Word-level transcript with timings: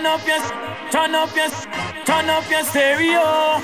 Turn 0.00 0.06
up 0.06 0.26
your, 0.26 0.40
turn 0.90 1.14
up 1.14 1.36
your, 1.36 1.50
turn 2.06 2.30
up 2.30 2.50
your 2.50 2.64
stereo. 2.64 3.60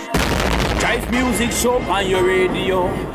JIFE 0.79 1.11
music 1.11 1.51
show 1.51 1.79
on 1.79 2.11
your 2.11 2.25
radio. 2.25 3.06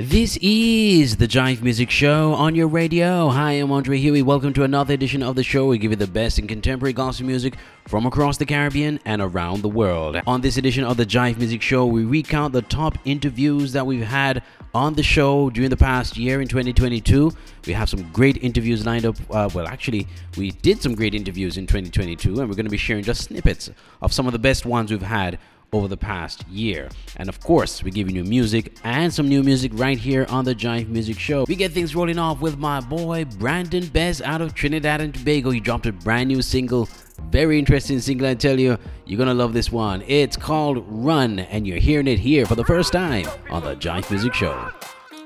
This 0.00 0.38
is 0.40 1.16
the 1.16 1.26
JIFE 1.26 1.60
Music 1.60 1.90
Show 1.90 2.32
on 2.32 2.54
your 2.54 2.68
radio. 2.68 3.30
Hi, 3.30 3.54
I'm 3.54 3.72
Andre 3.72 3.98
Huey. 3.98 4.22
Welcome 4.22 4.52
to 4.52 4.62
another 4.62 4.94
edition 4.94 5.24
of 5.24 5.34
the 5.34 5.42
show. 5.42 5.66
We 5.66 5.76
give 5.76 5.90
you 5.90 5.96
the 5.96 6.06
best 6.06 6.38
in 6.38 6.46
contemporary 6.46 6.92
gospel 6.92 7.26
music 7.26 7.54
from 7.84 8.06
across 8.06 8.36
the 8.36 8.46
Caribbean 8.46 9.00
and 9.04 9.20
around 9.20 9.62
the 9.62 9.68
world. 9.68 10.16
On 10.24 10.40
this 10.40 10.56
edition 10.56 10.84
of 10.84 10.98
the 10.98 11.04
JIFE 11.04 11.38
Music 11.38 11.62
Show, 11.62 11.84
we 11.84 12.04
recount 12.04 12.52
the 12.52 12.62
top 12.62 12.96
interviews 13.06 13.72
that 13.72 13.84
we've 13.84 14.06
had 14.06 14.44
on 14.72 14.94
the 14.94 15.02
show 15.02 15.50
during 15.50 15.68
the 15.68 15.76
past 15.76 16.16
year 16.16 16.40
in 16.40 16.46
2022. 16.46 17.32
We 17.66 17.72
have 17.72 17.88
some 17.88 18.08
great 18.12 18.36
interviews 18.36 18.86
lined 18.86 19.04
up. 19.04 19.16
Uh, 19.28 19.50
well, 19.52 19.66
actually, 19.66 20.06
we 20.36 20.52
did 20.52 20.80
some 20.80 20.94
great 20.94 21.16
interviews 21.16 21.56
in 21.56 21.66
2022, 21.66 22.38
and 22.38 22.48
we're 22.48 22.54
going 22.54 22.66
to 22.66 22.70
be 22.70 22.76
sharing 22.76 23.02
just 23.02 23.22
snippets 23.22 23.68
of 24.00 24.12
some 24.12 24.28
of 24.28 24.32
the 24.32 24.38
best 24.38 24.64
ones 24.64 24.92
we've 24.92 25.02
had 25.02 25.40
over 25.72 25.88
the 25.88 25.96
past 25.96 26.46
year. 26.48 26.88
And 27.16 27.28
of 27.28 27.40
course, 27.40 27.82
we 27.82 27.90
give 27.90 28.08
you 28.08 28.22
new 28.22 28.28
music 28.28 28.76
and 28.84 29.12
some 29.12 29.28
new 29.28 29.42
music 29.42 29.72
right 29.74 29.98
here 29.98 30.26
on 30.28 30.44
the 30.44 30.54
JIFE 30.54 30.88
Music 30.88 31.18
Show. 31.18 31.44
We 31.48 31.56
get 31.56 31.72
things 31.72 31.94
rolling 31.94 32.18
off 32.18 32.40
with 32.40 32.58
my 32.58 32.80
boy 32.80 33.24
Brandon 33.24 33.86
Bez 33.86 34.22
out 34.22 34.40
of 34.40 34.54
Trinidad 34.54 35.00
and 35.00 35.14
Tobago. 35.14 35.50
He 35.50 35.60
dropped 35.60 35.86
a 35.86 35.92
brand 35.92 36.28
new 36.28 36.42
single. 36.42 36.88
Very 37.30 37.58
interesting 37.58 38.00
single, 38.00 38.28
I 38.28 38.34
tell 38.34 38.58
you. 38.58 38.78
You're 39.04 39.18
gonna 39.18 39.34
love 39.34 39.52
this 39.52 39.70
one. 39.70 40.02
It's 40.06 40.36
called 40.36 40.84
Run, 40.88 41.40
and 41.40 41.66
you're 41.66 41.78
hearing 41.78 42.06
it 42.06 42.18
here 42.18 42.46
for 42.46 42.54
the 42.54 42.64
first 42.64 42.92
time 42.92 43.26
on 43.50 43.62
the 43.62 43.74
JIFE 43.74 44.10
Music 44.10 44.34
Show. 44.34 44.70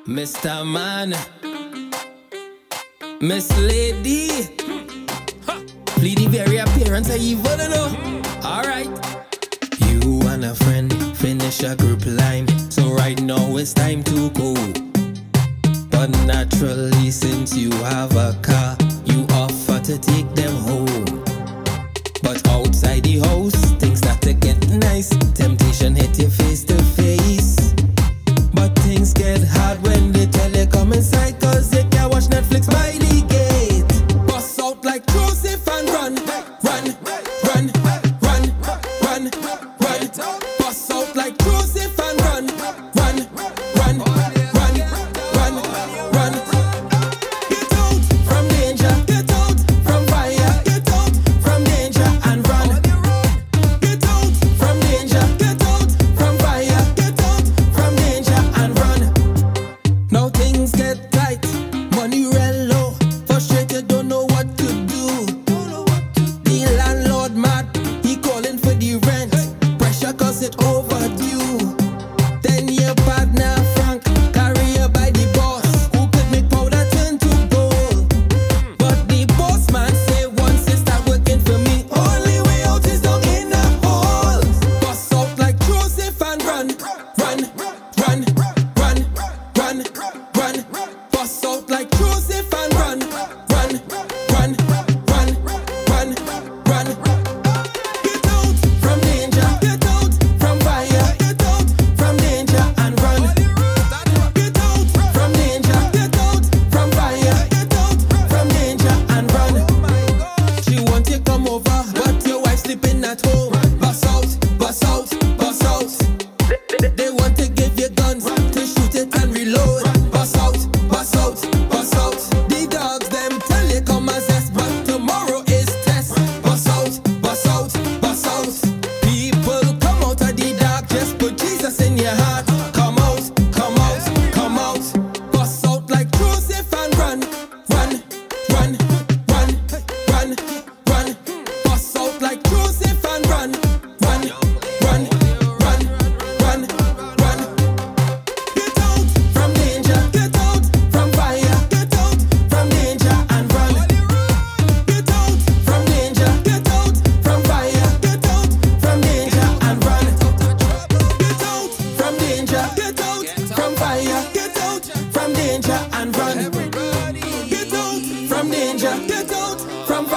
Mr. 0.06 0.66
Man, 0.66 1.14
Miss 3.20 3.56
Lady, 3.60 4.48
plead 5.86 6.18
the 6.18 6.26
very 6.28 6.56
appearance 6.56 7.08
of 7.08 7.16
evil, 7.16 7.56
no? 7.56 8.20
Alright 8.44 9.21
and 10.42 10.50
a 10.50 10.64
friend 10.64 11.16
finish 11.16 11.62
a 11.62 11.76
group 11.76 12.04
line. 12.06 12.46
So 12.70 12.92
right 12.92 13.20
now 13.20 13.56
it's 13.56 13.72
time 13.72 14.02
to 14.04 14.30
go. 14.30 14.54
But 15.90 16.10
naturally, 16.26 17.10
since 17.10 17.56
you 17.56 17.70
have 17.82 18.14
a 18.16 18.36
car, 18.42 18.76
you 19.04 19.26
offer 19.32 19.78
to 19.80 19.98
take 19.98 20.28
them 20.34 20.54
home. 20.68 21.22
But 22.22 22.46
outside 22.48 23.04
the 23.04 23.20
house, 23.20 23.54
things 23.78 23.98
start 23.98 24.20
to 24.22 24.32
get 24.32 24.68
nice. 24.68 25.10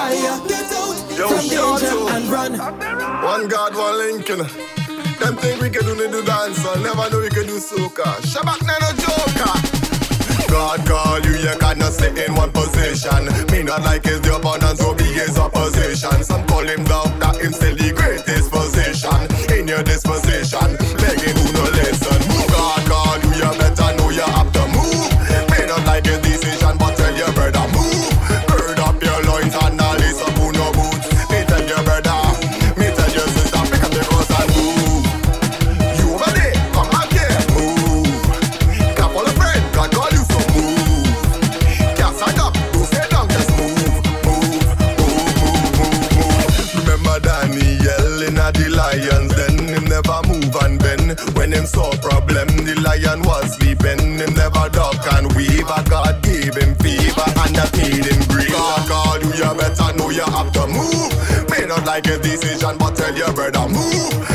fire. 0.06 0.48
Get 0.48 0.72
out 0.72 1.18
Yo, 1.18 1.28
from 1.28 1.46
danger 1.48 1.96
and 2.14 2.26
run. 2.30 2.52
One 3.24 3.48
God, 3.48 3.76
one 3.76 3.98
Lincoln. 3.98 4.40
Them 5.20 5.36
think 5.38 5.62
we 5.62 5.70
can 5.70 5.86
do 5.86 5.96
the 5.96 6.22
dance, 6.26 6.66
i 6.66 6.76
never 6.84 7.10
know 7.10 7.22
we 7.22 7.30
can 7.30 7.48
do 7.48 7.58
soca. 7.60 8.20
Shabak 8.30 8.62
na 8.68 8.76
no 8.84 8.92
joker. 9.02 9.56
God 10.52 10.86
call 10.86 11.20
you, 11.22 11.36
you 11.40 11.56
cannot 11.58 11.94
sit 11.94 12.18
in 12.18 12.36
one 12.36 12.52
position. 12.52 13.26
Me 13.52 13.64
not 13.64 13.82
like 13.84 14.04
his 14.04 14.22
the 14.22 14.36
opponent, 14.36 14.78
so 14.78 14.94
be 14.94 15.06
his 15.06 15.38
opposition. 15.38 16.24
Some 16.24 16.46
call 16.48 16.68
him 16.68 16.84
doctor, 16.84 17.32
him 17.40 17.54
still 17.54 17.76
the 17.76 17.92
greatest 17.96 18.52
position. 18.52 19.20
In 19.58 19.68
your 19.68 19.84
disposition, 19.84 20.76
begging 21.00 21.36
who 21.36 21.48
no 21.54 21.64
listen. 21.80 22.20
God 22.52 22.82
call 22.92 23.18
you, 23.24 23.32
you 23.40 23.65
so 51.76 51.92
problem. 52.00 52.48
The 52.64 52.76
lion 52.80 53.22
was 53.28 53.56
sleeping, 53.56 54.18
him 54.18 54.34
never 54.34 54.70
duck 54.72 55.04
and 55.14 55.28
weave. 55.36 55.68
I 55.68 55.84
God 55.84 56.24
gave 56.24 56.56
him 56.56 56.74
fever 56.80 57.28
and 57.44 57.56
that 57.60 57.72
made 57.76 58.08
him 58.08 58.22
grieve. 58.32 58.56
So 58.56 58.64
God, 58.88 59.22
you 59.22 59.50
better 59.60 59.90
know 60.00 60.10
you 60.10 60.24
have 60.24 60.52
to 60.56 60.64
move. 60.72 61.12
May 61.52 61.68
not 61.68 61.86
like 61.86 62.08
a 62.08 62.18
decision, 62.18 62.78
but 62.80 62.96
tell 62.96 63.14
your 63.16 63.32
brother 63.34 63.68
move. 63.68 64.35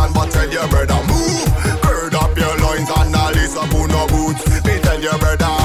A 0.00 0.08
decision, 0.08 0.12
but 0.14 0.30
tell 0.30 0.50
your 0.50 0.68
brother 0.68 1.00
move. 1.06 1.82
Gird 1.82 2.14
up 2.14 2.36
your 2.36 2.56
loins 2.58 2.88
and 2.96 3.14
all 3.16 3.32
this 3.32 3.56
up 3.56 3.74
on 3.74 3.88
no 3.88 4.06
boots. 4.06 4.64
Me 4.64 4.78
tell 4.80 5.00
your 5.00 5.18
brother, 5.18 5.59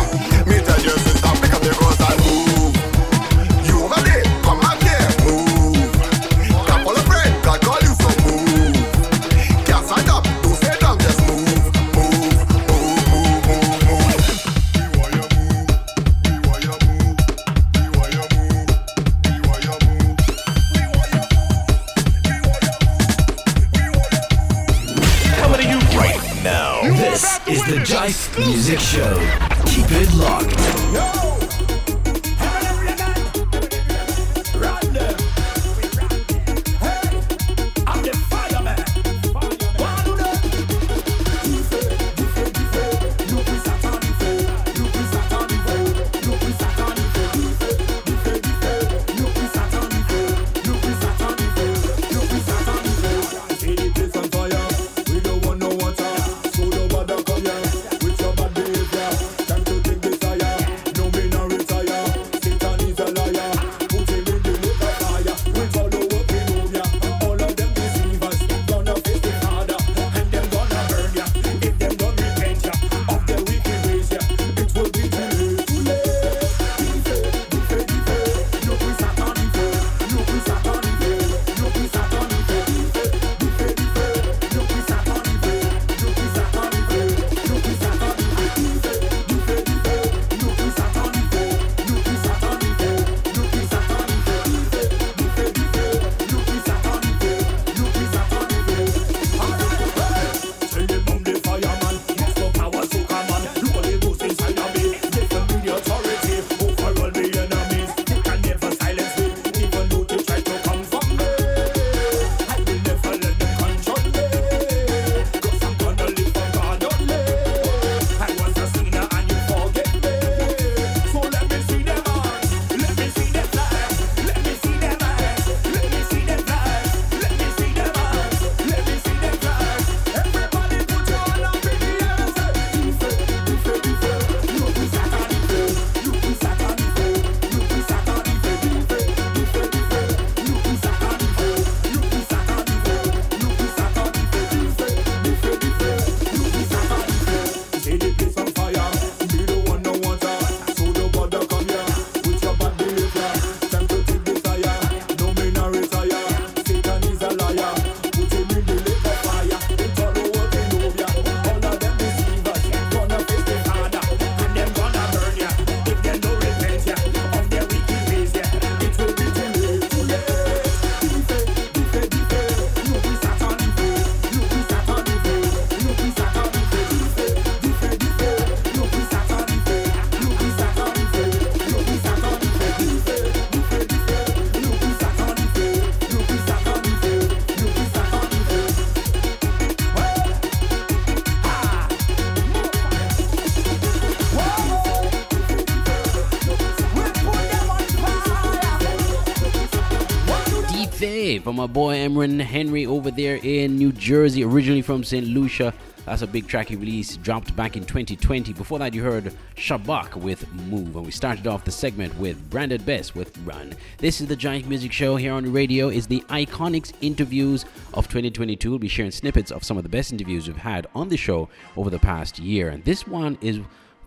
my 201.55 201.67
boy 201.67 201.95
Emran 201.95 202.41
Henry 202.41 202.85
over 202.85 203.09
there 203.09 203.39
in 203.41 203.77
New 203.77 203.93
Jersey, 203.93 204.43
originally 204.43 204.81
from 204.81 205.05
St. 205.05 205.25
Lucia. 205.25 205.73
That's 206.05 206.21
a 206.21 206.27
big 206.27 206.47
track 206.47 206.67
he 206.67 206.75
released, 206.75 207.23
dropped 207.23 207.55
back 207.55 207.77
in 207.77 207.85
2020. 207.85 208.51
Before 208.51 208.77
that, 208.79 208.93
you 208.93 209.01
heard 209.01 209.33
Shabak 209.55 210.17
with 210.17 210.51
Move, 210.53 210.97
and 210.97 211.05
we 211.05 211.11
started 211.13 211.47
off 211.47 211.63
the 211.63 211.71
segment 211.71 212.15
with 212.19 212.49
Branded 212.49 212.85
Best 212.85 213.15
with 213.15 213.37
Run. 213.39 213.73
This 213.99 214.19
is 214.19 214.27
the 214.27 214.35
JIFE 214.35 214.67
Music 214.67 214.91
Show 214.91 215.15
here 215.15 215.31
on 215.31 215.43
the 215.43 215.49
radio. 215.49 215.87
Is 215.87 216.07
the 216.07 216.19
Iconics 216.27 216.91
interviews 216.99 217.63
of 217.93 218.09
2022. 218.09 218.69
We'll 218.69 218.77
be 218.77 218.89
sharing 218.89 219.11
snippets 219.11 219.49
of 219.49 219.63
some 219.63 219.77
of 219.77 219.83
the 219.83 219.89
best 219.89 220.11
interviews 220.11 220.47
we've 220.47 220.57
had 220.57 220.87
on 220.93 221.07
the 221.07 221.17
show 221.17 221.47
over 221.77 221.89
the 221.89 221.99
past 221.99 222.37
year, 222.37 222.67
and 222.67 222.83
this 222.83 223.07
one 223.07 223.37
is 223.39 223.61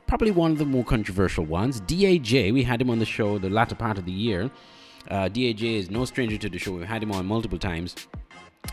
probably 0.07 0.33
one 0.33 0.53
of 0.53 0.59
the 0.59 0.67
more 0.67 0.85
controversial 0.85 1.47
ones. 1.47 1.81
DAJ, 1.81 2.53
we 2.53 2.63
had 2.63 2.83
him 2.83 2.91
on 2.91 2.99
the 2.99 3.07
show 3.07 3.39
the 3.39 3.49
latter 3.49 3.75
part 3.75 3.97
of 3.97 4.05
the 4.05 4.13
year. 4.13 4.51
Uh, 5.09 5.29
DAJ 5.29 5.79
is 5.79 5.91
no 5.91 6.05
stranger 6.05 6.37
to 6.37 6.49
the 6.49 6.59
show. 6.59 6.73
We've 6.73 6.87
had 6.87 7.03
him 7.03 7.13
on 7.13 7.27
multiple 7.27 7.59
times. 7.59 7.95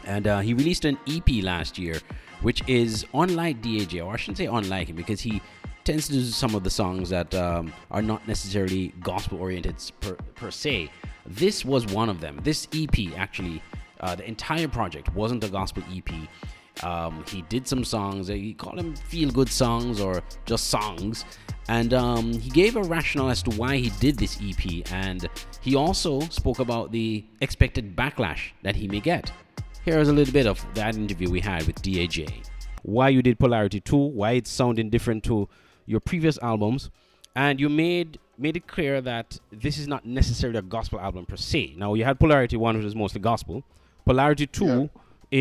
And 0.05 0.27
uh, 0.27 0.39
he 0.39 0.53
released 0.53 0.85
an 0.85 0.97
EP 1.07 1.43
last 1.43 1.77
year, 1.77 1.99
which 2.41 2.61
is 2.67 3.05
unlike 3.13 3.61
DAJ, 3.61 4.05
or 4.05 4.13
I 4.13 4.17
shouldn't 4.17 4.37
say 4.37 4.45
unlike 4.45 4.89
him, 4.89 4.95
because 4.95 5.21
he 5.21 5.41
tends 5.83 6.07
to 6.07 6.13
do 6.13 6.23
some 6.23 6.55
of 6.55 6.63
the 6.63 6.69
songs 6.69 7.09
that 7.09 7.33
um, 7.35 7.71
are 7.91 8.01
not 8.01 8.27
necessarily 8.27 8.93
gospel 9.01 9.39
oriented 9.39 9.75
per, 10.01 10.15
per 10.35 10.51
se. 10.51 10.91
This 11.25 11.63
was 11.63 11.85
one 11.87 12.09
of 12.09 12.19
them. 12.19 12.39
This 12.43 12.67
EP, 12.73 13.17
actually, 13.17 13.61
uh, 14.01 14.15
the 14.15 14.27
entire 14.27 14.67
project 14.67 15.13
wasn't 15.13 15.43
a 15.43 15.47
gospel 15.47 15.83
EP. 15.93 16.09
Um, 16.83 17.23
he 17.27 17.43
did 17.43 17.67
some 17.67 17.83
songs. 17.83 18.27
He 18.27 18.53
called 18.53 18.77
them 18.77 18.95
feel 18.95 19.31
good 19.31 19.49
songs 19.49 20.01
or 20.01 20.21
just 20.45 20.67
songs. 20.67 21.23
And 21.67 21.93
um, 21.93 22.33
he 22.33 22.49
gave 22.49 22.75
a 22.75 22.83
rationale 22.83 23.29
as 23.29 23.41
to 23.43 23.51
why 23.51 23.77
he 23.77 23.89
did 23.99 24.17
this 24.17 24.39
EP. 24.41 24.91
And 24.91 25.27
he 25.61 25.75
also 25.75 26.19
spoke 26.21 26.59
about 26.59 26.91
the 26.91 27.25
expected 27.41 27.95
backlash 27.95 28.51
that 28.63 28.75
he 28.75 28.87
may 28.87 28.99
get. 28.99 29.31
Here's 29.83 30.09
a 30.09 30.13
little 30.13 30.33
bit 30.33 30.47
of 30.47 30.65
that 30.75 30.95
interview 30.95 31.29
we 31.29 31.39
had 31.39 31.65
with 31.67 31.81
DAJ. 31.81 32.43
Why 32.83 33.09
you 33.09 33.21
did 33.21 33.39
Polarity 33.39 33.79
2, 33.79 33.95
why 33.95 34.31
it's 34.33 34.49
sounding 34.49 34.89
different 34.89 35.23
to 35.25 35.49
your 35.87 35.99
previous 35.99 36.37
albums, 36.41 36.89
and 37.35 37.59
you 37.59 37.69
made 37.69 38.19
made 38.37 38.57
it 38.57 38.67
clear 38.67 38.99
that 39.01 39.39
this 39.51 39.77
is 39.77 39.87
not 39.87 40.05
necessarily 40.05 40.59
a 40.59 40.61
gospel 40.61 40.99
album 40.99 41.25
per 41.25 41.37
se. 41.37 41.73
Now 41.77 41.93
you 41.93 42.03
had 42.03 42.19
Polarity 42.19 42.57
1, 42.57 42.77
which 42.77 42.85
is 42.85 42.95
mostly 42.95 43.21
gospel. 43.21 43.63
Polarity 44.05 44.45
2 44.45 44.65
Yeah. 44.65 44.87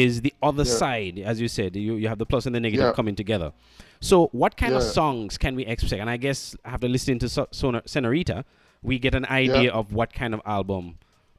Is 0.02 0.20
the 0.26 0.34
other 0.42 0.64
Yeah. 0.64 0.78
side, 0.82 1.18
as 1.30 1.36
you 1.42 1.48
said. 1.48 1.70
You 1.76 1.92
you 2.02 2.08
have 2.12 2.18
the 2.18 2.26
plus 2.32 2.46
and 2.46 2.54
the 2.54 2.60
negative 2.66 2.86
Yeah. 2.86 2.92
coming 3.00 3.16
together. 3.22 3.52
So, 4.00 4.16
what 4.42 4.52
kind 4.62 4.74
of 4.74 4.82
songs 4.82 5.38
can 5.44 5.52
we 5.58 5.64
expect? 5.74 6.00
And 6.04 6.10
I 6.10 6.18
guess 6.26 6.40
after 6.74 6.88
listening 6.88 7.18
to 7.20 7.28
so- 7.28 7.48
Sona- 7.60 7.82
Senorita, 7.86 8.44
we 8.82 8.98
get 8.98 9.14
an 9.14 9.26
idea 9.26 9.70
of 9.80 9.92
what 9.98 10.10
kind 10.20 10.32
of 10.34 10.40
album 10.58 10.84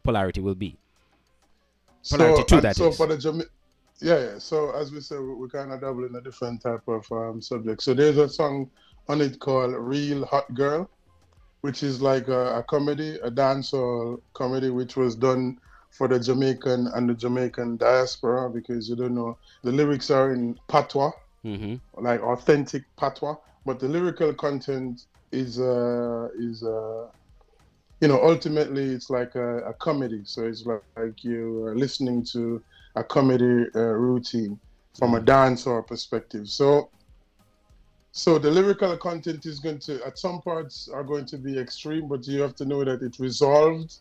Polarity 0.04 0.42
will 0.48 0.56
be. 0.68 0.72
Polarity 2.10 2.44
two, 2.52 2.62
that 2.62 2.76
so 2.76 2.90
is. 2.90 2.98
for 2.98 3.08
the 3.08 3.18
Jama- 3.18 3.50
yeah, 4.00 4.20
yeah. 4.26 4.38
So 4.38 4.72
as 4.82 4.92
we 4.92 5.00
said, 5.02 5.20
we- 5.20 5.34
we're 5.40 5.48
kind 5.60 5.72
of 5.74 5.82
doubling 5.82 6.16
a 6.16 6.22
different 6.22 6.62
type 6.62 6.86
of 6.88 7.04
um, 7.12 7.42
subject. 7.42 7.82
So 7.82 7.94
there's 7.94 8.18
a 8.18 8.30
song 8.30 8.70
on 9.10 9.22
it 9.22 9.40
called 9.40 9.74
"Real 9.94 10.26
Hot 10.34 10.48
Girl," 10.54 10.90
which 11.62 11.84
is 11.84 12.02
like 12.02 12.28
a, 12.28 12.60
a 12.60 12.64
comedy, 12.64 13.12
a 13.24 13.32
dancehall 13.32 14.22
comedy, 14.34 14.70
which 14.70 14.96
was 14.96 15.16
done 15.16 15.58
for 15.98 16.08
the 16.08 16.20
Jamaican 16.20 16.88
and 16.94 17.10
the 17.10 17.14
Jamaican 17.14 17.78
diaspora 17.78 18.50
because 18.50 18.90
you 18.90 18.96
don't 18.96 19.16
know 19.16 19.38
the 19.64 19.72
lyrics 19.72 20.10
are 20.12 20.34
in 20.34 20.58
patois, 20.68 21.12
hmm 21.44 21.76
like 21.98 22.22
authentic 22.22 22.84
patois, 22.98 23.36
but 23.66 23.80
the 23.80 23.88
lyrical 23.88 24.34
content 24.34 25.02
is 25.32 25.60
uh 25.60 26.28
is 26.38 26.64
uh 26.64 27.08
you 28.02 28.08
know 28.08 28.22
ultimately 28.24 28.84
it's 28.84 29.10
like 29.10 29.36
a, 29.36 29.60
a 29.70 29.74
comedy. 29.76 30.22
So 30.26 30.46
it's 30.46 30.66
like, 30.66 30.82
like 30.98 31.24
you 31.24 31.64
are 31.66 31.76
listening 31.76 32.26
to 32.34 32.62
a 32.96 33.04
comedy 33.04 33.66
uh, 33.76 33.80
routine 33.80 34.60
from 34.98 35.16
a 35.16 35.22
dancehall 35.22 35.88
perspective. 35.88 36.48
So 36.48 36.90
so 38.12 38.40
the 38.40 38.50
lyrical 38.50 38.98
content 38.98 39.46
is 39.46 39.60
going 39.60 39.80
to 39.80 40.02
at 40.06 40.18
some 40.18 40.42
parts 40.42 40.88
are 40.94 41.04
going 41.04 41.26
to 41.26 41.38
be 41.38 41.60
extreme 41.60 42.08
but 42.08 42.26
you 42.28 42.42
have 42.42 42.56
to 42.56 42.66
know 42.66 42.84
that 42.84 43.02
it 43.02 43.18
resolved 43.20 43.94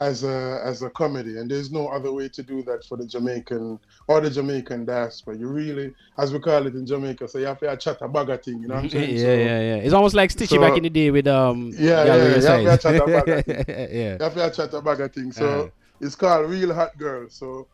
as 0.00 0.24
a 0.24 0.60
as 0.64 0.82
a 0.82 0.90
comedy 0.90 1.38
and 1.38 1.48
there's 1.48 1.70
no 1.70 1.86
other 1.88 2.12
way 2.12 2.28
to 2.28 2.42
do 2.42 2.62
that 2.64 2.84
for 2.84 2.96
the 2.96 3.06
jamaican 3.06 3.78
or 4.08 4.20
the 4.20 4.28
jamaican 4.28 4.84
diaspora 4.84 5.36
you 5.38 5.46
really 5.46 5.94
as 6.18 6.32
we 6.32 6.40
call 6.40 6.66
it 6.66 6.74
in 6.74 6.84
jamaica 6.84 7.28
so 7.28 7.38
you 7.38 7.46
have 7.46 7.60
to 7.60 7.76
chat 7.76 7.96
a 8.00 8.08
bag 8.08 8.42
thing 8.42 8.60
you 8.60 8.66
know 8.66 8.74
what 8.74 8.84
i'm 8.84 8.90
saying 8.90 9.10
yeah, 9.14 9.20
So- 9.22 9.26
yeah. 9.28 9.76
It's 9.76 9.94
almost 9.94 10.16
like 10.16 10.30
Stitchie 10.30 10.48
so- 10.56 10.60
back 10.60 10.76
in 10.76 10.82
the 10.82 10.90
day 10.90 11.10
with 11.12 11.28
um. 11.28 11.70
Yeah, 11.78 12.04
yeah, 12.04 12.16
yeah, 12.16 12.40
Size. 12.40 12.44
yeah, 12.44 12.58
yeah, 12.58 12.76
chat 12.76 12.94
about 12.96 13.28
yeah. 13.28 14.16
You 14.18 14.18
have 14.20 14.34
to 14.34 14.50
chat 14.50 14.74
about 14.74 15.00
a 15.00 15.08
thing. 15.08 15.30
So 15.32 15.46
Uh-huh. 15.46 15.68
it's 16.00 16.16
called 16.16 16.50
Real 16.50 16.74
Hot 16.74 16.96
Girl. 16.98 17.28
So 17.30 17.68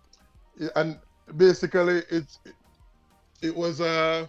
and 0.77 0.99
basically 1.37 2.03
it's 2.11 2.39
it 3.41 3.55
was 3.57 3.81
a 3.81 4.29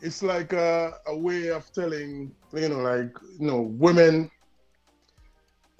it's 0.00 0.22
like 0.22 0.52
a, 0.52 0.94
a 1.06 1.16
way 1.16 1.48
of 1.50 1.70
telling 1.72 2.32
you 2.54 2.68
know 2.68 2.78
like 2.80 3.10
you 3.40 3.46
know 3.48 3.62
women 3.62 4.30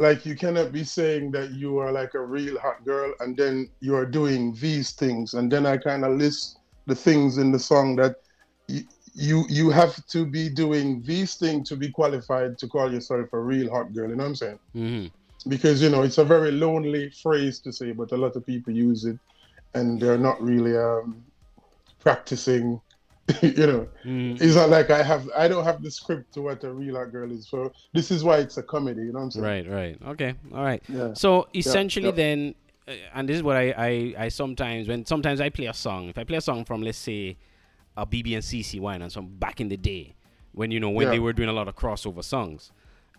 like 0.02 0.26
you 0.26 0.34
cannot 0.36 0.72
be 0.72 0.84
saying 0.84 1.30
that 1.32 1.52
you 1.52 1.78
are 1.78 1.92
like 1.92 2.14
a 2.14 2.20
real 2.36 2.58
hot 2.58 2.84
girl 2.84 3.12
and 3.20 3.36
then 3.36 3.68
you 3.80 3.94
are 3.94 4.06
doing 4.06 4.54
these 4.60 4.92
things 4.92 5.34
and 5.34 5.50
then 5.50 5.64
I 5.66 5.76
kind 5.76 6.04
of 6.04 6.18
list 6.18 6.58
the 6.86 6.94
things 6.94 7.38
in 7.38 7.52
the 7.52 7.58
song 7.58 7.96
that 7.96 8.16
y- 8.68 8.88
you 9.14 9.44
you 9.48 9.70
have 9.70 9.94
to 10.14 10.26
be 10.26 10.48
doing 10.48 11.02
these 11.06 11.36
things 11.36 11.68
to 11.68 11.76
be 11.76 11.90
qualified 11.90 12.58
to 12.58 12.68
call 12.68 12.92
yourself 12.92 13.28
a 13.32 13.38
real 13.38 13.70
hot 13.70 13.94
girl 13.94 14.08
you 14.10 14.16
know 14.16 14.24
what 14.24 14.28
I'm 14.30 14.36
saying 14.36 14.58
hmm 14.74 15.06
because 15.48 15.82
you 15.82 15.88
know 15.88 16.02
it's 16.02 16.18
a 16.18 16.24
very 16.24 16.52
lonely 16.52 17.10
phrase 17.22 17.60
to 17.60 17.72
say, 17.72 17.92
but 17.92 18.12
a 18.12 18.16
lot 18.16 18.36
of 18.36 18.46
people 18.46 18.72
use 18.72 19.04
it, 19.04 19.18
and 19.74 20.00
they're 20.00 20.18
not 20.18 20.40
really 20.40 20.76
um, 20.76 21.24
practicing. 22.00 22.80
you 23.42 23.66
know, 23.66 23.88
Mm. 24.04 24.40
it's 24.40 24.56
not 24.56 24.68
like 24.68 24.90
I 24.90 25.02
have 25.02 25.28
I 25.36 25.46
don't 25.48 25.64
have 25.64 25.82
the 25.82 25.90
script 25.90 26.34
to 26.34 26.42
what 26.42 26.64
a 26.64 26.72
real 26.72 26.96
hot 26.96 27.12
girl 27.12 27.30
is. 27.30 27.46
So 27.48 27.72
this 27.92 28.10
is 28.10 28.24
why 28.24 28.38
it's 28.38 28.56
a 28.56 28.62
comedy. 28.62 29.02
You 29.02 29.12
know 29.12 29.20
what 29.20 29.24
I'm 29.26 29.30
saying? 29.30 29.44
Right, 29.44 29.68
right. 29.68 29.98
Okay, 30.12 30.34
all 30.52 30.64
right. 30.64 30.82
Yeah. 30.88 31.14
So 31.14 31.46
essentially, 31.54 32.06
yeah. 32.06 32.12
then, 32.12 32.54
uh, 32.88 32.92
and 33.14 33.28
this 33.28 33.36
is 33.36 33.42
what 33.44 33.56
I, 33.56 33.70
I, 33.76 34.14
I 34.24 34.28
sometimes 34.28 34.88
when 34.88 35.06
sometimes 35.06 35.40
I 35.40 35.50
play 35.50 35.66
a 35.66 35.74
song. 35.74 36.08
If 36.08 36.18
I 36.18 36.24
play 36.24 36.38
a 36.38 36.40
song 36.40 36.64
from 36.64 36.82
let's 36.82 36.98
say 36.98 37.36
a 37.96 38.04
BeBe 38.04 38.34
and 38.34 38.42
CeCe 38.42 38.80
wine 38.80 39.02
and 39.02 39.12
some 39.12 39.28
back 39.28 39.60
in 39.60 39.68
the 39.68 39.76
day, 39.76 40.14
when 40.52 40.70
you 40.72 40.80
know 40.80 40.90
when 40.90 41.08
they 41.10 41.20
were 41.20 41.32
doing 41.32 41.48
a 41.48 41.52
lot 41.52 41.68
of 41.68 41.76
crossover 41.76 42.24
songs, 42.24 42.72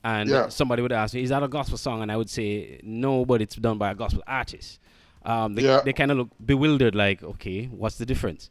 and 0.04 0.30
somebody 0.52 0.82
would 0.82 0.92
ask 0.92 1.14
me, 1.14 1.24
"Is 1.24 1.30
that 1.30 1.44
a 1.44 1.48
gospel 1.48 1.78
song?" 1.78 2.02
and 2.02 2.12
I 2.12 2.18
would 2.18 2.30
say, 2.30 2.82
"No, 2.84 3.24
but 3.26 3.42
it's 3.42 3.56
done 3.56 3.78
by 3.78 3.92
a 3.92 3.96
gospel 3.96 4.22
artist." 4.28 4.80
Um, 5.26 5.54
they, 5.56 5.62
Yeah. 5.64 5.80
they 5.80 5.94
kind 5.94 6.12
of 6.12 6.18
look 6.18 6.30
bewildered, 6.46 6.94
like, 6.94 7.24
"Okay, 7.24 7.68
what's 7.68 7.98
the 7.98 8.06
difference?" 8.06 8.50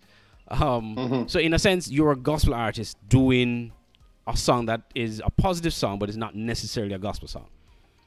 Um, 0.52 0.96
Mm-hmm. 0.96 1.28
So 1.28 1.38
in 1.40 1.54
a 1.54 1.58
sense, 1.58 1.90
you're 1.90 2.12
a 2.12 2.16
gospel 2.16 2.54
artist 2.54 2.96
doing 3.08 3.72
a 4.26 4.36
song 4.36 4.66
that 4.66 4.82
is 4.94 5.20
a 5.24 5.30
positive 5.30 5.72
song, 5.74 5.98
but 5.98 6.08
it's 6.08 6.18
not 6.18 6.34
necessarily 6.36 6.94
a 6.94 6.98
gospel 6.98 7.26
song. 7.28 7.46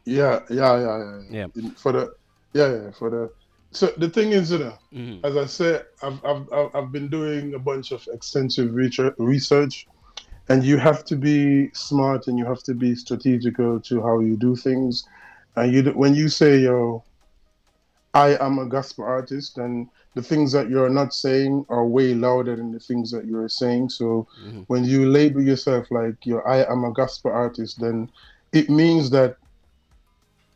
Yeah, 0.06 0.40
yeah, 0.50 0.80
yeah, 0.80 1.22
yeah. 1.30 1.48
Yeah. 1.56 1.70
For 1.78 1.92
the 1.92 2.14
yeah, 2.54 2.72
yeah, 2.72 2.92
for 2.92 3.10
the. 3.10 3.32
So 3.72 3.88
the 3.98 4.10
thing 4.10 4.32
is, 4.32 4.52
you 4.52 4.60
know, 4.60 4.74
Mhm. 4.94 5.20
as 5.26 5.36
I 5.36 5.46
said, 5.46 5.86
I've, 6.04 6.24
I've 6.24 6.46
I've- 6.54 6.70
I've 6.76 6.92
been 6.92 7.10
doing 7.10 7.56
a 7.56 7.60
bunch 7.60 7.92
of 7.92 8.08
extensive 8.14 8.74
research, 8.74 9.16
research, 9.18 9.88
and 10.48 10.64
you 10.64 10.78
have 10.78 11.04
to 11.06 11.16
be 11.18 11.70
smart 11.74 12.28
and 12.28 12.38
you 12.40 12.46
have 12.46 12.64
to 12.64 12.74
be 12.74 12.96
strategical 12.96 13.80
to 13.82 14.02
how 14.02 14.20
you 14.20 14.38
do 14.38 14.56
things. 14.56 15.04
And 15.58 15.74
you 15.74 15.84
when 15.92 16.14
you 16.16 16.30
say, 16.30 16.60
"Yo, 16.60 17.04
I 18.16 18.38
am 18.44 18.60
a 18.60 18.66
gospel 18.66 19.04
artist," 19.04 19.58
and 19.58 19.88
the 20.16 20.24
things 20.24 20.52
that 20.54 20.70
you're 20.70 20.90
not 20.90 21.14
saying 21.14 21.66
are 21.70 21.86
way 21.86 22.14
louder 22.14 22.56
than 22.56 22.72
the 22.72 22.80
things 22.80 23.12
that 23.12 23.26
you're 23.26 23.50
saying. 23.50 23.90
So 23.90 24.28
when 24.68 24.86
you 24.86 25.10
label 25.10 25.42
yourself 25.42 25.92
like, 25.92 26.26
"Yo, 26.26 26.40
I 26.40 26.66
am 26.72 26.84
a 26.86 26.92
gospel 26.92 27.32
artist," 27.32 27.80
then 27.80 28.10
it 28.54 28.70
means 28.70 29.10
that 29.12 29.38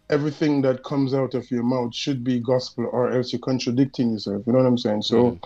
everything 0.09 0.61
that 0.61 0.83
comes 0.83 1.13
out 1.13 1.33
of 1.35 1.49
your 1.51 1.63
mouth 1.63 1.93
should 1.93 2.23
be 2.23 2.39
gospel 2.39 2.89
or 2.91 3.11
else 3.11 3.31
you're 3.31 3.39
contradicting 3.39 4.11
yourself. 4.11 4.41
You 4.45 4.53
know 4.53 4.59
what 4.59 4.67
i'm 4.67 4.77
saying? 4.77 5.03
So 5.03 5.39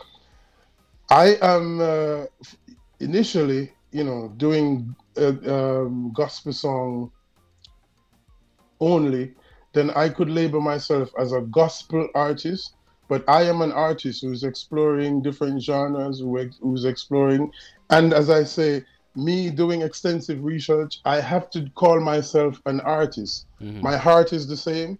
i 1.10 1.38
am 1.42 1.82
uh, 1.82 2.26
initially 3.00 3.72
you 3.92 4.04
know 4.04 4.34
doing 4.38 4.96
a 5.18 5.30
um, 5.56 6.12
gospel 6.14 6.54
song 6.54 7.12
only 8.80 9.34
then 9.74 9.90
i 9.92 10.08
could 10.08 10.30
label 10.30 10.62
myself 10.62 11.12
as 11.20 11.32
a 11.34 11.42
gospel 11.42 12.08
artist 12.16 12.74
but 13.08 13.24
i 13.28 13.44
am 13.44 13.62
an 13.62 13.72
artist 13.72 14.22
who's 14.22 14.44
exploring 14.44 15.22
different 15.22 15.62
genres 15.62 16.20
who 16.20 16.50
who's 16.62 16.86
exploring 16.86 17.52
and 17.90 18.14
as 18.14 18.30
i 18.30 18.44
say 18.44 18.84
me 19.16 19.50
doing 19.50 19.82
extensive 19.82 20.44
research 20.44 21.00
i 21.06 21.20
have 21.20 21.50
to 21.50 21.70
call 21.76 22.00
myself 22.00 22.60
an 22.66 22.80
artist. 22.82 23.46
My 23.82 23.96
heart 23.96 24.34
is 24.34 24.46
the 24.48 24.58
same. 24.58 24.98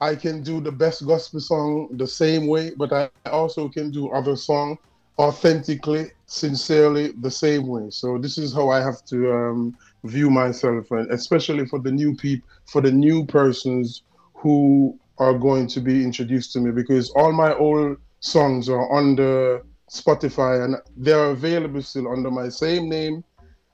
I 0.00 0.14
can 0.14 0.42
do 0.42 0.60
the 0.60 0.72
best 0.72 1.06
gospel 1.06 1.40
song 1.40 1.88
the 1.92 2.06
same 2.06 2.46
way, 2.46 2.72
but 2.76 2.92
I 2.92 3.10
also 3.30 3.68
can 3.68 3.90
do 3.90 4.10
other 4.10 4.36
song 4.36 4.78
authentically, 5.18 6.10
sincerely, 6.26 7.12
the 7.20 7.30
same 7.30 7.66
way. 7.68 7.90
So 7.90 8.18
this 8.18 8.38
is 8.38 8.52
how 8.52 8.70
I 8.70 8.80
have 8.80 9.04
to 9.06 9.32
um, 9.32 9.76
view 10.04 10.30
myself, 10.30 10.90
and 10.90 11.10
especially 11.10 11.66
for 11.66 11.78
the 11.78 11.90
new 11.90 12.14
people, 12.14 12.48
for 12.66 12.80
the 12.80 12.92
new 12.92 13.24
persons 13.26 14.02
who 14.34 14.98
are 15.18 15.34
going 15.34 15.66
to 15.68 15.80
be 15.80 16.04
introduced 16.04 16.52
to 16.52 16.60
me, 16.60 16.70
because 16.70 17.10
all 17.10 17.32
my 17.32 17.54
old 17.54 17.96
songs 18.20 18.68
are 18.68 18.92
under 18.92 19.62
Spotify 19.90 20.64
and 20.64 20.76
they're 20.96 21.30
available 21.30 21.82
still 21.82 22.10
under 22.10 22.30
my 22.30 22.48
same 22.48 22.88
name. 22.88 23.24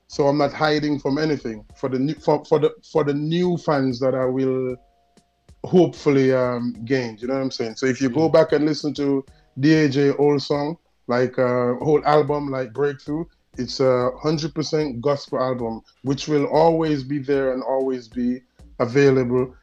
So 0.07 0.27
I'm 0.27 0.37
not 0.37 0.51
hiding 0.51 0.99
from 0.99 1.17
anything 1.17 1.65
for 1.75 1.87
the 1.87 1.97
new 1.97 2.15
for, 2.15 2.43
for 2.45 2.59
the 2.59 2.71
for 2.91 3.03
the 3.03 3.13
new 3.13 3.57
fans 3.57 3.99
that 4.01 4.13
I 4.13 4.25
will 4.25 4.75
hopefully 5.63 6.33
um 6.33 6.75
gain. 6.85 7.17
You 7.19 7.27
know 7.27 7.35
what 7.35 7.43
I'm 7.43 7.51
saying? 7.51 7.75
So 7.75 7.85
if 7.85 8.01
you 8.01 8.09
go 8.09 8.27
back 8.27 8.51
and 8.51 8.65
listen 8.65 8.93
to 8.95 9.25
DAJ 9.59 10.19
old 10.19 10.41
song, 10.41 10.77
like 11.07 11.39
uh 11.39 11.75
whole 11.75 12.03
album 12.05 12.49
like 12.49 12.73
Breakthrough, 12.73 13.25
it's 13.57 13.79
a 13.79 14.11
hundred 14.21 14.53
percent 14.55 15.01
gospel 15.01 15.39
album, 15.39 15.81
which 16.03 16.27
will 16.27 16.45
always 16.45 17.03
be 17.03 17.19
there 17.19 17.53
and 17.53 17.63
always 17.63 18.07
be 18.07 18.41
available 18.79 19.53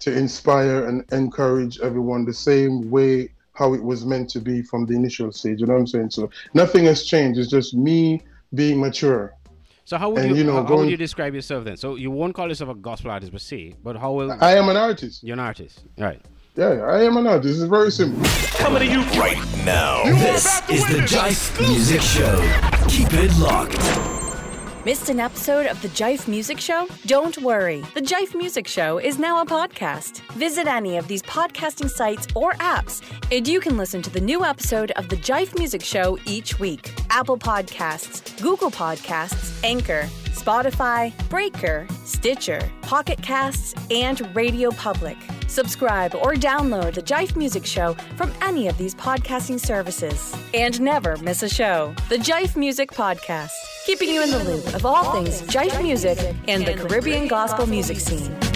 to 0.00 0.16
inspire 0.16 0.86
and 0.86 1.04
encourage 1.12 1.80
everyone 1.80 2.24
the 2.24 2.32
same 2.32 2.90
way 2.90 3.28
how 3.52 3.74
it 3.74 3.82
was 3.82 4.06
meant 4.06 4.30
to 4.30 4.40
be 4.40 4.62
from 4.62 4.86
the 4.86 4.94
initial 4.94 5.32
stage. 5.32 5.60
You 5.60 5.66
know 5.66 5.74
what 5.74 5.80
I'm 5.80 5.86
saying? 5.86 6.10
So 6.10 6.30
nothing 6.54 6.84
has 6.84 7.04
changed. 7.04 7.40
It's 7.40 7.50
just 7.50 7.74
me 7.74 8.22
being 8.54 8.80
mature. 8.80 9.34
So 9.84 9.96
how 9.96 10.10
would 10.10 10.22
And, 10.22 10.30
you, 10.30 10.36
you 10.36 10.44
know, 10.44 10.52
how, 10.52 10.64
how 10.64 10.76
would 10.76 10.90
you 10.90 10.96
describe 10.96 11.34
yourself 11.34 11.64
then? 11.64 11.76
So 11.76 11.96
you 11.96 12.10
won't 12.10 12.34
call 12.34 12.46
yourself 12.48 12.70
a 12.70 12.74
gospel 12.74 13.10
artist 13.10 13.32
per 13.32 13.38
se, 13.38 13.74
but 13.82 13.96
how 13.96 14.12
will 14.12 14.30
I 14.40 14.54
am 14.54 14.68
an 14.68 14.76
artist. 14.76 15.24
you're 15.24 15.32
an 15.32 15.40
artist, 15.40 15.84
right? 15.96 16.20
Yeah, 16.56 16.82
I 16.82 17.02
am 17.02 17.16
an 17.16 17.26
artist. 17.26 17.60
It's 17.60 17.68
very 17.68 17.90
simple. 17.90 18.22
Coming 18.58 18.80
to 18.80 18.86
you 18.86 19.00
right 19.18 19.38
now. 19.64 20.04
This 20.04 20.60
is 20.68 20.86
the 20.86 21.02
JIFE 21.06 21.60
Music 21.60 22.02
Show. 22.02 22.77
Keep 22.98 23.14
it 23.14 23.38
locked. 23.38 24.84
Missed 24.84 25.08
an 25.08 25.20
episode 25.20 25.66
of 25.66 25.80
the 25.82 25.88
JIFE 25.90 26.26
Music 26.26 26.58
Show? 26.58 26.88
Don't 27.06 27.38
worry. 27.38 27.84
The 27.94 28.00
JIFE 28.00 28.34
Music 28.34 28.66
Show 28.66 28.98
is 28.98 29.20
now 29.20 29.40
a 29.40 29.46
podcast. 29.46 30.20
Visit 30.32 30.66
any 30.66 30.96
of 30.96 31.06
these 31.06 31.22
podcasting 31.22 31.88
sites 31.88 32.26
or 32.34 32.54
apps, 32.54 33.00
and 33.30 33.46
you 33.46 33.60
can 33.60 33.76
listen 33.76 34.02
to 34.02 34.10
the 34.10 34.20
new 34.20 34.44
episode 34.44 34.90
of 34.96 35.08
the 35.08 35.14
JIFE 35.14 35.56
Music 35.56 35.84
Show 35.84 36.18
each 36.26 36.58
week. 36.58 36.92
Apple 37.08 37.38
Podcasts, 37.38 38.42
Google 38.42 38.72
Podcasts, 38.72 39.62
Anchor, 39.62 40.08
Spotify, 40.38 41.12
Breaker, 41.28 41.86
Stitcher, 42.04 42.60
Pocket 42.82 43.20
Casts, 43.20 43.74
and 43.90 44.34
Radio 44.34 44.70
Public. 44.70 45.16
Subscribe 45.48 46.14
or 46.14 46.34
download 46.34 46.94
The 46.94 47.02
JIFE 47.02 47.36
Music 47.36 47.66
Show 47.66 47.94
from 48.16 48.32
any 48.42 48.68
of 48.68 48.78
these 48.78 48.94
podcasting 48.94 49.58
services. 49.58 50.34
And 50.54 50.80
never 50.80 51.16
miss 51.18 51.42
a 51.42 51.48
show. 51.48 51.94
The 52.08 52.18
JIFE 52.18 52.56
Music 52.56 52.90
Podcast, 52.90 53.50
keeping 53.84 54.10
you 54.10 54.22
in 54.22 54.30
the 54.30 54.44
loop 54.44 54.74
of 54.74 54.86
all 54.86 55.12
things 55.12 55.40
JIFE 55.48 55.82
music 55.82 56.18
and 56.46 56.64
the 56.64 56.74
Caribbean 56.74 57.28
gospel 57.28 57.66
music 57.66 57.98
scene. 57.98 58.47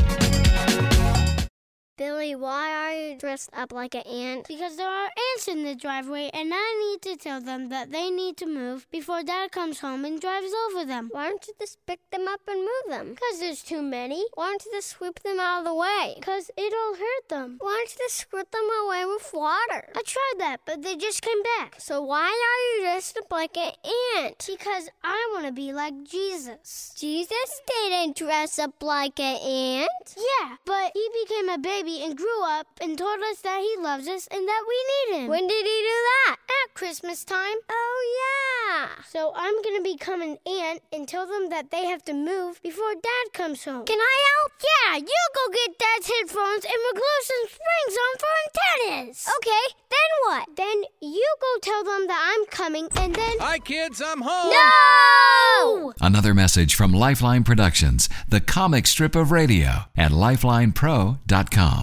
Billy, 2.02 2.34
why 2.34 2.68
are 2.74 2.92
you 2.92 3.16
dressed 3.16 3.50
up 3.52 3.72
like 3.72 3.94
an 3.94 4.02
ant? 4.02 4.48
Because 4.48 4.76
there 4.76 4.88
are 4.88 5.08
ants 5.30 5.46
in 5.46 5.62
the 5.62 5.76
driveway, 5.76 6.30
and 6.34 6.50
I 6.52 6.68
need 6.82 7.00
to 7.02 7.16
tell 7.16 7.40
them 7.40 7.68
that 7.68 7.92
they 7.92 8.10
need 8.10 8.36
to 8.38 8.46
move 8.46 8.88
before 8.90 9.22
Dad 9.22 9.52
comes 9.52 9.78
home 9.78 10.04
and 10.04 10.20
drives 10.20 10.52
over 10.66 10.84
them. 10.84 11.10
Why 11.12 11.28
don't 11.28 11.46
you 11.46 11.54
just 11.60 11.78
pick 11.86 12.00
them 12.10 12.26
up 12.26 12.40
and 12.48 12.58
move 12.58 12.86
them? 12.88 13.10
Because 13.10 13.38
there's 13.38 13.62
too 13.62 13.82
many. 13.82 14.24
Why 14.34 14.46
don't 14.46 14.64
you 14.64 14.72
just 14.72 14.88
sweep 14.88 15.20
them 15.20 15.38
out 15.38 15.60
of 15.60 15.66
the 15.66 15.74
way? 15.76 16.14
Because 16.16 16.50
it'll 16.56 16.96
hurt 16.96 17.28
them. 17.28 17.58
Why 17.60 17.70
don't 17.70 17.92
you 17.92 18.04
just 18.04 18.18
squirt 18.18 18.50
them 18.50 18.68
away 18.84 19.04
with 19.04 19.30
water? 19.32 19.92
I 19.94 20.02
tried 20.04 20.38
that, 20.38 20.62
but 20.66 20.82
they 20.82 20.96
just 20.96 21.22
came 21.22 21.42
back. 21.56 21.76
So 21.78 22.02
why 22.02 22.26
are 22.26 22.60
you 22.80 22.82
dressed 22.82 23.16
up 23.16 23.30
like 23.30 23.56
an 23.56 23.74
ant? 24.16 24.44
Because 24.44 24.88
I 25.04 25.30
want 25.32 25.46
to 25.46 25.52
be 25.52 25.72
like 25.72 26.02
Jesus. 26.02 26.92
Jesus 26.98 27.60
didn't 27.68 28.16
dress 28.16 28.58
up 28.58 28.82
like 28.82 29.20
an 29.20 29.36
ant. 29.36 30.16
Yeah, 30.16 30.56
but 30.64 30.90
he 30.94 31.08
became 31.22 31.48
a 31.48 31.58
baby 31.58 31.91
and 32.00 32.16
grew 32.16 32.42
up 32.44 32.66
and 32.80 32.96
told 32.96 33.20
us 33.30 33.40
that 33.42 33.60
he 33.60 33.82
loves 33.82 34.08
us 34.08 34.26
and 34.30 34.46
that 34.48 34.62
we 34.66 34.78
need 34.88 35.22
him. 35.22 35.28
When 35.28 35.46
did 35.46 35.66
he 35.66 35.78
do 35.82 35.98
that? 36.08 36.36
At 36.64 36.74
Christmas 36.74 37.24
time. 37.24 37.56
Oh, 37.68 37.98
yeah. 38.22 38.88
So 39.08 39.32
I'm 39.34 39.60
going 39.62 39.76
to 39.76 39.82
become 39.82 40.22
an 40.22 40.38
aunt 40.46 40.80
and 40.92 41.06
tell 41.06 41.26
them 41.26 41.50
that 41.50 41.70
they 41.70 41.86
have 41.86 42.04
to 42.04 42.12
move 42.14 42.62
before 42.62 42.94
Dad 42.94 43.32
comes 43.32 43.64
home. 43.64 43.84
Can 43.84 43.98
I 43.98 44.16
help? 44.30 44.52
Yeah, 44.62 44.96
you 44.96 45.20
go 45.34 45.52
get 45.52 45.78
Dad's 45.78 46.08
headphones 46.08 46.64
and 46.64 46.74
we'll 46.76 46.94
glue 46.94 47.20
some 47.22 47.46
springs 47.48 47.96
on 48.04 48.12
for 48.22 48.32
antennas. 48.46 49.28
Okay, 49.38 49.74
then 49.90 50.10
what? 50.24 50.48
Then 50.56 50.82
you 51.00 51.34
go 51.40 51.58
tell 51.60 51.84
them 51.84 52.06
that 52.06 52.34
I'm 52.34 52.46
coming 52.46 52.88
and 52.96 53.14
then. 53.14 53.36
Hi, 53.40 53.58
kids, 53.58 54.00
I'm 54.04 54.22
home. 54.22 54.52
No! 54.52 55.92
Another 56.00 56.34
message 56.34 56.74
from 56.74 56.92
Lifeline 56.92 57.44
Productions, 57.44 58.08
the 58.28 58.40
comic 58.40 58.86
strip 58.86 59.14
of 59.14 59.30
radio 59.32 59.84
at 59.96 60.10
lifelinepro.com. 60.12 61.81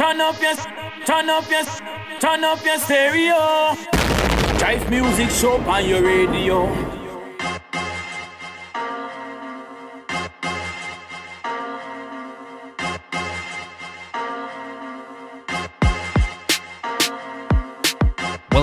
Turn 0.00 0.18
up 0.18 0.40
your, 0.40 0.54
turn 1.04 1.28
up 1.28 1.50
your, 1.50 1.62
turn 2.20 2.42
up 2.42 2.64
your 2.64 2.78
stereo. 2.78 3.76
JIFE 4.58 4.88
music 4.88 5.28
show 5.28 5.60
on 5.60 5.86
your 5.86 6.02
radio. 6.02 6.99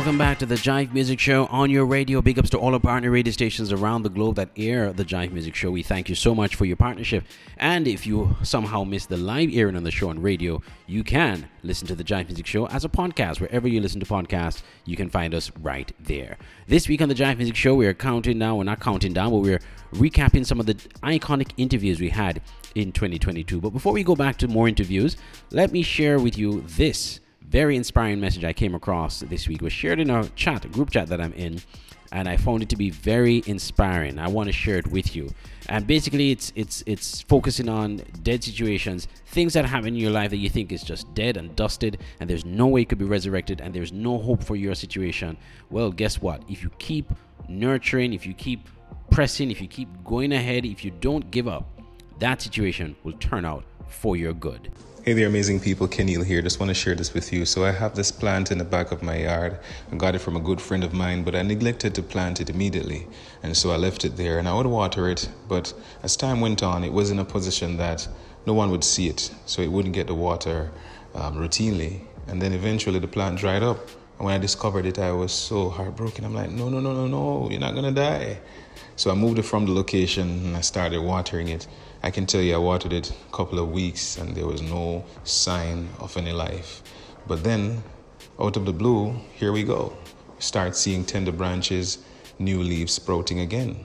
Welcome 0.08 0.20
back 0.20 0.40
to 0.40 0.46
the 0.46 0.56
JIFE 0.56 0.94
Music 0.94 1.20
Show 1.20 1.48
on 1.48 1.70
your 1.70 1.86
radio. 1.86 2.22
Big 2.22 2.40
ups 2.40 2.50
to 2.52 2.58
all 2.58 2.74
our 2.74 2.80
partner 2.80 3.12
radio 3.12 3.34
stations 3.34 3.74
around 3.74 4.04
the 4.04 4.10
globe 4.10 4.36
that 4.38 4.52
air 4.56 4.94
the 4.94 5.04
JIFE 5.04 5.34
Music 5.34 5.54
Show. 5.54 5.70
We 5.70 5.84
thank 5.84 6.08
you 6.08 6.16
so 6.16 6.34
much 6.34 6.56
for 6.56 6.64
your 6.64 6.78
partnership. 6.78 7.26
And 7.58 7.90
if 7.90 8.08
you 8.08 8.38
somehow 8.42 8.86
missed 8.86 9.10
the 9.10 9.18
live 9.18 9.50
airing 9.52 9.76
on 9.76 9.84
the 9.84 9.92
show 9.92 10.08
on 10.08 10.22
radio, 10.22 10.62
you 10.86 11.04
can 11.04 11.50
listen 11.62 11.90
to 11.90 11.96
the 11.96 12.06
JIFE 12.06 12.28
Music 12.28 12.48
Show 12.48 12.70
as 12.70 12.86
a 12.86 12.90
podcast. 12.90 13.42
Wherever 13.42 13.68
you 13.68 13.82
listen 13.82 14.00
to 14.00 14.06
podcasts, 14.06 14.62
you 14.86 14.96
can 14.96 15.10
find 15.10 15.36
us 15.36 15.52
right 15.60 15.92
there. 16.00 16.38
This 16.68 16.88
week 16.88 17.02
on 17.02 17.10
the 17.10 17.14
JIFE 17.14 17.40
Music 17.40 17.58
Show, 17.58 17.76
we 17.76 17.86
are 17.86 17.94
counting 17.94 18.40
down. 18.40 18.56
We're 18.58 18.64
not 18.64 18.80
counting 18.80 19.12
down, 19.12 19.32
but 19.32 19.40
we're 19.40 19.60
recapping 19.92 20.46
some 20.46 20.62
of 20.62 20.68
the 20.68 20.76
iconic 21.04 21.52
interviews 21.58 22.00
we 22.00 22.12
had 22.12 22.42
in 22.76 22.94
2022. 22.94 23.60
But 23.60 23.72
before 23.72 23.92
we 23.92 24.04
go 24.04 24.16
back 24.16 24.38
to 24.38 24.48
more 24.48 24.70
interviews, 24.70 25.18
let 25.52 25.74
me 25.74 25.82
share 25.82 26.18
with 26.18 26.38
you 26.38 26.62
this 26.62 27.20
very 27.50 27.78
inspiring 27.78 28.20
message 28.20 28.44
I 28.44 28.54
came 28.54 28.76
across 28.76 29.22
this 29.22 29.48
week 29.48 29.62
was 29.62 29.72
shared 29.72 30.00
in 30.00 30.10
a 30.10 30.28
chat, 30.30 30.66
a 30.66 30.68
group 30.68 30.92
chat 30.92 31.08
that 31.08 31.22
I'm 31.22 31.34
in, 31.34 31.62
and 32.12 32.28
I 32.28 32.36
found 32.38 32.62
it 32.62 32.70
to 32.70 32.76
be 32.76 32.90
very 32.90 33.42
inspiring. 33.46 34.20
I 34.20 34.28
want 34.28 34.48
to 34.48 34.54
share 34.54 34.78
it 34.78 34.88
with 34.88 35.16
you. 35.16 35.30
And 35.70 35.88
basically, 35.88 36.32
it's 36.32 36.52
it's 36.56 36.84
it's 36.86 37.22
focusing 37.22 37.70
on 37.70 38.02
dead 38.22 38.44
situations, 38.44 39.08
things 39.28 39.54
that 39.54 39.66
happen 39.66 39.90
in 39.90 39.96
your 39.96 40.12
life 40.12 40.30
that 40.32 40.38
you 40.38 40.50
think 40.50 40.72
is 40.72 40.84
just 40.84 41.14
dead 41.14 41.38
and 41.38 41.56
dusted, 41.56 42.00
and 42.20 42.30
there's 42.30 42.46
no 42.46 42.68
way 42.68 42.82
it 42.82 42.90
could 42.90 42.98
be 42.98 43.06
resurrected, 43.06 43.62
and 43.62 43.74
there's 43.74 43.94
no 43.94 44.18
hope 44.18 44.44
for 44.44 44.56
your 44.56 44.76
situation. 44.76 45.38
Well, 45.70 45.92
guess 45.92 46.22
what? 46.22 46.44
If 46.50 46.64
you 46.64 46.70
keep 46.80 47.12
nurturing, 47.48 48.14
if 48.14 48.26
you 48.26 48.34
keep 48.34 48.68
pressing, 49.10 49.52
if 49.52 49.62
you 49.62 49.68
keep 49.68 49.90
going 50.04 50.34
ahead, 50.34 50.66
if 50.66 50.84
you 50.84 50.92
don't 50.92 51.32
give 51.32 51.48
up, 51.48 51.66
that 52.20 52.42
situation 52.42 52.96
will 53.04 53.14
turn 53.14 53.46
out 53.46 53.64
for 53.88 54.18
your 54.18 54.34
good. 54.34 54.70
Hey 55.08 55.14
there, 55.14 55.28
amazing 55.28 55.62
people. 55.62 55.88
Kenil 55.88 56.26
here. 56.26 56.42
Just 56.42 56.60
want 56.60 56.70
to 56.70 56.74
share 56.74 56.94
this 56.94 57.14
with 57.14 57.32
you. 57.32 57.46
So, 57.46 57.64
I 57.64 57.72
have 57.72 57.96
this 57.96 58.12
plant 58.12 58.52
in 58.52 58.58
the 58.58 58.66
back 58.66 58.92
of 58.92 59.02
my 59.02 59.20
yard. 59.20 59.58
I 59.90 59.96
got 59.96 60.16
it 60.16 60.20
from 60.20 60.36
a 60.36 60.42
good 60.42 60.60
friend 60.60 60.84
of 60.84 60.92
mine, 60.92 61.24
but 61.24 61.34
I 61.34 61.44
neglected 61.44 61.96
to 61.96 62.04
plant 62.04 62.42
it 62.42 62.50
immediately. 62.50 63.08
And 63.42 63.56
so 63.56 63.72
I 63.72 63.78
left 63.78 64.04
it 64.04 64.18
there 64.18 64.38
and 64.38 64.50
I 64.50 64.54
would 64.54 64.66
water 64.66 65.10
it. 65.10 65.30
But 65.48 65.74
as 66.04 66.18
time 66.18 66.42
went 66.42 66.62
on, 66.62 66.84
it 66.84 66.92
was 66.92 67.10
in 67.10 67.20
a 67.20 67.24
position 67.24 67.78
that 67.78 68.06
no 68.46 68.54
one 68.54 68.70
would 68.70 68.84
see 68.84 69.08
it. 69.08 69.34
So, 69.46 69.62
it 69.62 69.72
wouldn't 69.72 69.96
get 69.96 70.08
the 70.08 70.14
water 70.14 70.72
um, 71.16 71.38
routinely. 71.38 72.02
And 72.28 72.42
then 72.42 72.52
eventually 72.52 73.00
the 73.00 73.08
plant 73.08 73.40
dried 73.40 73.64
up. 73.64 73.80
And 74.18 74.26
when 74.26 74.34
I 74.34 74.40
discovered 74.40 74.86
it, 74.86 75.00
I 75.00 75.14
was 75.14 75.32
so 75.32 75.70
heartbroken. 75.70 76.26
I'm 76.26 76.36
like, 76.36 76.50
no, 76.50 76.68
no, 76.68 76.82
no, 76.82 76.92
no, 76.92 77.08
no, 77.08 77.50
you're 77.50 77.62
not 77.62 77.76
going 77.76 77.86
to 77.86 77.98
die. 78.02 78.40
So, 78.98 79.10
I 79.10 79.16
moved 79.16 79.40
it 79.40 79.44
from 79.44 79.68
the 79.68 79.72
location 79.72 80.28
and 80.48 80.58
I 80.58 80.62
started 80.62 81.00
watering 81.00 81.48
it. 81.48 81.66
I 82.08 82.10
can 82.10 82.26
tell 82.26 82.40
you, 82.40 82.56
I 82.56 82.58
watered 82.58 82.94
it 82.94 83.12
a 83.12 83.36
couple 83.36 83.60
of 83.60 83.70
weeks 83.70 84.18
and 84.18 84.34
there 84.34 84.48
was 84.48 84.62
no 84.62 85.04
sign 85.26 85.90
of 86.00 86.16
any 86.16 86.32
life. 86.32 86.82
But 87.28 87.44
then, 87.44 87.84
out 88.40 88.56
of 88.56 88.66
the 88.66 88.72
blue, 88.72 89.20
here 89.34 89.52
we 89.52 89.64
go. 89.64 89.92
Start 90.40 90.78
seeing 90.78 91.04
tender 91.04 91.34
branches, 91.34 91.98
new 92.40 92.64
leaves 92.64 92.94
sprouting 92.94 93.42
again. 93.42 93.84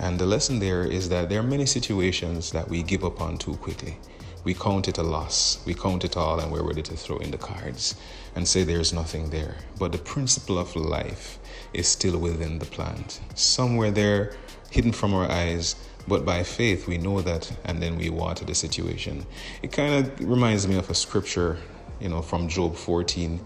And 0.00 0.18
the 0.18 0.26
lesson 0.26 0.58
there 0.58 0.82
is 0.82 1.08
that 1.10 1.28
there 1.28 1.38
are 1.38 1.44
many 1.44 1.66
situations 1.66 2.50
that 2.50 2.68
we 2.68 2.82
give 2.82 3.04
up 3.04 3.20
on 3.20 3.38
too 3.38 3.54
quickly. 3.58 3.96
We 4.42 4.54
count 4.54 4.88
it 4.88 4.98
a 4.98 5.04
loss, 5.04 5.64
we 5.64 5.72
count 5.72 6.04
it 6.04 6.16
all, 6.16 6.40
and 6.40 6.50
we're 6.50 6.66
ready 6.66 6.82
to 6.82 6.96
throw 6.96 7.18
in 7.18 7.30
the 7.30 7.38
cards 7.38 7.94
and 8.34 8.48
say 8.48 8.64
there's 8.64 8.92
nothing 8.92 9.30
there. 9.30 9.54
But 9.78 9.92
the 9.92 9.98
principle 9.98 10.58
of 10.58 10.74
life 10.74 11.38
is 11.72 11.86
still 11.86 12.18
within 12.18 12.58
the 12.58 12.66
plant, 12.66 13.20
somewhere 13.36 13.92
there, 13.92 14.34
hidden 14.72 14.90
from 14.90 15.14
our 15.14 15.30
eyes 15.30 15.76
but 16.08 16.24
by 16.24 16.42
faith, 16.42 16.88
we 16.88 16.98
know 16.98 17.20
that, 17.20 17.50
and 17.64 17.80
then 17.80 17.96
we 17.96 18.10
water 18.10 18.44
the 18.44 18.54
situation. 18.54 19.24
It 19.62 19.72
kind 19.72 20.06
of 20.06 20.20
reminds 20.20 20.66
me 20.66 20.76
of 20.76 20.90
a 20.90 20.94
scripture, 20.94 21.58
you 22.00 22.08
know, 22.08 22.22
from 22.22 22.48
Job 22.48 22.76
14. 22.76 23.40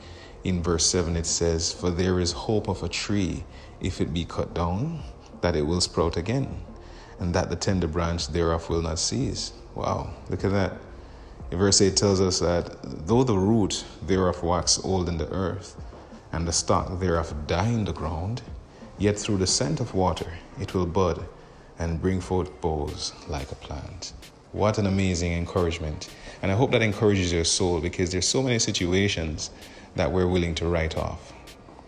In 0.44 0.62
verse 0.62 0.86
7, 0.86 1.16
it 1.16 1.26
says, 1.26 1.72
For 1.72 1.90
there 1.90 2.20
is 2.20 2.32
hope 2.32 2.68
of 2.68 2.82
a 2.82 2.88
tree, 2.88 3.44
if 3.80 4.00
it 4.00 4.14
be 4.14 4.24
cut 4.24 4.54
down, 4.54 5.02
that 5.42 5.56
it 5.56 5.62
will 5.62 5.80
sprout 5.80 6.16
again, 6.16 6.62
and 7.18 7.34
that 7.34 7.50
the 7.50 7.56
tender 7.56 7.88
branch 7.88 8.28
thereof 8.28 8.70
will 8.70 8.82
not 8.82 8.98
cease. 8.98 9.52
Wow, 9.74 10.14
look 10.30 10.44
at 10.44 10.52
that. 10.52 10.72
In 11.50 11.58
verse 11.58 11.80
8 11.80 11.96
tells 11.96 12.20
us 12.20 12.38
that 12.40 12.76
though 13.06 13.22
the 13.22 13.36
root 13.36 13.84
thereof 14.02 14.42
wax 14.42 14.80
old 14.82 15.08
in 15.08 15.18
the 15.18 15.30
earth, 15.30 15.76
and 16.32 16.46
the 16.46 16.52
stock 16.52 17.00
thereof 17.00 17.46
die 17.46 17.68
in 17.68 17.84
the 17.84 17.92
ground, 17.92 18.42
yet 18.98 19.18
through 19.18 19.36
the 19.36 19.46
scent 19.46 19.78
of 19.80 19.94
water 19.94 20.32
it 20.58 20.72
will 20.74 20.86
bud 20.86 21.26
and 21.78 22.00
bring 22.00 22.20
forth 22.20 22.60
boughs 22.60 23.12
like 23.28 23.50
a 23.52 23.54
plant. 23.56 24.12
What 24.52 24.78
an 24.78 24.86
amazing 24.86 25.32
encouragement. 25.32 26.08
And 26.42 26.50
I 26.50 26.54
hope 26.54 26.70
that 26.72 26.82
encourages 26.82 27.32
your 27.32 27.44
soul 27.44 27.80
because 27.80 28.10
there's 28.10 28.28
so 28.28 28.42
many 28.42 28.58
situations 28.58 29.50
that 29.96 30.10
we're 30.10 30.26
willing 30.26 30.54
to 30.56 30.66
write 30.66 30.96
off. 30.96 31.32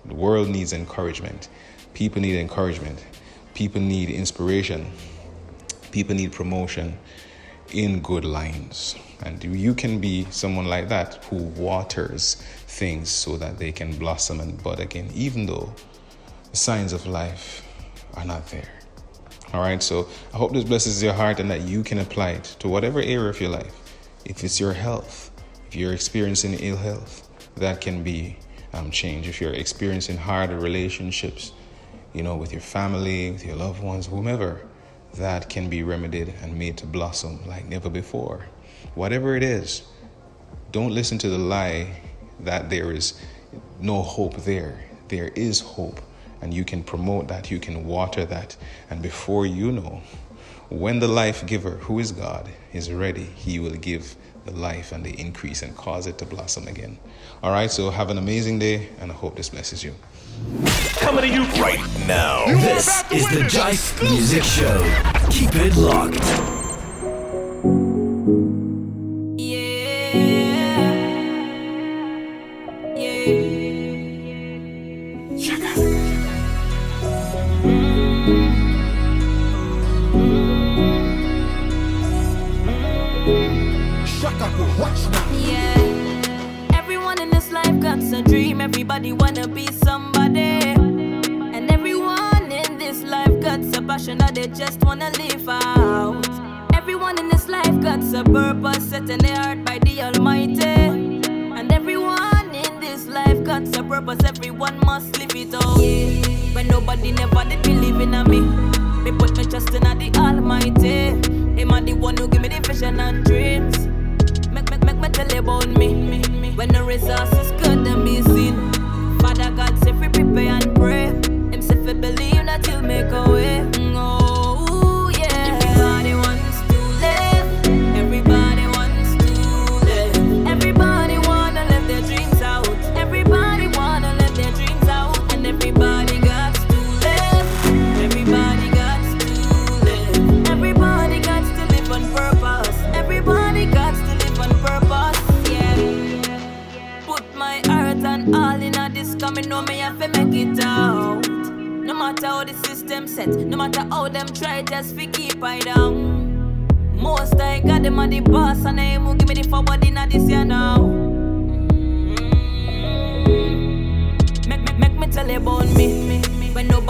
The 0.05 0.15
world 0.15 0.49
needs 0.49 0.73
encouragement. 0.73 1.49
People 1.95 2.21
need 2.23 2.39
encouragement. 2.39 3.05
People 3.55 3.81
need 3.81 4.11
inspiration. 4.11 4.91
People 5.91 6.15
need 6.15 6.33
promotion 6.33 6.99
in 7.73 8.01
good 8.01 8.25
lines. 8.25 8.95
And 9.23 9.43
you 9.43 9.75
can 9.75 9.99
be 9.99 10.27
someone 10.31 10.67
like 10.67 10.89
that 10.89 11.25
who 11.25 11.37
waters 11.37 12.37
things 12.67 13.11
so 13.11 13.37
that 13.37 13.59
they 13.59 13.73
can 13.73 13.97
blossom 13.97 14.41
and 14.41 14.63
bud 14.63 14.81
again, 14.81 15.11
even 15.15 15.47
though 15.47 15.73
the 16.51 16.57
signs 16.57 16.93
of 16.93 17.07
life 17.07 17.67
are 18.15 18.25
not 18.25 18.47
there. 18.49 18.78
All 19.55 19.63
right, 19.63 19.83
so 19.83 20.07
I 20.35 20.37
hope 20.37 20.53
this 20.53 20.65
blesses 20.65 21.03
your 21.03 21.15
heart 21.15 21.41
and 21.41 21.51
that 21.51 21.63
you 21.63 21.83
can 21.83 21.99
apply 22.01 22.33
it 22.33 22.57
to 22.59 22.69
whatever 22.69 23.01
area 23.01 23.31
of 23.31 23.41
your 23.41 23.49
life. 23.49 23.75
If 24.27 24.45
it's 24.45 24.61
your 24.61 24.75
health, 24.75 25.31
if 25.69 25.75
you're 25.75 25.95
experiencing 25.95 26.53
ill 26.55 26.77
health, 26.77 27.27
that 27.57 27.81
can 27.81 28.03
be 28.03 28.37
um, 28.75 28.91
changed. 28.91 29.27
If 29.27 29.41
you're 29.41 29.55
experiencing 29.55 30.19
hard 30.19 30.51
relationships, 30.51 31.53
you 32.13 32.23
know, 32.23 32.37
with 32.37 32.53
your 32.53 32.61
family, 32.61 33.31
with 33.31 33.47
your 33.47 33.57
loved 33.57 33.83
ones, 33.83 34.07
whomever, 34.07 34.67
that 35.15 35.49
can 35.49 35.71
be 35.71 35.83
remedied 35.83 36.35
and 36.43 36.59
made 36.59 36.77
to 36.79 36.87
blossom 36.87 37.41
like 37.47 37.67
never 37.67 37.89
before. 37.89 38.45
Whatever 38.95 39.35
it 39.35 39.43
is, 39.43 39.83
don't 40.73 40.93
listen 40.93 41.17
to 41.19 41.31
the 41.31 41.39
lie 41.39 42.03
that 42.41 42.69
there 42.69 42.93
is 42.93 43.19
no 43.81 44.03
hope 44.03 44.37
there. 44.45 44.85
There 45.09 45.29
is 45.29 45.61
hope 45.61 46.03
and 46.41 46.55
you 46.55 46.65
can 46.65 46.83
promote 46.83 47.29
that, 47.29 47.51
you 47.51 47.59
can 47.59 47.87
water 47.87 48.25
that, 48.27 48.57
and 48.91 49.03
before 49.03 49.47
you 49.47 49.73
know, 49.73 50.03
when 50.69 50.99
the 50.99 51.09
life 51.09 51.47
giver, 51.47 51.73
who 51.79 51.99
is 51.99 52.13
God, 52.13 52.49
is 52.73 52.93
ready, 52.93 53.25
He 53.25 53.59
will 53.59 53.75
give 53.75 54.17
the 54.45 54.53
life 54.53 54.93
and 54.93 55.05
the 55.05 55.19
increase 55.19 55.63
and 55.63 55.77
cause 55.77 56.07
it 56.07 56.19
to 56.19 56.27
blossom 56.27 56.69
again. 56.69 56.99
All 57.43 57.53
right, 57.53 57.71
so 57.71 57.91
have 57.91 58.11
an 58.11 58.19
amazing 58.19 58.59
day, 58.59 58.89
and 59.01 59.11
I 59.11 59.15
hope 59.15 59.37
this 59.37 59.49
blesses 59.49 59.83
you. 59.85 59.95
Coming 60.97 61.23
to 61.23 61.29
you 61.29 61.45
right 61.63 61.81
now. 62.07 62.47
This 62.47 63.05
is 63.11 63.29
the 63.31 63.45
JIFE 63.49 64.03
Music 64.03 64.43
Show. 64.43 64.79
Keep 65.31 65.55
it 65.57 65.77
locked. 65.77 66.58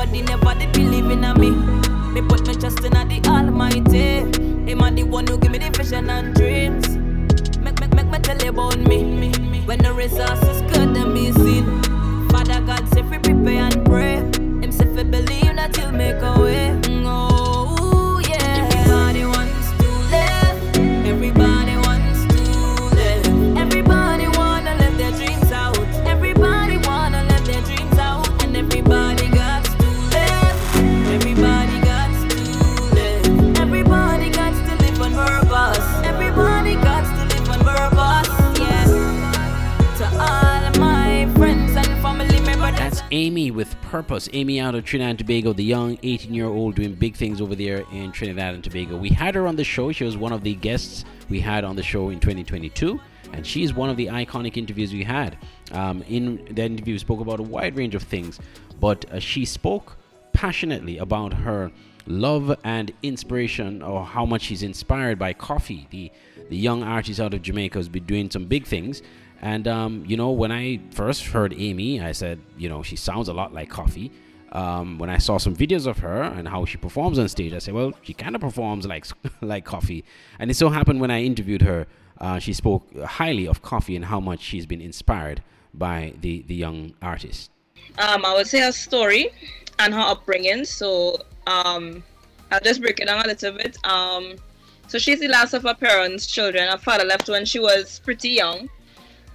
Nobody 0.09 0.23
never 0.23 0.55
did 0.59 0.73
believe 0.73 1.11
in 1.11 1.21
me. 1.39 1.51
Me 2.13 2.23
put 2.27 2.47
me 2.47 2.55
trust 2.55 2.85
in 2.85 2.93
the 2.93 3.29
Almighty. 3.29 4.21
Him 4.71 4.81
and 4.83 4.97
the 4.97 5.03
one 5.03 5.27
who 5.27 5.39
give 5.39 5.51
me 5.51 5.59
the 5.59 5.71
vision 5.71 6.09
and 6.11 6.35
dreams. 6.35 6.97
Make, 7.59 7.81
make, 7.81 7.95
make 7.95 8.07
me 8.07 8.19
tell 8.19 8.39
you 8.39 8.51
about 8.51 8.79
me. 8.79 9.33
When 9.67 9.79
the 9.79 9.93
resources 9.93 10.63
good, 10.63 10.78
Purpose. 43.99 44.29
AMI 44.33 44.61
out 44.61 44.77
of 44.77 44.85
Trinidad 44.85 45.11
and 45.11 45.19
Tobago, 45.19 45.53
the 45.53 45.65
young 45.65 45.99
18 46.05 46.33
year 46.33 46.47
old 46.47 46.77
doing 46.77 46.95
big 46.95 47.17
things 47.17 47.41
over 47.41 47.57
there 47.57 47.83
in 47.91 48.13
Trinidad 48.13 48.55
and 48.55 48.63
Tobago. 48.63 48.97
We 48.97 49.09
had 49.09 49.35
her 49.35 49.49
on 49.49 49.57
the 49.57 49.65
show. 49.65 49.91
She 49.91 50.05
was 50.05 50.17
one 50.17 50.33
of 50.33 50.45
the 50.45 50.55
guests 50.55 51.05
we 51.29 51.41
had 51.41 51.65
on 51.65 51.75
the 51.75 51.83
show 51.83 52.11
in 52.11 52.21
2022. 52.21 53.01
And 53.33 53.45
she's 53.45 53.75
one 53.75 53.91
of 53.91 53.97
the 53.97 54.07
iconic 54.07 54.57
interviews 54.57 54.93
we 54.93 55.03
had. 55.03 55.37
Um, 55.73 56.03
in 56.03 56.37
the 56.49 56.63
interview, 56.63 56.95
we 56.95 56.99
spoke 56.99 57.19
about 57.19 57.41
a 57.41 57.43
wide 57.43 57.77
range 57.77 57.97
of 57.97 58.05
things, 58.05 58.39
but 58.79 59.05
uh, 59.11 59.19
she 59.19 59.45
spoke 59.45 59.97
passionately 60.33 60.99
about 60.99 61.33
her 61.33 61.73
love 62.07 62.57
and 62.63 62.93
inspiration 63.03 63.83
or 63.83 64.05
how 64.05 64.25
much 64.25 64.43
she's 64.43 64.63
inspired 64.63 65.19
by 65.19 65.35
Koffee 65.35 65.91
the 65.91 66.13
the 66.49 66.57
young 66.57 66.83
artist 66.83 67.21
out 67.21 67.35
of 67.35 67.43
jamaica 67.43 67.79
has 67.79 67.91
been 67.91 68.05
doing 68.05 68.31
some 68.31 68.47
big 68.47 68.65
things 68.65 69.03
and 69.41 69.69
um, 69.69 70.05
you 70.07 70.17
know 70.17 70.31
when 70.31 70.53
i 70.53 70.81
first 70.91 71.27
heard 71.27 71.53
AMI 71.53 72.01
i 72.01 72.13
said 72.13 72.41
you 72.57 72.69
know 72.69 72.83
she 72.83 72.97
sounds 72.97 73.29
a 73.29 73.33
lot 73.33 73.53
like 73.53 73.71
Koffee 73.71 74.11
um, 74.53 74.99
when 74.99 75.11
i 75.11 75.19
saw 75.19 75.39
some 75.39 75.55
videos 75.55 75.87
of 75.87 75.99
her 75.99 76.23
and 76.23 76.49
how 76.49 76.65
she 76.65 76.77
performs 76.77 77.19
on 77.19 77.29
stage 77.29 77.53
i 77.53 77.59
said 77.59 77.75
well 77.75 77.93
she 78.03 78.15
kind 78.15 78.35
of 78.35 78.41
performs 78.41 78.87
like 78.87 79.07
like 79.41 79.65
Koffee 79.65 80.03
and 80.39 80.51
it 80.51 80.55
so 80.55 80.69
happened 80.69 81.01
when 81.01 81.11
i 81.11 81.23
interviewed 81.23 81.63
her 81.63 81.87
uh, 82.21 82.39
she 82.39 82.53
spoke 82.53 82.85
highly 83.03 83.47
of 83.47 83.63
Koffee 83.63 83.95
and 83.95 84.05
how 84.07 84.19
much 84.21 84.41
she's 84.41 84.67
been 84.67 84.81
inspired 84.81 85.43
by 85.73 86.15
the 86.21 86.43
the 86.49 86.55
young 86.55 86.95
artist 87.01 87.51
Um, 87.99 88.25
I 88.25 88.35
would 88.35 88.47
say 88.47 88.61
her 88.61 88.73
story 88.73 89.31
and 89.79 89.95
her 89.95 90.01
upbringing. 90.01 90.65
So 90.65 91.19
um, 91.47 92.03
I'll 92.51 92.61
just 92.61 92.81
break 92.81 93.01
it 93.01 93.07
down 93.07 93.25
a 93.25 93.29
little 93.29 93.53
bit. 93.53 93.77
Um, 93.85 94.35
so 94.89 94.99
she's 94.99 95.21
the 95.21 95.29
last 95.29 95.55
of 95.55 95.63
her 95.63 95.75
parents' 95.75 96.27
children. 96.27 96.69
Her 96.69 96.79
father 96.79 97.05
left 97.05 97.29
when 97.29 97.45
she 97.45 97.59
was 97.59 98.01
pretty 98.05 98.31
young. 98.31 98.69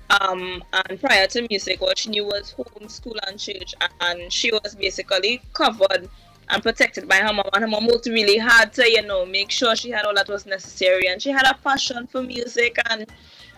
Um, 0.09 0.63
and 0.73 0.99
prior 0.99 1.27
to 1.27 1.47
music, 1.49 1.81
what 1.81 1.97
she 1.97 2.09
knew 2.09 2.25
was 2.25 2.51
home, 2.51 2.87
school, 2.89 3.15
and 3.27 3.39
church. 3.39 3.73
And 4.01 4.31
she 4.31 4.51
was 4.51 4.75
basically 4.75 5.41
covered 5.53 6.09
and 6.49 6.61
protected 6.61 7.07
by 7.07 7.17
her 7.17 7.33
mom. 7.33 7.49
And 7.53 7.63
her 7.63 7.67
mom 7.67 7.87
worked 7.87 8.05
really 8.05 8.37
hard 8.37 8.73
to, 8.73 8.89
you 8.89 9.01
know, 9.01 9.25
make 9.25 9.51
sure 9.51 9.75
she 9.75 9.89
had 9.89 10.05
all 10.05 10.13
that 10.15 10.27
was 10.27 10.45
necessary. 10.45 11.07
And 11.07 11.21
she 11.21 11.29
had 11.29 11.45
a 11.45 11.57
passion 11.63 12.07
for 12.07 12.21
music 12.21 12.77
and 12.89 13.05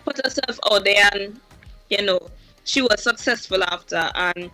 put 0.04 0.24
herself 0.24 0.58
out 0.70 0.84
there. 0.84 1.08
And, 1.12 1.40
you 1.90 2.02
know, 2.02 2.20
she 2.64 2.82
was 2.82 3.02
successful 3.02 3.62
after. 3.64 4.10
And 4.14 4.50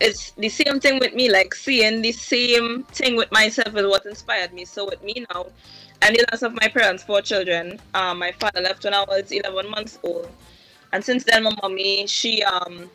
it's 0.00 0.32
the 0.32 0.48
same 0.48 0.80
thing 0.80 0.98
with 0.98 1.14
me, 1.14 1.30
like 1.30 1.54
seeing 1.54 2.02
the 2.02 2.12
same 2.12 2.84
thing 2.84 3.16
with 3.16 3.30
myself 3.32 3.74
is 3.76 3.86
what 3.86 4.06
inspired 4.06 4.52
me. 4.52 4.64
So 4.64 4.84
with 4.86 5.02
me 5.02 5.26
now, 5.32 5.46
and 6.02 6.14
the 6.14 6.24
loss 6.30 6.42
of 6.42 6.52
my 6.52 6.68
parents, 6.68 7.02
four 7.02 7.22
children. 7.22 7.80
Um, 7.94 8.18
my 8.18 8.32
father 8.32 8.60
left 8.60 8.84
when 8.84 8.94
I 8.94 9.04
was 9.04 9.32
11 9.32 9.70
months 9.70 9.98
old, 10.02 10.28
and 10.92 11.04
since 11.04 11.24
then, 11.24 11.42
my 11.44 11.54
mommy, 11.62 12.06
she 12.06 12.42
um, 12.42 12.90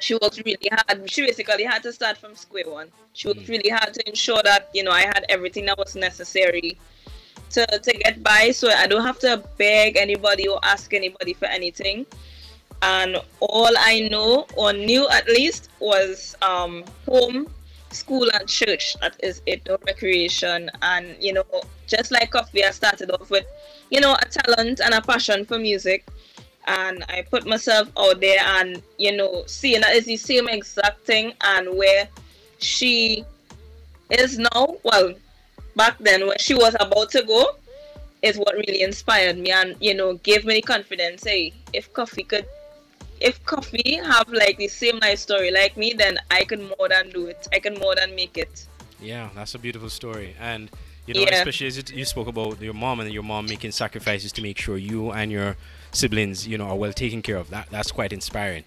she 0.00 0.14
worked 0.14 0.42
really 0.44 0.70
hard. 0.70 1.10
She 1.10 1.22
basically 1.22 1.64
had 1.64 1.82
to 1.82 1.92
start 1.92 2.18
from 2.18 2.34
square 2.34 2.68
one. 2.68 2.88
She 3.12 3.28
worked 3.28 3.48
really 3.48 3.70
hard 3.70 3.94
to 3.94 4.08
ensure 4.08 4.42
that 4.44 4.70
you 4.74 4.82
know 4.82 4.90
I 4.90 5.02
had 5.02 5.24
everything 5.28 5.66
that 5.66 5.78
was 5.78 5.94
necessary 5.96 6.78
to 7.50 7.66
to 7.66 7.92
get 7.92 8.22
by, 8.22 8.50
so 8.50 8.68
I 8.70 8.86
don't 8.86 9.04
have 9.04 9.18
to 9.20 9.42
beg 9.58 9.96
anybody 9.96 10.48
or 10.48 10.58
ask 10.62 10.92
anybody 10.94 11.34
for 11.34 11.46
anything 11.46 12.06
and 12.84 13.16
all 13.40 13.72
I 13.78 14.08
know 14.10 14.46
or 14.56 14.72
knew 14.72 15.08
at 15.08 15.26
least 15.26 15.70
was 15.80 16.36
um, 16.42 16.84
home, 17.06 17.48
school, 17.90 18.28
and 18.34 18.46
church. 18.48 18.94
That 19.00 19.16
is 19.22 19.40
it, 19.46 19.62
no 19.66 19.78
recreation. 19.86 20.70
And 20.82 21.16
you 21.18 21.32
know, 21.32 21.44
just 21.86 22.10
like 22.10 22.32
Koffee, 22.32 22.64
I 22.64 22.70
started 22.70 23.10
off 23.10 23.30
with, 23.30 23.46
you 23.90 24.00
know, 24.00 24.14
a 24.14 24.26
talent 24.26 24.80
and 24.80 24.94
a 24.94 25.00
passion 25.00 25.44
for 25.46 25.58
music. 25.58 26.06
And 26.66 27.04
I 27.08 27.22
put 27.22 27.46
myself 27.46 27.90
out 27.98 28.20
there, 28.20 28.40
and 28.40 28.82
you 28.98 29.16
know, 29.16 29.44
seeing 29.46 29.80
that 29.82 29.94
is 29.94 30.06
the 30.06 30.16
same 30.16 30.48
exact 30.48 31.04
thing, 31.04 31.34
and 31.42 31.76
where 31.76 32.08
she 32.58 33.24
is 34.10 34.38
now. 34.38 34.76
Well, 34.82 35.14
back 35.76 35.98
then 35.98 36.26
when 36.26 36.38
she 36.38 36.54
was 36.54 36.74
about 36.80 37.10
to 37.10 37.22
go, 37.22 37.56
is 38.22 38.36
what 38.38 38.54
really 38.54 38.82
inspired 38.82 39.36
me, 39.38 39.50
and 39.50 39.76
you 39.80 39.94
know, 39.94 40.14
gave 40.14 40.44
me 40.44 40.54
the 40.54 40.62
confidence. 40.62 41.24
Hey, 41.24 41.52
if 41.72 41.92
Koffee 41.92 42.26
could 42.26 42.46
if 43.20 43.42
Koffee 43.44 44.02
have 44.04 44.28
like 44.28 44.58
the 44.58 44.68
same 44.68 44.98
life 44.98 45.18
story 45.18 45.50
like 45.50 45.76
me, 45.76 45.92
then 45.92 46.18
I 46.30 46.44
can 46.44 46.66
more 46.78 46.88
than 46.88 47.10
do 47.10 47.26
it. 47.26 47.46
I 47.52 47.58
can 47.58 47.74
more 47.78 47.94
than 47.94 48.14
make 48.14 48.36
it. 48.36 48.66
Yeah, 49.00 49.30
that's 49.34 49.54
a 49.54 49.58
beautiful 49.58 49.90
story. 49.90 50.34
And 50.40 50.70
You 51.06 51.12
know, 51.12 51.20
Yeah. 51.20 51.34
especially 51.34 51.66
as 51.66 51.90
you 51.90 52.04
spoke 52.06 52.28
about 52.28 52.62
your 52.62 52.72
mom 52.72 52.98
and 53.00 53.12
your 53.12 53.22
mom 53.22 53.44
making 53.44 53.72
sacrifices 53.72 54.32
to 54.32 54.40
make 54.40 54.56
sure 54.56 54.78
you 54.78 55.10
and 55.10 55.30
your 55.30 55.54
siblings, 55.94 56.46
you 56.46 56.58
know, 56.58 56.66
are 56.66 56.76
well 56.76 56.92
taken 56.92 57.22
care 57.22 57.36
of. 57.36 57.50
That 57.50 57.68
that's 57.70 57.92
quite 57.92 58.12
inspiring. 58.12 58.64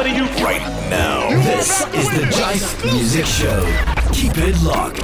You 0.00 0.24
right 0.42 0.62
now. 0.88 1.28
This 1.42 1.82
is 1.94 2.08
the 2.18 2.26
JIFE 2.34 2.84
Music 2.86 3.26
Show. 3.26 3.60
Keep 4.14 4.32
it 4.38 4.56
locked. 4.62 4.96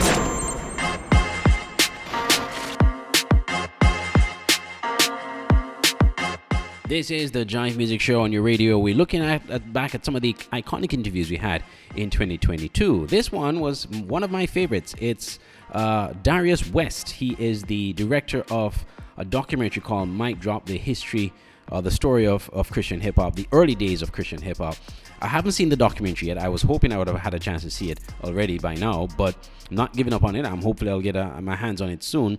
This 6.89 7.11
is 7.11 7.31
the 7.31 7.45
JIFE 7.45 7.77
Music 7.77 8.01
Show 8.01 8.23
on 8.23 8.33
your 8.33 8.41
radio. 8.41 8.79
We're 8.79 8.95
looking 8.95 9.21
at, 9.21 9.49
at 9.51 9.71
back 9.71 9.95
at 9.95 10.03
some 10.03 10.17
of 10.17 10.23
the 10.23 10.33
iconic 10.55 10.95
interviews 10.95 11.31
we 11.31 11.37
had 11.37 11.63
in 11.95 12.09
2022. 12.09 13.07
This 13.09 13.31
one 13.31 13.61
was 13.61 13.87
one 13.89 14.23
of 14.23 14.31
my 14.31 14.47
favorites. 14.47 14.95
It's 14.99 15.39
uh, 15.73 16.15
Darius 16.23 16.71
West. 16.71 17.11
He 17.11 17.37
is 17.39 17.65
the 17.65 17.93
director 17.93 18.47
of 18.51 18.87
a 19.19 19.27
documentary 19.27 19.83
called 19.83 20.09
Mic 20.09 20.41
Drop: 20.41 20.65
The 20.65 20.79
History, 20.79 21.35
uh, 21.73 21.81
the 21.81 21.91
story 21.91 22.27
of, 22.27 22.49
of 22.53 22.71
Christian 22.71 23.01
hip 23.01 23.17
hop, 23.17 23.35
the 23.35 23.49
early 23.53 23.75
days 23.75 24.03
of 24.03 24.13
Christian 24.13 24.41
hip 24.41 24.59
hop. 24.59 24.77
I 25.21 25.29
haven't 25.29 25.53
seen 25.53 25.71
the 25.71 25.77
documentary 25.77 26.29
yet. 26.29 26.39
I 26.39 26.49
was 26.49 26.63
hoping 26.63 26.93
I 26.93 26.99
would 26.99 27.09
have 27.09 27.17
had 27.17 27.35
a 27.35 27.39
chance 27.39 27.63
to 27.63 27.71
see 27.71 27.91
it 27.91 28.01
already 28.23 28.59
by 28.59 28.75
now, 28.75 29.09
but 29.17 29.35
I'm 29.71 29.77
not 29.77 29.95
giving 29.95 30.13
up 30.13 30.25
on 30.25 30.37
it. 30.37 30.45
I'm 30.45 30.61
hopefully 30.61 30.91
I'll 30.91 31.01
get 31.01 31.17
uh 31.17 31.41
my 31.41 31.57
hands 31.57 31.81
on 31.81 31.89
it 31.89 32.03
soon. 32.03 32.39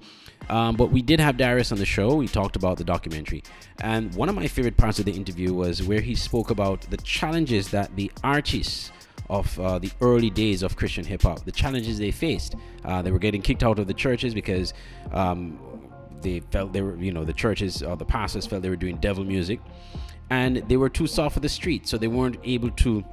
Um, 0.49 0.75
but 0.75 0.91
we 0.91 1.01
did 1.01 1.19
have 1.19 1.37
Darius 1.37 1.71
on 1.71 1.79
the 1.79 1.85
show. 1.85 2.15
We 2.15 2.27
talked 2.27 2.55
about 2.55 2.77
the 2.77 2.83
documentary. 2.83 3.43
And 3.81 4.13
one 4.15 4.29
of 4.29 4.35
my 4.35 4.47
favorite 4.47 4.77
parts 4.77 4.99
of 4.99 5.05
the 5.05 5.11
interview 5.11 5.53
was 5.53 5.83
where 5.83 6.01
he 6.01 6.15
spoke 6.15 6.51
about 6.51 6.81
the 6.81 6.97
challenges 6.97 7.69
that 7.71 7.95
the 7.95 8.11
artists 8.23 8.91
of 9.29 9.59
uh, 9.59 9.77
the 9.79 9.91
early 10.01 10.29
days 10.29 10.63
of 10.63 10.75
Christian 10.75 11.03
hip 11.03 11.23
hop, 11.23 11.43
the 11.43 11.51
challenges 11.51 11.97
they 11.97 12.11
faced. 12.11 12.55
Uh, 12.85 13.01
they 13.01 13.11
were 13.11 13.19
getting 13.19 13.41
kicked 13.41 13.63
out 13.63 13.79
of 13.79 13.87
the 13.87 13.93
churches 13.93 14.33
because 14.33 14.73
um, 15.11 15.59
they 16.21 16.41
felt 16.51 16.73
they 16.73 16.81
were, 16.81 16.95
you 16.97 17.11
know, 17.11 17.23
the 17.23 17.33
churches 17.33 17.83
or 17.83 17.95
the 17.95 18.05
pastors 18.05 18.45
felt 18.45 18.61
they 18.61 18.69
were 18.69 18.75
doing 18.75 18.97
devil 18.97 19.23
music. 19.23 19.59
And 20.29 20.57
they 20.67 20.77
were 20.77 20.89
too 20.89 21.07
soft 21.07 21.35
for 21.35 21.39
the 21.39 21.49
streets, 21.49 21.89
so 21.89 21.97
they 21.97 22.07
weren't 22.07 22.37
able 22.43 22.69
to 22.71 23.03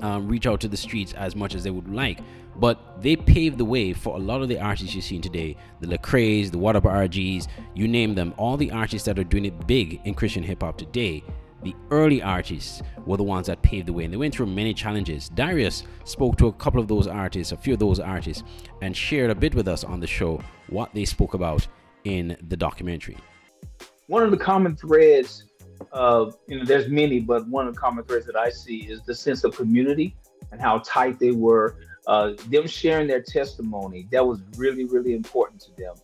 um, 0.00 0.28
reach 0.28 0.46
out 0.46 0.60
to 0.60 0.68
the 0.68 0.76
streets 0.76 1.14
as 1.14 1.34
much 1.34 1.54
as 1.54 1.64
they 1.64 1.70
would 1.70 1.88
like. 1.88 2.20
But 2.56 3.02
they 3.02 3.16
paved 3.16 3.58
the 3.58 3.64
way 3.64 3.92
for 3.92 4.16
a 4.16 4.18
lot 4.18 4.42
of 4.42 4.48
the 4.48 4.60
artists 4.60 4.94
you're 4.94 5.02
seeing 5.02 5.22
today 5.22 5.56
the 5.80 5.86
Lecrae's, 5.86 6.50
the 6.50 6.58
What 6.58 6.76
RGs, 6.76 7.48
you 7.74 7.88
name 7.88 8.14
them, 8.14 8.34
all 8.36 8.56
the 8.56 8.70
artists 8.70 9.06
that 9.06 9.18
are 9.18 9.24
doing 9.24 9.46
it 9.46 9.66
big 9.66 10.00
in 10.04 10.14
Christian 10.14 10.42
hip 10.42 10.62
hop 10.62 10.78
today. 10.78 11.24
The 11.62 11.74
early 11.90 12.22
artists 12.22 12.82
were 13.06 13.16
the 13.16 13.22
ones 13.22 13.46
that 13.46 13.62
paved 13.62 13.86
the 13.86 13.92
way, 13.92 14.04
and 14.04 14.12
they 14.12 14.18
went 14.18 14.34
through 14.34 14.46
many 14.46 14.74
challenges. 14.74 15.30
Darius 15.30 15.84
spoke 16.04 16.36
to 16.36 16.48
a 16.48 16.52
couple 16.52 16.78
of 16.78 16.88
those 16.88 17.06
artists, 17.06 17.52
a 17.52 17.56
few 17.56 17.72
of 17.72 17.78
those 17.78 17.98
artists, 17.98 18.44
and 18.82 18.94
shared 18.94 19.30
a 19.30 19.34
bit 19.34 19.54
with 19.54 19.66
us 19.66 19.82
on 19.82 19.98
the 19.98 20.06
show 20.06 20.42
what 20.68 20.92
they 20.92 21.06
spoke 21.06 21.32
about 21.32 21.66
in 22.04 22.36
the 22.48 22.56
documentary. 22.56 23.16
one 24.06 24.22
of 24.22 24.30
the 24.30 24.36
common 24.36 24.76
threads 24.76 25.44
uh, 25.92 26.30
you 26.46 26.58
know 26.58 26.64
there's 26.64 26.88
many 26.88 27.20
but 27.20 27.46
one 27.48 27.66
of 27.66 27.74
the 27.74 27.80
common 27.80 28.04
threads 28.04 28.26
that 28.26 28.36
i 28.36 28.50
see 28.50 28.78
is 28.88 29.02
the 29.02 29.14
sense 29.14 29.44
of 29.44 29.56
community 29.56 30.14
and 30.52 30.60
how 30.60 30.78
tight 30.84 31.18
they 31.18 31.30
were 31.32 31.76
uh, 32.06 32.32
them 32.48 32.66
sharing 32.66 33.06
their 33.08 33.22
testimony 33.22 34.06
that 34.10 34.24
was 34.24 34.40
really 34.56 34.84
really 34.84 35.14
important 35.14 35.60
to 35.60 35.74
them 35.76 35.94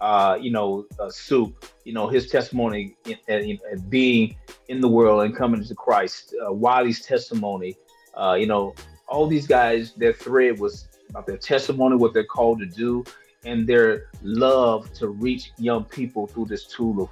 uh, 0.00 0.36
you 0.40 0.50
know 0.50 0.86
uh, 1.00 1.10
soup 1.10 1.64
you 1.84 1.92
know 1.92 2.06
his 2.06 2.28
testimony 2.28 2.96
in, 3.06 3.16
in, 3.28 3.58
in 3.72 3.80
being 3.88 4.36
in 4.68 4.80
the 4.80 4.88
world 4.88 5.22
and 5.24 5.34
coming 5.34 5.62
to 5.64 5.74
christ 5.74 6.34
uh, 6.46 6.52
wiley's 6.52 7.00
testimony 7.00 7.74
uh, 8.20 8.36
you 8.38 8.46
know 8.46 8.74
all 9.08 9.26
these 9.26 9.46
guys 9.46 9.92
their 9.94 10.12
thread 10.12 10.58
was 10.58 10.88
about 11.10 11.26
their 11.26 11.38
testimony 11.38 11.96
what 11.96 12.12
they're 12.12 12.24
called 12.24 12.58
to 12.58 12.66
do 12.66 13.04
and 13.46 13.66
their 13.66 14.08
love 14.22 14.92
to 14.94 15.08
reach 15.08 15.52
young 15.56 15.84
people 15.84 16.26
through 16.26 16.46
this 16.46 16.66
tool 16.66 17.00
of 17.00 17.08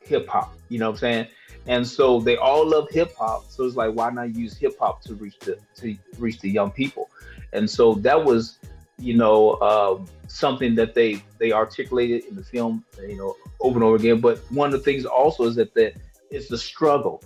hip 0.00 0.28
hop. 0.28 0.54
You 0.68 0.78
know 0.78 0.90
what 0.90 0.96
I'm 0.96 0.98
saying? 0.98 1.26
And 1.66 1.86
so 1.86 2.20
they 2.20 2.36
all 2.36 2.68
love 2.68 2.88
hip 2.90 3.14
hop. 3.18 3.50
So 3.50 3.64
it's 3.64 3.76
like, 3.76 3.92
why 3.92 4.10
not 4.10 4.34
use 4.34 4.56
hip 4.56 4.78
hop 4.78 5.02
to 5.02 5.14
reach 5.14 5.38
the 5.40 5.58
to 5.76 5.96
reach 6.18 6.40
the 6.40 6.50
young 6.50 6.70
people? 6.70 7.10
And 7.52 7.68
so 7.68 7.94
that 7.94 8.22
was, 8.22 8.58
you 8.98 9.16
know, 9.16 9.60
um, 9.60 10.06
something 10.28 10.74
that 10.76 10.94
they 10.94 11.22
they 11.38 11.50
articulated 11.50 12.24
in 12.26 12.36
the 12.36 12.44
film, 12.44 12.84
you 13.00 13.16
know, 13.16 13.34
over 13.60 13.76
and 13.76 13.84
over 13.84 13.96
again. 13.96 14.20
But 14.20 14.38
one 14.50 14.72
of 14.72 14.72
the 14.72 14.84
things 14.84 15.04
also 15.04 15.44
is 15.44 15.56
that 15.56 15.74
the 15.74 15.92
it's 16.30 16.48
the 16.48 16.58
struggle 16.58 17.22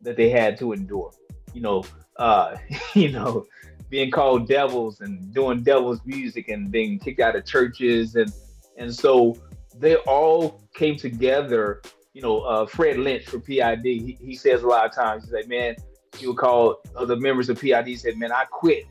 that 0.00 0.16
they 0.16 0.30
had 0.30 0.58
to 0.58 0.72
endure. 0.72 1.12
You 1.52 1.60
know, 1.60 1.84
uh, 2.16 2.56
you 2.94 3.10
know, 3.12 3.46
being 3.92 4.10
called 4.10 4.48
devils 4.48 5.02
and 5.02 5.34
doing 5.34 5.62
devils 5.62 6.00
music 6.06 6.48
and 6.48 6.72
being 6.72 6.98
kicked 6.98 7.20
out 7.20 7.36
of 7.36 7.44
churches 7.44 8.16
and 8.16 8.32
and 8.78 8.92
so 8.92 9.36
they 9.78 9.96
all 9.96 10.62
came 10.74 10.96
together. 10.96 11.82
You 12.14 12.22
know, 12.22 12.40
uh, 12.40 12.64
Fred 12.66 12.96
Lynch 12.98 13.26
from 13.26 13.42
PID, 13.42 13.84
he, 13.84 14.18
he 14.18 14.34
says 14.34 14.62
a 14.62 14.66
lot 14.66 14.86
of 14.86 14.94
times, 14.94 15.24
he's 15.24 15.32
like, 15.32 15.46
man, 15.46 15.76
he 16.16 16.26
would 16.26 16.38
call 16.38 16.80
other 16.96 17.16
members 17.16 17.50
of 17.50 17.60
PID 17.60 17.98
said, 17.98 18.16
"Man, 18.16 18.32
I 18.32 18.44
quit." 18.44 18.86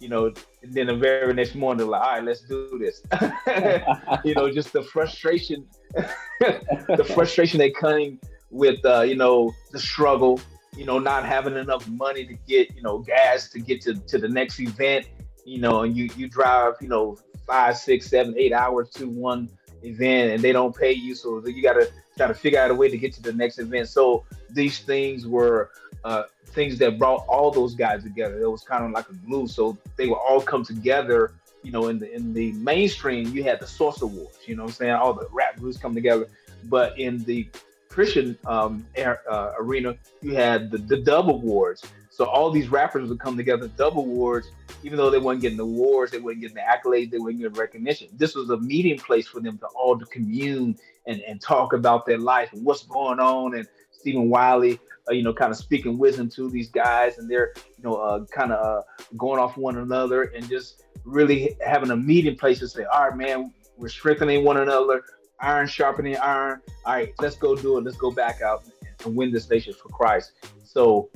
You 0.00 0.08
know, 0.08 0.26
and 0.62 0.74
then 0.74 0.88
the 0.88 0.96
very 0.96 1.32
next 1.32 1.54
morning, 1.54 1.78
they're 1.78 1.86
like, 1.86 2.02
"All 2.02 2.12
right, 2.14 2.24
let's 2.24 2.42
do 2.42 2.78
this." 2.78 3.02
you 4.24 4.34
know, 4.34 4.50
just 4.50 4.72
the 4.72 4.82
frustration, 4.82 5.66
the 6.40 7.10
frustration 7.14 7.58
that 7.58 7.76
came 7.76 8.20
with 8.50 8.84
uh, 8.84 9.02
you 9.02 9.16
know 9.16 9.52
the 9.72 9.78
struggle. 9.78 10.40
You 10.76 10.84
know, 10.84 10.98
not 10.98 11.24
having 11.24 11.56
enough 11.56 11.88
money 11.88 12.26
to 12.26 12.34
get 12.46 12.74
you 12.74 12.82
know 12.82 12.98
gas 12.98 13.48
to 13.50 13.60
get 13.60 13.80
to, 13.82 13.94
to 13.94 14.18
the 14.18 14.28
next 14.28 14.60
event. 14.60 15.06
You 15.44 15.60
know, 15.60 15.82
and 15.82 15.96
you 15.96 16.10
you 16.16 16.28
drive 16.28 16.74
you 16.80 16.88
know 16.88 17.18
five, 17.46 17.76
six, 17.76 18.06
seven, 18.06 18.34
eight 18.36 18.52
hours 18.52 18.90
to 18.90 19.08
one 19.08 19.48
event, 19.82 20.32
and 20.32 20.42
they 20.42 20.52
don't 20.52 20.76
pay 20.76 20.92
you, 20.92 21.14
so 21.14 21.44
you 21.46 21.62
gotta 21.62 21.90
gotta 22.18 22.34
figure 22.34 22.58
out 22.58 22.70
a 22.70 22.74
way 22.74 22.88
to 22.88 22.98
get 22.98 23.12
to 23.14 23.22
the 23.22 23.32
next 23.32 23.58
event. 23.58 23.88
So 23.88 24.24
these 24.50 24.80
things 24.80 25.26
were 25.26 25.70
uh, 26.04 26.24
things 26.46 26.78
that 26.78 26.98
brought 26.98 27.24
all 27.28 27.50
those 27.50 27.74
guys 27.74 28.02
together. 28.02 28.40
It 28.40 28.50
was 28.50 28.62
kind 28.62 28.84
of 28.84 28.90
like 28.90 29.08
a 29.08 29.14
glue. 29.26 29.46
So 29.46 29.76
they 29.96 30.06
would 30.06 30.16
all 30.16 30.40
come 30.40 30.64
together. 30.64 31.32
You 31.62 31.72
know, 31.72 31.88
in 31.88 31.98
the 31.98 32.12
in 32.12 32.32
the 32.32 32.52
mainstream, 32.52 33.34
you 33.34 33.42
had 33.42 33.60
the 33.60 33.66
Source 33.66 34.02
Awards. 34.02 34.38
You 34.46 34.56
know, 34.56 34.64
I'm 34.64 34.70
saying 34.70 34.92
all 34.92 35.12
the 35.12 35.28
rap 35.32 35.58
groups 35.58 35.78
come 35.78 35.94
together. 35.94 36.28
But 36.64 36.98
in 36.98 37.22
the 37.24 37.48
Christian 37.96 38.36
um, 38.44 38.86
uh, 38.98 39.52
arena, 39.58 39.96
you 40.20 40.34
had 40.34 40.70
the, 40.70 40.76
the 40.76 40.98
Dove 40.98 41.28
Awards. 41.28 41.82
So 42.10 42.26
all 42.26 42.50
these 42.50 42.68
rappers 42.68 43.08
would 43.08 43.18
come 43.18 43.38
together, 43.38 43.68
Dove 43.68 43.96
Awards, 43.96 44.50
even 44.82 44.98
though 44.98 45.08
they 45.08 45.16
weren't 45.16 45.40
getting 45.40 45.56
the 45.56 45.64
awards, 45.64 46.12
they 46.12 46.18
weren't 46.18 46.42
getting 46.42 46.56
the 46.56 46.60
accolades, 46.60 47.10
they 47.10 47.18
weren't 47.18 47.38
getting 47.38 47.54
recognition. 47.54 48.08
This 48.12 48.34
was 48.34 48.50
a 48.50 48.58
meeting 48.58 48.98
place 48.98 49.26
for 49.26 49.40
them 49.40 49.56
to 49.56 49.66
all 49.68 49.98
to 49.98 50.04
commune 50.04 50.76
and, 51.06 51.22
and 51.22 51.40
talk 51.40 51.72
about 51.72 52.04
their 52.04 52.18
life 52.18 52.52
and 52.52 52.62
what's 52.66 52.82
going 52.82 53.18
on. 53.18 53.54
And 53.54 53.66
Stephen 53.92 54.28
Wiley, 54.28 54.78
uh, 55.08 55.14
you 55.14 55.22
know, 55.22 55.32
kind 55.32 55.50
of 55.50 55.56
speaking 55.56 55.96
wisdom 55.96 56.28
to 56.36 56.50
these 56.50 56.68
guys, 56.68 57.16
and 57.16 57.30
they're, 57.30 57.54
you 57.78 57.82
know, 57.82 57.94
uh, 57.94 58.26
kind 58.26 58.52
of 58.52 58.62
uh, 58.62 58.82
going 59.16 59.40
off 59.40 59.56
one 59.56 59.78
another 59.78 60.24
and 60.36 60.46
just 60.50 60.82
really 61.06 61.56
having 61.66 61.90
a 61.90 61.96
meeting 61.96 62.36
place 62.36 62.58
to 62.58 62.68
say, 62.68 62.84
all 62.84 63.08
right, 63.08 63.16
man, 63.16 63.54
we're 63.78 63.88
strengthening 63.88 64.44
one 64.44 64.58
another, 64.58 65.02
iron 65.40 65.66
sharpening 65.66 66.16
iron. 66.16 66.60
All 66.84 66.94
right, 66.94 67.12
let's 67.18 67.36
go 67.36 67.54
do 67.56 67.78
it. 67.78 67.84
Let's 67.84 67.96
go 67.96 68.10
back 68.10 68.42
out 68.42 68.64
and 69.04 69.14
win 69.16 69.32
this 69.32 69.48
nation 69.50 69.74
for 69.74 69.88
Christ. 69.88 70.32
So 70.64 71.10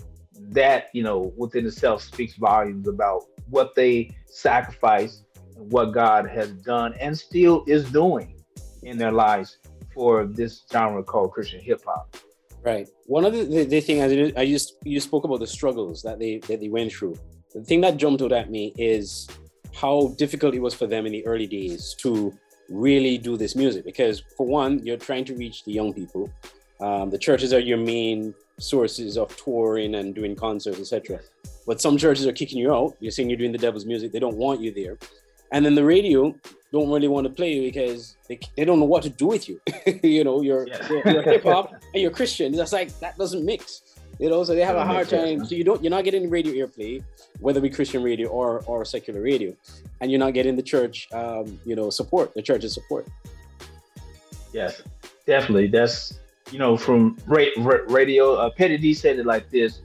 that, 0.49 0.89
you 0.93 1.03
know, 1.03 1.33
within 1.37 1.67
itself 1.67 2.03
speaks 2.03 2.37
volumes 2.37 2.89
about 2.89 3.25
what 3.49 3.75
they 3.75 4.11
sacrificed 4.27 5.25
and 5.57 5.71
what 5.73 5.87
God 5.87 6.29
has 6.29 6.51
done 6.51 6.95
and 7.01 7.17
still 7.17 7.65
is 7.67 7.91
doing 7.91 8.37
in 8.83 8.97
their 8.97 9.13
lives 9.13 9.59
for 9.93 10.25
this 10.25 10.63
genre 10.73 11.03
called 11.03 11.33
Christian 11.33 11.61
hip 11.61 11.83
hop. 11.85 12.17
Right. 12.63 12.89
One 13.07 13.25
of 13.25 13.33
the, 13.33 13.45
the, 13.45 13.65
the 13.65 13.81
thing 13.81 14.03
I, 14.03 14.41
I 14.41 14.47
just 14.47 14.75
you 14.85 15.01
spoke 15.01 15.25
about 15.25 15.41
the 15.41 15.47
struggles 15.47 16.03
that 16.03 16.19
they 16.19 16.39
that 16.41 16.61
they 16.61 16.69
went 16.69 16.93
through. 16.93 17.17
The 17.55 17.63
thing 17.63 17.81
that 17.81 17.97
jumped 17.97 18.23
out 18.23 18.33
at 18.33 18.51
me 18.51 18.75
is 18.77 19.29
how 19.75 20.15
difficult 20.19 20.55
it 20.55 20.61
was 20.61 20.75
for 20.75 20.87
them 20.87 21.07
in 21.07 21.13
the 21.13 21.27
early 21.27 21.47
days 21.47 21.95
to 22.01 22.33
really 22.71 23.19
do 23.19 23.37
this 23.37 23.55
music 23.55 23.85
because 23.85 24.23
for 24.37 24.47
one 24.47 24.79
you're 24.85 24.97
trying 24.97 25.25
to 25.27 25.35
reach 25.35 25.65
the 25.65 25.73
young 25.73 25.93
people. 25.93 26.33
Um, 26.81 27.11
the 27.11 27.19
churches 27.19 27.53
are 27.53 27.59
your 27.59 27.77
main 27.77 28.35
sources 28.59 29.19
of 29.19 29.37
touring 29.37 29.95
and 29.97 30.15
doing 30.15 30.35
concerts 30.35 30.81
etc 30.81 31.21
but 31.71 31.81
some 31.81 31.97
churches 31.97 32.27
are 32.27 32.33
kicking 32.33 32.59
you 32.59 32.75
out. 32.75 32.97
You're 32.99 33.13
saying 33.13 33.31
you're 33.31 33.39
doing 33.39 33.53
the 33.53 33.59
devil's 33.59 33.87
music. 33.87 34.11
They 34.11 34.19
don't 34.19 34.37
want 34.37 34.61
you 34.61 34.73
there. 34.73 34.99
And 35.53 35.65
then 35.65 35.77
the 35.77 35.85
radio 35.85 36.35
don't 36.73 36.91
really 36.91 37.07
want 37.07 37.29
to 37.29 37.33
play 37.33 37.53
you 37.53 37.63
because 37.63 38.17
they, 38.29 38.41
they 38.57 38.65
don't 38.65 38.81
know 38.81 38.87
what 38.87 39.05
to 39.05 39.09
do 39.11 39.27
with 39.27 39.49
you. 39.49 39.61
You 40.03 40.25
know 40.25 40.41
you're, 40.41 40.67
yeah. 40.67 40.89
you're, 40.89 41.09
you're 41.09 41.23
hip-hop 41.35 41.73
and 41.73 42.03
you're 42.03 42.11
christian. 42.11 42.51
That's 42.53 42.73
like 42.73 42.99
that 43.01 43.17
doesn't 43.19 43.45
mix 43.45 43.83
you 44.21 44.29
know 44.29 44.45
so 44.45 44.55
they 44.55 44.65
have 44.65 44.77
a 44.77 44.85
hard 44.85 45.09
time. 45.09 45.45
so 45.45 45.55
you 45.55 45.65
don't 45.65 45.83
you're 45.83 45.91
not 45.91 46.05
getting 46.05 46.29
radio 46.29 46.53
airplay 46.53 47.03
whether 47.41 47.59
it 47.59 47.63
be 47.63 47.71
christian 47.71 48.03
radio 48.03 48.29
or 48.29 48.63
or 48.67 48.85
secular 48.85 49.21
radio 49.21 49.57
and 50.01 50.11
you're 50.11 50.21
not 50.21 50.35
getting 50.35 50.55
the 50.55 50.63
church 50.63 51.09
um, 51.13 51.59
you 51.65 51.75
know 51.75 51.91
support 51.91 52.33
the 52.35 52.43
church's 52.43 52.75
support. 52.75 53.07
Yes 54.53 54.83
definitely. 55.31 55.69
That's 55.69 56.19
you 56.51 56.59
know 56.59 56.77
from 56.77 57.17
radio 57.29 58.35
uh, 58.35 58.51
petty 58.51 58.77
d 58.77 58.93
said 58.93 59.19
it 59.19 59.27
like 59.27 59.49
this. 59.51 59.81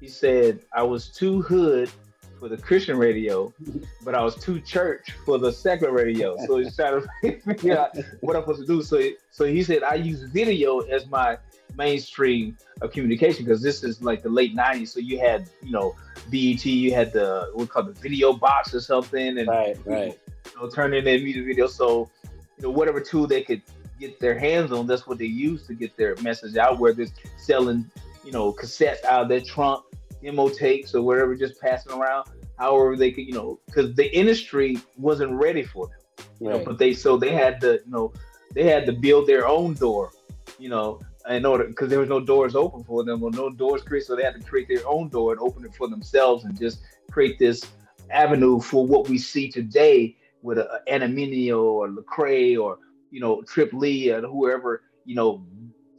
He 0.00 0.08
said 0.08 0.60
i 0.72 0.82
was 0.82 1.08
too 1.08 1.42
hood 1.42 1.90
for 2.38 2.48
the 2.48 2.56
Christian 2.56 2.96
radio, 2.96 3.52
but 4.04 4.14
I 4.14 4.22
was 4.22 4.36
too 4.36 4.60
church 4.60 5.10
for 5.24 5.38
the 5.38 5.50
secular 5.50 5.92
radio. 5.92 6.36
So 6.46 6.58
he's 6.58 6.76
trying 6.80 7.02
to 7.02 7.40
figure 7.40 7.76
out 7.76 7.96
what 8.20 8.36
I'm 8.36 8.42
supposed 8.42 8.60
to 8.60 8.66
do. 8.66 8.80
So, 8.82 8.96
so 9.32 9.44
he 9.44 9.62
said 9.64 9.82
I 9.82 9.94
use 9.94 10.22
video 10.22 10.80
as 10.80 11.08
my 11.08 11.38
mainstream 11.78 12.58
of 12.82 12.92
communication 12.92 13.44
because 13.44 13.62
this 13.62 13.82
is 13.82 14.02
like 14.02 14.22
the 14.22 14.28
late 14.28 14.54
'90s. 14.54 14.88
So 14.88 15.00
you 15.00 15.18
had, 15.18 15.48
you 15.62 15.70
know, 15.70 15.94
BET, 16.30 16.64
you 16.66 16.92
had 16.92 17.12
the 17.12 17.50
what 17.52 17.60
we 17.62 17.66
call 17.66 17.84
the 17.84 17.92
video 17.92 18.34
box 18.34 18.74
or 18.74 18.80
something, 18.80 19.38
and 19.38 19.48
right, 19.48 19.78
right, 19.86 20.18
you 20.44 20.60
know, 20.60 20.68
turning 20.68 21.06
in 21.06 21.24
music 21.24 21.46
video. 21.46 21.66
So, 21.68 22.10
you 22.56 22.64
know, 22.64 22.70
whatever 22.70 23.00
tool 23.00 23.26
they 23.26 23.42
could 23.42 23.62
get 23.98 24.20
their 24.20 24.38
hands 24.38 24.72
on, 24.72 24.86
that's 24.86 25.06
what 25.06 25.18
they 25.18 25.26
used 25.26 25.66
to 25.68 25.74
get 25.74 25.96
their 25.96 26.16
message 26.16 26.56
out. 26.56 26.78
Where 26.78 26.92
they're 26.92 27.06
selling, 27.38 27.90
you 28.24 28.32
know, 28.32 28.52
cassettes 28.52 29.04
out 29.04 29.22
of 29.22 29.28
their 29.28 29.40
trunk 29.40 29.84
demo 30.22 30.48
tapes 30.48 30.94
or 30.94 31.02
whatever, 31.02 31.34
just 31.34 31.60
passing 31.60 31.92
around. 31.92 32.28
However, 32.58 32.96
they 32.96 33.12
could, 33.12 33.24
you 33.24 33.34
know, 33.34 33.60
because 33.66 33.94
the 33.94 34.14
industry 34.16 34.78
wasn't 34.96 35.32
ready 35.32 35.62
for 35.62 35.86
them, 35.86 36.26
you 36.40 36.48
right. 36.48 36.58
know. 36.58 36.64
But 36.64 36.78
they 36.78 36.92
so 36.92 37.16
they 37.16 37.32
had 37.32 37.60
to, 37.60 37.74
you 37.74 37.90
know, 37.90 38.12
they 38.52 38.64
had 38.64 38.84
to 38.86 38.92
build 38.92 39.28
their 39.28 39.46
own 39.46 39.74
door, 39.74 40.10
you 40.58 40.68
know, 40.68 41.00
in 41.28 41.44
order 41.44 41.64
because 41.64 41.88
there 41.88 42.00
was 42.00 42.08
no 42.08 42.20
doors 42.20 42.54
open 42.54 42.82
for 42.84 43.04
them 43.04 43.22
or 43.22 43.30
no 43.30 43.50
doors 43.50 43.82
created, 43.82 44.06
so 44.06 44.16
they 44.16 44.22
had 44.22 44.34
to 44.34 44.40
create 44.40 44.68
their 44.68 44.86
own 44.86 45.08
door 45.08 45.32
and 45.32 45.40
open 45.40 45.64
it 45.64 45.74
for 45.74 45.88
themselves 45.88 46.44
and 46.44 46.58
just 46.58 46.80
create 47.10 47.38
this 47.38 47.64
avenue 48.10 48.60
for 48.60 48.86
what 48.86 49.08
we 49.08 49.18
see 49.18 49.50
today 49.50 50.16
with 50.42 50.58
a, 50.58 50.80
a 50.86 51.52
or 51.52 51.88
Lecrae 51.88 52.58
or 52.58 52.78
you 53.10 53.20
know 53.20 53.42
Trip 53.42 53.72
Lee 53.72 54.10
or 54.10 54.22
whoever, 54.22 54.82
you 55.04 55.14
know. 55.14 55.44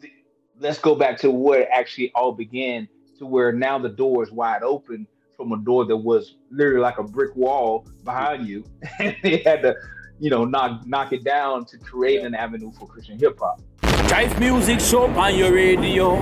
Th- 0.01 0.13
let's 0.59 0.79
go 0.79 0.95
back 0.95 1.17
to 1.19 1.31
where 1.31 1.61
it 1.61 1.69
actually 1.71 2.11
all 2.13 2.31
began 2.31 2.87
to 3.19 3.25
where 3.25 3.51
now 3.51 3.77
the 3.77 3.89
door 3.89 4.23
is 4.23 4.31
wide 4.31 4.63
open 4.63 5.05
from 5.37 5.51
a 5.51 5.57
door 5.57 5.85
that 5.85 5.95
was 5.95 6.35
literally 6.49 6.81
like 6.81 6.97
a 6.97 7.03
brick 7.03 7.35
wall 7.35 7.85
behind 8.03 8.47
you, 8.47 8.63
and 8.99 9.15
they 9.21 9.37
had 9.37 9.61
to, 9.61 9.75
you 10.19 10.29
know, 10.29 10.43
knock 10.43 10.85
knock 10.87 11.13
it 11.13 11.23
down 11.23 11.65
to 11.65 11.77
create 11.77 12.21
an 12.21 12.33
avenue 12.33 12.71
for 12.71 12.87
Christian 12.87 13.19
hip 13.19 13.37
hop. 13.39 13.61
JIFE 14.09 14.39
music 14.39 14.79
show 14.79 15.05
on 15.05 15.35
your 15.37 15.53
radio. 15.53 16.17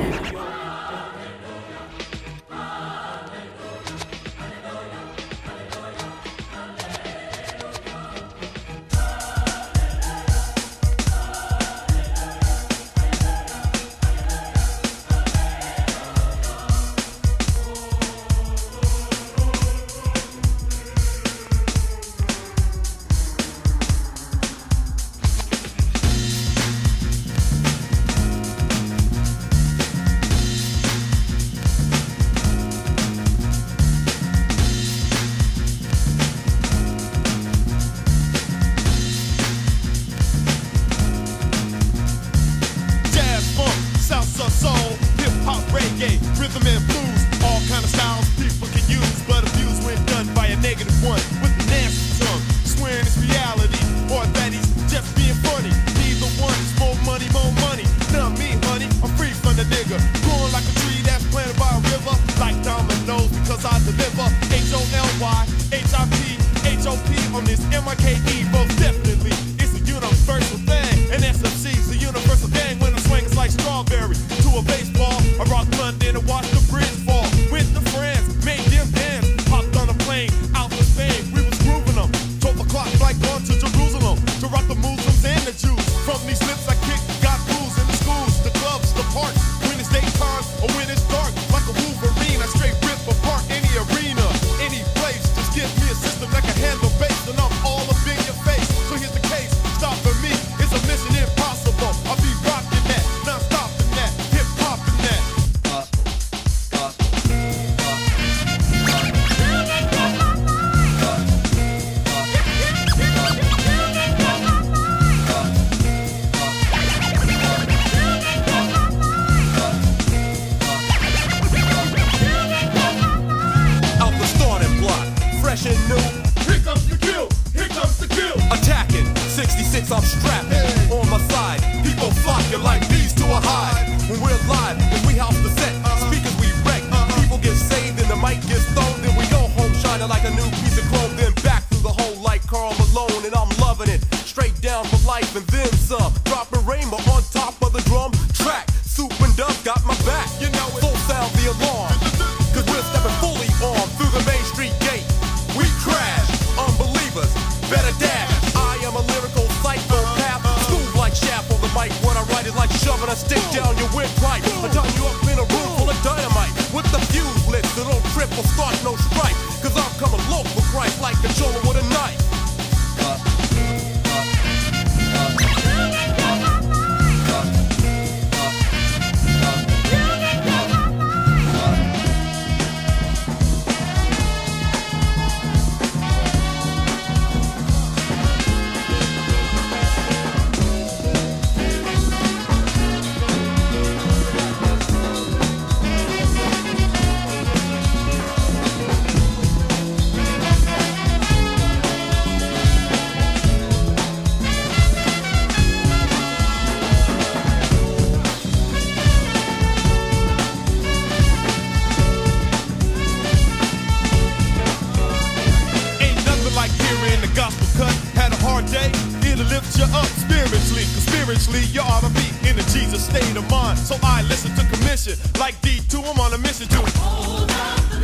So 223.87 223.95
I 224.03 224.21
listen 224.23 224.51
to 224.59 224.67
commission. 224.67 225.15
Like 225.39 225.55
D2, 225.61 226.03
I'm 226.03 226.19
on 226.19 226.33
a 226.33 226.37
mission 226.39 226.67
to 226.75 226.83
hold 226.99 227.49
up 227.49 227.79
the 227.87 228.03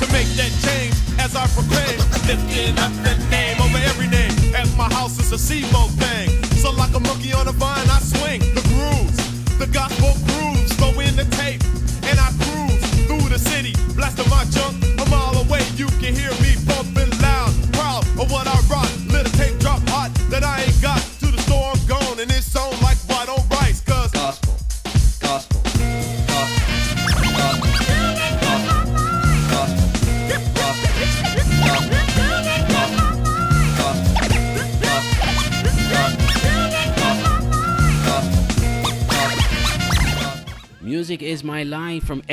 to 0.00 0.12
make 0.16 0.24
that 0.40 0.48
change 0.64 0.96
as 1.20 1.36
I 1.36 1.44
proclaim, 1.52 2.00
lifting 2.24 2.72
up 2.80 2.88
the 3.04 3.12
name 3.28 3.60
over 3.60 3.76
every 3.84 4.08
name. 4.08 4.32
As 4.56 4.74
my 4.78 4.88
house 4.88 5.20
is 5.20 5.28
a 5.28 5.36
CMO 5.36 5.92
thing. 6.00 6.42
So 6.56 6.70
like 6.72 6.94
a 6.96 7.00
monkey 7.00 7.34
on 7.34 7.48
a 7.48 7.52
vine, 7.52 7.77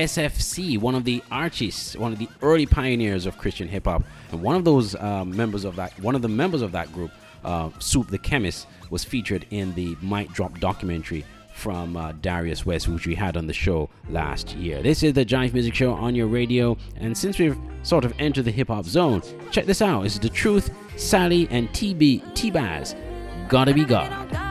SFC, 0.06 0.78
one 0.78 0.94
of 0.94 1.04
the 1.04 1.24
artists, 1.32 1.98
one 1.98 2.14
of 2.14 2.20
the 2.20 2.30
early 2.44 2.68
pioneers 2.68 3.26
of 3.26 3.40
Christian 3.40 3.68
hip 3.68 3.86
hop. 3.86 4.04
And 4.32 4.42
one 4.42 4.56
of 4.56 4.64
those 4.64 4.94
uh, 4.94 5.26
members 5.26 5.66
of 5.66 5.76
that, 5.78 6.00
one 6.00 6.14
of 6.14 6.22
the 6.22 6.30
members 6.30 6.62
of 6.62 6.72
that 6.74 6.94
group, 6.94 7.12
uh, 7.44 7.72
Soup 7.80 8.08
the 8.08 8.20
Chemist, 8.20 8.68
was 8.92 9.04
featured 9.04 9.48
in 9.50 9.74
the 9.74 9.98
Mic 10.04 10.32
Drop 10.32 10.60
documentary 10.60 11.26
from 11.56 11.98
uh, 11.98 12.12
Darius 12.22 12.68
West, 12.68 12.88
which 12.88 13.08
we 13.08 13.16
had 13.16 13.36
on 13.36 13.48
the 13.48 13.54
show 13.54 13.90
last 14.10 14.54
year. 14.56 14.84
This 14.84 15.02
is 15.02 15.14
the 15.14 15.26
JIFE 15.26 15.54
Music 15.54 15.74
Show 15.74 15.94
on 15.94 16.14
your 16.14 16.28
radio. 16.28 16.78
And 16.98 17.18
since 17.18 17.40
we've 17.40 17.58
sort 17.82 18.06
of 18.06 18.14
entered 18.20 18.46
the 18.46 18.52
hip 18.52 18.68
hop 18.68 18.86
zone, 18.86 19.24
check 19.50 19.66
this 19.66 19.82
out. 19.82 20.06
It's 20.06 20.20
The 20.20 20.30
Truth, 20.30 20.70
Sally, 20.98 21.48
and 21.50 21.68
TB, 21.70 22.36
T-Baz. 22.36 22.96
Gotta 23.48 23.74
be 23.74 23.86
God. 23.86 24.30
Be 24.30 24.36
God. 24.36 24.46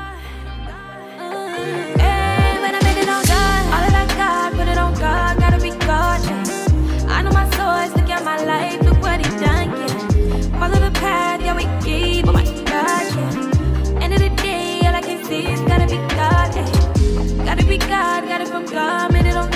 I 7.25 7.27
know 7.27 7.33
my 7.33 7.49
source, 7.57 7.97
look 7.97 8.11
at 8.11 8.23
my 8.23 8.37
life, 8.45 8.83
look 8.83 9.01
what 9.01 9.25
he 9.25 9.31
done, 9.41 9.71
yeah. 9.71 10.59
Follow 10.59 10.79
the 10.79 10.91
path, 11.01 11.41
yeah, 11.41 11.57
we 11.57 11.65
keep, 11.83 12.29
oh 12.29 12.33
my 12.33 12.45
God, 12.45 13.05
yeah. 13.17 14.03
End 14.03 14.13
of 14.13 14.21
the 14.21 14.29
day, 14.43 14.81
all 14.85 14.95
I 14.95 15.01
can 15.01 15.25
see 15.25 15.47
is 15.47 15.59
gotta 15.63 15.87
be 15.87 15.97
God, 16.15 16.55
yeah. 16.55 17.45
Gotta 17.47 17.65
be 17.65 17.79
God, 17.79 18.29
got 18.29 18.43
it 18.43 18.49
from 18.49 18.67
God, 18.67 19.11
made 19.11 19.25
it 19.25 19.37
on 19.37 19.54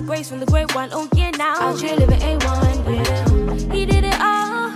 got 0.00 0.06
grace 0.06 0.28
from 0.28 0.38
the 0.38 0.46
great 0.46 0.72
one. 0.74 0.90
Oh 0.92 1.08
yeah, 1.14 1.30
now 1.30 1.54
out 1.60 1.80
here 1.80 1.96
living 1.96 2.20
A1. 2.20 2.94
Yeah, 2.94 3.74
he 3.74 3.84
did 3.84 4.04
it 4.04 4.20
all, 4.20 4.70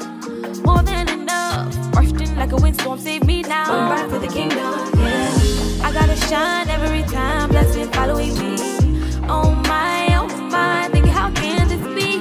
more 0.65 0.83
than 0.83 1.09
enough. 1.09 1.93
Bursting 1.93 2.35
like 2.37 2.53
a 2.53 2.57
windstorm, 2.57 2.99
save 2.99 3.25
me 3.25 3.43
now. 3.43 3.73
I'm 3.73 3.91
right 3.91 4.11
for 4.11 4.19
the 4.19 4.27
kingdom. 4.27 4.75
Yeah, 4.99 5.87
I 5.87 5.93
gotta 5.93 6.17
shine 6.17 6.69
every 6.69 7.03
time. 7.05 7.51
Blessing 7.51 7.89
following 7.93 8.35
me. 8.39 8.57
Oh 9.29 9.55
my, 9.69 10.09
oh 10.19 10.27
my, 10.51 10.89
think 10.91 11.07
how 11.07 11.31
can 11.31 11.69
this 11.69 11.85
be? 11.95 12.19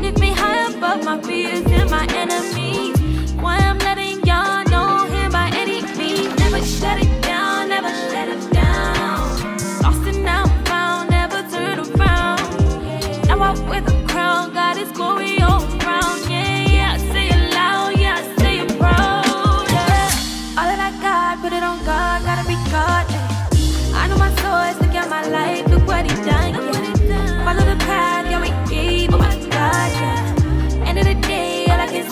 Lift 0.00 0.18
me 0.18 0.30
high 0.32 0.70
above 0.70 1.04
my 1.04 1.20
fears 1.22 1.64
and 1.66 1.90
my 1.90 2.06
enemies. 2.10 3.32
Why 3.34 3.56
I'm 3.56 3.78
letting 3.78 4.24
y'all 4.26 4.64
know 4.64 5.06
him 5.06 5.32
by 5.32 5.50
any 5.54 5.80
means. 5.96 6.36
Never 6.38 6.60
shut 6.60 7.02
it 7.02 7.11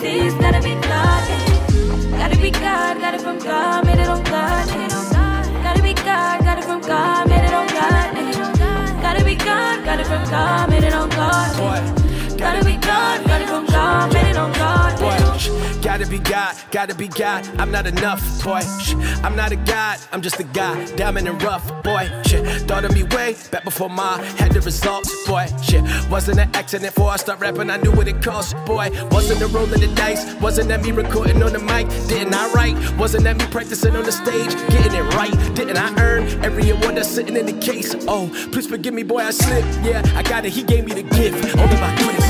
day, 0.01 0.21
all 0.21 0.25
I 0.25 0.25
can 0.25 0.25
see 0.25 0.27
is 0.27 0.35
gotta 0.35 0.63
be 0.63 0.75
God. 0.75 2.11
Gotta 2.19 2.37
be 2.37 2.51
God, 2.51 3.01
got 3.01 3.15
it 3.15 3.21
from 3.21 3.39
God, 3.39 3.87
made 3.87 3.99
it 3.99 4.09
on 4.09 4.23
God. 4.25 4.69
Gotta 5.63 5.83
be 5.83 5.95
God, 5.95 6.41
got 6.41 6.59
it 6.59 6.65
from 6.65 6.81
God, 6.81 7.29
made 7.29 7.45
it 7.45 7.55
on 7.55 7.67
God. 7.69 9.03
Gotta 9.03 9.25
be 9.25 9.35
God, 9.35 9.85
got 9.85 10.01
it 10.01 10.07
from 10.07 10.25
God, 10.31 10.71
made 10.71 10.85
it 10.85 10.95
on 10.95 11.09
God. 11.11 11.57
Gotta 12.41 12.65
be 12.65 12.77
God, 12.77 13.27
got 13.27 13.43
it 13.43 13.49
from 13.49 13.67
God, 13.67 14.13
made 14.15 14.31
it 14.31 14.37
on 14.37 14.53
God. 14.53 14.99
Boy, 14.99 15.83
gotta 15.83 16.07
be 16.07 16.19
God, 16.19 16.57
gotta 16.71 16.95
be 16.95 17.09
God. 17.09 17.47
I'm 17.59 17.71
not 17.71 17.87
enough, 17.87 18.23
boy. 18.43 18.63
I'm 19.23 19.37
not 19.37 19.53
a 19.53 19.57
God, 19.57 19.99
I'm 20.11 20.23
just 20.23 20.41
a 20.41 20.45
guy, 20.45 20.87
diamond 20.97 21.29
and 21.29 21.43
rough, 21.43 21.67
boy. 21.83 22.09
Thought 22.67 22.85
of 22.87 22.95
me 22.95 23.03
way 23.03 23.37
back 23.51 23.65
before 23.65 23.91
my 23.91 24.23
had 24.39 24.53
the 24.53 24.61
results, 24.63 25.11
boy. 25.27 25.47
Wasn't 26.11 26.39
an 26.39 26.49
accident 26.55 26.95
before 26.95 27.11
I 27.11 27.17
start 27.17 27.41
rapping. 27.41 27.69
I 27.69 27.77
knew 27.77 27.93
what 27.93 28.09
it 28.09 28.23
cost, 28.23 28.57
boy. 28.65 28.91
Wasn't 29.11 29.43
a 29.43 29.47
roll 29.49 29.65
of 29.65 29.79
the 29.79 29.93
dice, 29.95 30.35
wasn't 30.41 30.69
that 30.69 30.83
me 30.83 30.93
recording 30.93 31.43
on 31.43 31.53
the 31.53 31.59
mic? 31.59 31.89
Didn't 32.09 32.35
I 32.35 32.51
write? 32.53 32.77
Wasn't 32.97 33.25
that 33.25 33.37
me 33.37 33.45
practicing 33.51 33.97
on 33.97 34.05
the 34.05 34.13
stage, 34.13 34.53
getting 34.71 34.95
it 34.95 35.15
right? 35.15 35.35
Didn't 35.55 35.77
I 35.77 35.95
earn 36.01 36.25
every 36.43 36.71
award 36.71 36.97
that's 36.97 37.09
sitting 37.09 37.37
in 37.37 37.45
the 37.45 37.59
case? 37.61 37.95
Oh, 38.09 38.31
please 38.51 38.67
forgive 38.67 38.95
me, 38.95 39.03
boy. 39.03 39.19
I 39.19 39.31
slipped. 39.31 39.69
Yeah, 39.85 40.03
I 40.15 40.23
got 40.23 40.47
it. 40.47 40.53
He 40.53 40.63
gave 40.63 40.87
me 40.87 40.95
the 40.95 41.03
gift. 41.03 41.57
Only 41.59 41.77
my 41.77 41.95
grace, 41.97 42.30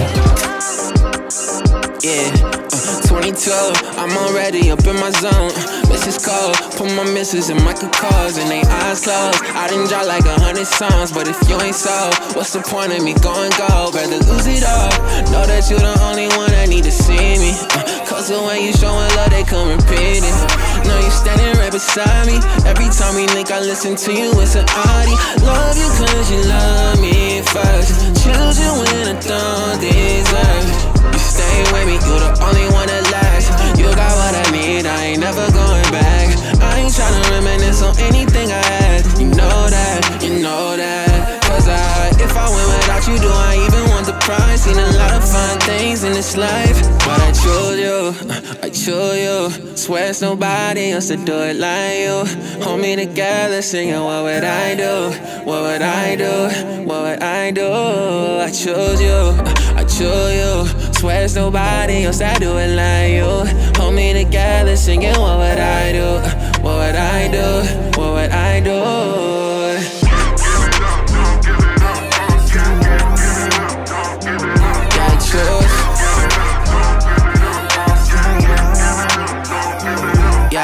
Yeah, 2.01 2.33
uh, 2.49 2.97
2012, 3.05 3.77
I'm 4.01 4.09
already 4.25 4.71
up 4.71 4.81
in 4.89 4.97
my 4.97 5.13
zone. 5.21 5.53
Mrs. 5.85 6.17
Cole, 6.25 6.49
put 6.73 6.89
my 6.97 7.05
missus 7.13 7.51
in 7.51 7.61
Michael 7.61 7.93
Kors 7.93 8.41
and 8.41 8.49
they 8.49 8.65
eyes 8.65 9.05
closed. 9.05 9.37
I 9.53 9.69
done 9.69 9.85
drop 9.85 10.09
like 10.09 10.25
a 10.25 10.33
hundred 10.41 10.65
songs, 10.65 11.11
but 11.11 11.27
if 11.29 11.37
you 11.45 11.61
ain't 11.61 11.77
so, 11.77 11.93
what's 12.33 12.57
the 12.57 12.61
point 12.65 12.89
of 12.97 13.05
me 13.05 13.13
going 13.21 13.53
gold? 13.53 13.93
Rather 13.93 14.17
lose 14.17 14.49
it 14.49 14.65
all. 14.65 14.89
Know 15.29 15.45
that 15.45 15.69
you 15.69 15.77
the 15.77 15.93
only 16.09 16.25
one 16.33 16.49
that 16.49 16.73
need 16.73 16.89
to 16.89 16.91
see 16.91 17.37
me. 17.37 17.53
Uh, 17.77 18.01
Cause 18.09 18.33
the 18.33 18.41
way 18.49 18.65
you 18.65 18.73
showing 18.73 19.05
love, 19.13 19.29
they 19.29 19.45
come 19.45 19.69
repeat 19.69 20.25
it. 20.25 20.37
Know 20.89 20.97
you 20.97 21.13
standing 21.13 21.53
right 21.61 21.71
beside 21.71 22.25
me. 22.25 22.41
Every 22.65 22.89
time 22.89 23.13
we 23.13 23.29
link, 23.37 23.53
I 23.53 23.61
listen 23.61 23.93
to 23.93 24.09
you, 24.09 24.33
it's 24.41 24.57
an 24.57 24.65
oddie. 24.65 25.17
Love 25.45 25.77
you 25.77 25.89
cause 26.01 26.27
you 26.33 26.41
love 26.49 26.97
me 26.97 27.45
first. 27.45 27.93
Choose 28.25 28.57
you 28.57 28.73
when 28.73 29.05
I 29.05 29.21
don't 29.21 29.77
deserve 29.77 30.65
it. 30.65 30.90
Stay 31.51 31.63
with 31.73 31.85
me, 31.85 31.93
you 31.95 32.15
the 32.15 32.31
only 32.47 32.65
one 32.71 32.87
that 32.87 33.03
lasts. 33.11 33.51
You 33.77 33.91
got 33.91 34.11
what 34.15 34.33
I 34.39 34.45
need, 34.55 34.85
I 34.85 35.11
ain't 35.11 35.19
never 35.19 35.43
going 35.51 35.83
back. 35.91 36.31
I 36.63 36.79
ain't 36.79 36.93
tryna 36.93 37.29
reminisce 37.29 37.83
on 37.83 37.91
anything 37.99 38.51
I 38.51 38.63
had. 38.63 39.03
You 39.19 39.27
know 39.27 39.67
that, 39.67 40.23
you 40.23 40.39
know 40.41 40.77
that. 40.77 41.43
Cause 41.43 41.67
I, 41.67 42.07
if 42.23 42.31
I 42.37 42.47
went 42.47 42.67
without 42.71 43.03
you, 43.05 43.19
do 43.19 43.27
I 43.27 43.67
even 43.67 43.83
want 43.91 44.05
the 44.05 44.15
prize? 44.23 44.63
Seen 44.63 44.77
a 44.79 44.91
lot 44.95 45.11
of 45.11 45.27
fun 45.27 45.59
things 45.59 46.05
in 46.05 46.13
this 46.13 46.37
life, 46.37 46.79
but 47.03 47.19
I 47.19 47.31
chose 47.43 47.77
you, 47.77 47.99
I 48.63 48.69
chose 48.69 49.17
you. 49.19 49.75
Swear 49.75 50.09
it's 50.09 50.21
nobody 50.21 50.91
else 50.91 51.09
to 51.09 51.17
do 51.17 51.35
it 51.35 51.57
like 51.57 51.99
you. 51.99 52.63
Hold 52.63 52.79
me 52.79 52.95
together, 52.95 53.61
singing, 53.61 53.99
what 53.99 54.23
would 54.23 54.45
I 54.45 54.75
do? 54.75 55.11
What 55.43 55.61
would 55.63 55.81
I 55.81 56.15
do? 56.15 56.87
What 56.87 57.01
would 57.03 57.21
I 57.21 57.51
do? 57.51 57.67
I 57.67 58.49
chose 58.51 59.01
you, 59.01 59.35
I 60.03 60.31
you. 60.33 60.93
Swear 60.93 61.23
it's 61.23 61.35
nobody 61.35 62.05
else 62.05 62.19
that 62.19 62.39
do 62.39 62.57
it 62.57 62.75
like 62.75 63.13
you. 63.13 63.81
Hold 63.81 63.95
me 63.95 64.13
together, 64.13 64.75
singing, 64.75 65.17
what 65.19 65.37
would 65.37 65.59
I 65.59 65.91
do? 65.91 66.09
What 66.63 66.75
would 66.77 66.95
I 66.95 67.27
do? 67.31 67.99
What 67.99 68.13
would 68.13 68.31
I 68.31 68.59
do? 68.59 69.20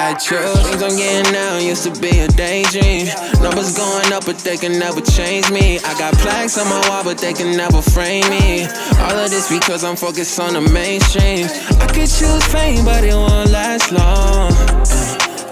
I 0.08 0.14
chose. 0.14 0.56
Things 0.64 0.82
I'm 0.82 0.96
getting 0.96 1.34
now 1.34 1.58
used 1.58 1.84
to 1.84 1.92
be 2.00 2.20
a 2.20 2.30
daydream. 2.30 3.08
Numbers 3.44 3.76
going 3.76 4.14
up, 4.14 4.26
but 4.26 4.38
they 4.40 4.56
can 4.56 4.80
never 4.80 5.02
change 5.02 5.52
me. 5.52 5.80
I 5.80 6.00
got 6.00 6.14
plaques 6.14 6.58
on 6.58 6.66
my 6.70 6.80
wall, 6.88 7.04
but 7.04 7.18
they 7.18 7.34
can 7.34 7.58
never 7.58 7.82
frame 7.82 8.24
me. 8.30 8.64
All 9.04 9.18
of 9.20 9.30
this 9.30 9.52
because 9.52 9.84
I'm 9.84 9.98
focused 9.98 10.40
on 10.40 10.54
the 10.54 10.62
mainstream. 10.62 11.48
I 11.84 11.88
could 11.88 12.08
choose 12.08 12.46
fame, 12.48 12.86
but 12.86 13.04
it 13.04 13.16
won't 13.16 13.52
last 13.52 13.92
long. 13.92 14.54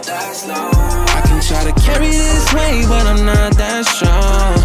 I 0.08 1.22
can 1.28 1.42
try 1.42 1.70
to 1.70 1.74
carry 1.82 2.12
this 2.12 2.54
weight, 2.54 2.86
but 2.88 3.06
I'm 3.06 3.26
not 3.26 3.58
that 3.58 3.84
strong. 3.86 4.56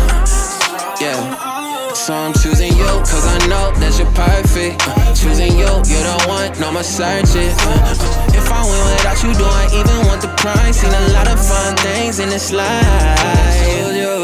Yeah. 1.01 1.51
So 1.95 2.15
I'm 2.15 2.33
choosing 2.33 2.60
cause 3.11 3.27
I 3.27 3.39
know 3.51 3.73
that 3.83 3.93
you're 3.99 4.15
perfect. 4.15 4.87
Uh, 4.87 5.15
choosing 5.15 5.53
you, 5.59 5.71
you're 5.91 6.07
the 6.07 6.17
one, 6.31 6.49
no 6.61 6.73
more 6.73 6.87
searching. 6.87 7.51
Uh, 7.67 8.31
if 8.39 8.47
I 8.51 8.63
win 8.63 8.83
without 8.95 9.19
you, 9.23 9.35
do 9.35 9.45
I 9.45 9.67
even 9.75 9.99
want 10.07 10.23
the 10.23 10.33
prize? 10.39 10.81
Seen 10.81 10.95
a 10.95 11.13
lot 11.13 11.27
of 11.27 11.39
fun 11.39 11.77
things 11.77 12.19
in 12.21 12.29
this 12.29 12.53
life. 12.53 12.71
I 12.71 13.51
choose 13.67 13.97
you, 14.03 14.17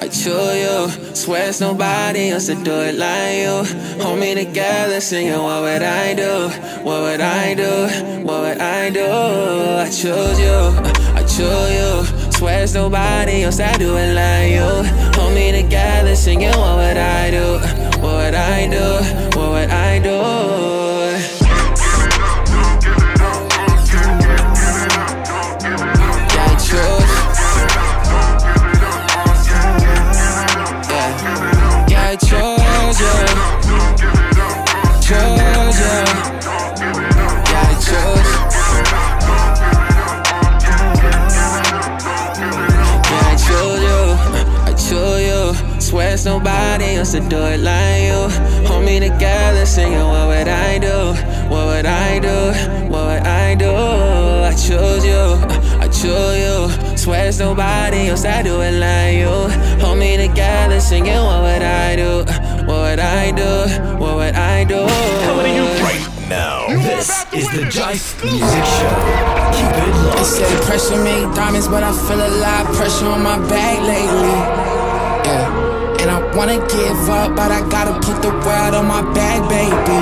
I 0.00 0.06
choose 0.08 0.56
you. 0.64 1.14
Swear 1.14 1.48
it's 1.50 1.60
nobody 1.60 2.30
else 2.30 2.46
to 2.46 2.54
do 2.54 2.72
it 2.72 2.96
like 2.96 3.36
you. 3.44 4.02
Hold 4.02 4.18
me 4.18 4.34
together, 4.34 5.00
singing, 5.00 5.38
what 5.38 5.62
would 5.62 5.82
I 5.82 6.14
do? 6.14 6.48
What 6.82 7.02
would 7.02 7.20
I 7.20 7.54
do? 7.54 7.86
What 8.26 8.40
would 8.42 8.58
I 8.58 8.90
do? 8.90 9.06
I 9.06 9.88
choose 9.90 10.38
you, 10.40 10.58
I 11.14 11.22
choose 11.22 11.70
you. 11.78 12.32
Swear 12.32 12.64
it's 12.64 12.74
nobody 12.74 13.44
else 13.44 13.58
that 13.58 13.78
do 13.78 13.96
it 13.96 14.14
like 14.14 14.50
you. 14.56 14.70
Hold 15.20 15.34
me 15.34 15.52
together, 15.52 16.16
singing, 16.16 16.56
what 16.58 16.76
would 16.76 16.96
I 16.96 17.30
do? 17.30 17.71
What 18.32 18.38
would 18.38 18.48
I 18.48 18.66
do? 18.66 19.38
What 19.38 19.50
would 19.50 19.70
I 19.70 19.98
do? 19.98 20.22
I 31.94 32.16
chose 32.16 32.61
Swear 45.92 46.14
it's 46.14 46.24
nobody 46.24 46.94
else 46.96 47.12
to 47.12 47.20
do 47.20 47.36
it 47.36 47.60
like 47.60 48.04
you. 48.04 48.66
Hold 48.66 48.86
me 48.86 48.98
together, 48.98 49.66
singing, 49.66 49.98
what 49.98 50.26
would 50.26 50.48
I 50.48 50.78
do? 50.78 51.12
What 51.52 51.66
would 51.66 51.84
I 51.84 52.18
do? 52.18 52.88
What 52.90 53.04
would 53.08 53.26
I 53.28 53.54
do? 53.54 53.68
I 53.68 54.54
chose 54.54 55.04
you. 55.04 55.36
I 55.84 55.88
chose 55.88 56.38
you. 56.40 56.96
Swear 56.96 57.28
it's 57.28 57.40
nobody 57.40 58.08
else 58.08 58.22
that 58.22 58.46
do 58.46 58.62
it 58.62 58.72
like 58.80 59.16
you. 59.20 59.84
Hold 59.84 59.98
me 59.98 60.16
together, 60.16 60.80
singing, 60.80 61.12
what 61.12 61.42
would 61.42 61.60
I 61.60 61.94
do? 61.96 62.24
What 62.64 62.78
would 62.88 62.98
I 62.98 63.30
do? 63.30 63.98
What 64.00 64.16
would 64.16 64.34
I 64.34 64.64
do? 64.64 64.86
Coming 65.26 65.44
to 65.44 65.52
you 65.52 65.84
right 65.84 66.08
now. 66.26 66.68
This 66.68 67.26
is 67.34 67.50
the 67.50 67.68
JIFE 67.68 68.24
Music 68.24 68.64
Show. 68.64 68.96
Keep 69.52 69.76
it 69.76 70.16
They 70.16 70.24
say 70.24 70.64
pressure 70.64 71.04
make 71.04 71.34
diamonds, 71.36 71.68
but 71.68 71.82
I 71.82 71.92
feel 71.92 72.16
a 72.16 72.32
lot 72.40 72.64
of 72.64 72.76
pressure 72.76 73.08
on 73.08 73.22
my 73.22 73.36
back 73.46 73.78
lately. 73.82 74.72
Yeah. 75.28 75.71
Wanna 76.34 76.56
give 76.66 77.08
up, 77.10 77.36
but 77.36 77.52
I 77.52 77.60
gotta 77.68 77.92
put 78.00 78.22
the 78.22 78.30
world 78.32 78.74
on 78.74 78.86
my 78.86 79.02
back, 79.12 79.40
baby. 79.48 79.98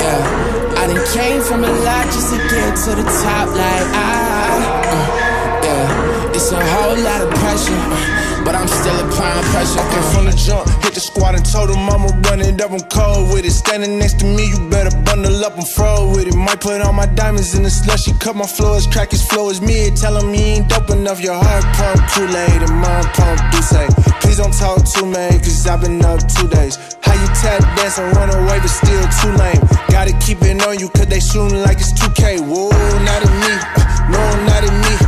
Yeah. 0.00 0.80
I 0.80 0.86
done 0.88 1.04
came 1.12 1.40
from 1.42 1.64
a 1.64 1.70
lot 1.84 2.06
just 2.06 2.32
to 2.32 2.38
get 2.48 2.72
to 2.84 2.90
the 2.96 3.04
top, 3.22 3.48
like 3.52 3.88
I. 3.92 4.56
uh, 4.88 5.64
yeah. 5.64 6.32
It's 6.34 6.50
a 6.50 6.56
whole 6.56 6.96
lot 6.96 7.20
of 7.20 7.30
pressure, 7.40 7.76
uh, 7.76 8.44
but 8.44 8.54
I'm 8.54 8.68
still 8.68 8.98
applying 9.04 9.44
pressure. 9.52 9.80
Okay, 9.84 10.02
from 10.16 10.24
the 10.26 10.32
jump, 10.32 10.66
hit 10.94 11.02
the 11.02 11.12
squad 11.12 11.34
and 11.34 11.44
told 11.44 11.70
them 11.70 11.88
I'ma 11.90 12.08
run 12.30 12.40
it 12.40 12.60
up, 12.60 12.70
I'm 12.70 12.80
cold 12.88 13.34
with 13.34 13.44
it. 13.44 13.50
Standing 13.50 13.98
next 13.98 14.20
to 14.20 14.26
me, 14.26 14.48
you 14.48 14.58
better 14.70 14.94
bundle 15.02 15.44
up, 15.44 15.56
I'm 15.58 15.64
fro 15.64 16.10
with 16.14 16.26
it. 16.26 16.34
Might 16.34 16.60
put 16.60 16.80
all 16.80 16.92
my 16.92 17.06
diamonds 17.06 17.54
in 17.54 17.62
the 17.62 17.70
slushy, 17.70 18.12
cut 18.20 18.36
my 18.36 18.46
floors, 18.46 18.86
crack 18.86 19.10
his 19.10 19.26
flow 19.26 19.50
is 19.50 19.60
mid. 19.60 19.96
Tell 19.96 20.16
him 20.16 20.32
he 20.32 20.58
ain't 20.58 20.68
dope 20.68 20.90
enough, 20.90 21.20
your 21.20 21.34
heart 21.34 21.64
pump 21.76 22.00
Kool-Aid 22.12 22.62
and 22.62 22.76
mine 22.80 23.04
pump 23.14 23.40
say. 23.62 23.86
Please 24.20 24.38
don't 24.38 24.54
talk 24.54 24.84
to 24.94 25.02
me, 25.06 25.26
cause 25.42 25.66
I've 25.66 25.80
been 25.80 26.04
up 26.04 26.20
two 26.28 26.48
days. 26.48 26.76
How 27.02 27.14
you 27.14 27.28
tap 27.42 27.60
dance 27.76 27.98
and 27.98 28.14
run 28.16 28.30
away, 28.30 28.58
but 28.60 28.70
still 28.70 29.04
too 29.20 29.32
lame. 29.40 29.62
Gotta 29.90 30.14
keep 30.24 30.42
it 30.42 30.62
on 30.66 30.78
you, 30.78 30.88
cause 30.90 31.06
they 31.06 31.20
shooting 31.20 31.62
like 31.62 31.78
it's 31.78 31.92
2K. 31.92 32.40
Whoa, 32.40 32.70
not 33.08 33.20
at 33.26 33.34
me, 33.42 33.54
uh, 33.78 34.10
no, 34.12 34.22
not 34.46 34.62
at 34.62 34.74
me. 34.84 35.03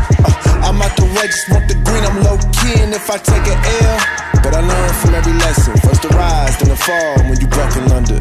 I'm 0.77 0.83
out 0.85 0.93
the 0.93 1.09
way, 1.17 1.25
just 1.25 1.49
want 1.49 1.65
the 1.73 1.77
green, 1.89 2.05
I'm 2.05 2.21
low 2.21 2.37
key, 2.53 2.77
and 2.85 2.93
if 2.93 3.09
I 3.09 3.17
take 3.17 3.49
an 3.49 3.57
L, 3.81 3.97
but 4.45 4.53
I 4.53 4.61
learn 4.61 4.93
from 5.01 5.17
every 5.17 5.33
lesson. 5.41 5.73
First 5.81 6.05
the 6.05 6.13
rise, 6.13 6.53
then 6.61 6.69
the 6.69 6.77
fall 6.77 7.17
when 7.25 7.41
you 7.41 7.49
buckle 7.49 7.89
under 7.97 8.21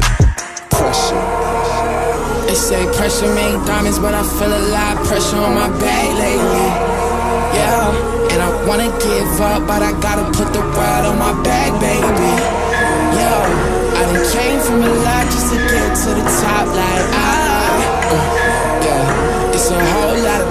pressure. 0.72 1.20
They 2.48 2.56
say 2.56 2.80
pressure 2.96 3.28
make 3.36 3.60
diamonds, 3.68 4.00
but 4.00 4.16
I 4.16 4.24
feel 4.40 4.48
a 4.48 4.62
lot 4.72 4.96
of 4.96 5.04
pressure 5.04 5.36
on 5.36 5.52
my 5.52 5.68
back 5.84 6.08
lately. 6.16 6.68
Yeah, 7.60 7.92
and 8.32 8.40
I 8.40 8.48
wanna 8.64 8.88
give 9.04 9.36
up, 9.36 9.68
but 9.68 9.84
I 9.84 9.92
gotta 10.00 10.24
put 10.32 10.48
the 10.56 10.64
world 10.64 11.04
on 11.12 11.20
my 11.20 11.36
back, 11.44 11.76
baby. 11.76 12.32
Yeah, 13.20 14.00
I 14.00 14.16
done 14.16 14.24
came 14.32 14.60
from 14.64 14.80
a 14.80 14.92
lot 15.04 15.28
just 15.28 15.52
to 15.52 15.60
get 15.60 15.92
to 15.92 16.10
the 16.16 16.24
top, 16.40 16.66
like 16.72 17.04
I. 17.20 17.36
uh, 18.16 18.24
yeah, 18.80 19.52
it's 19.52 19.68
a 19.68 19.76
whole 19.76 20.16
lot 20.24 20.45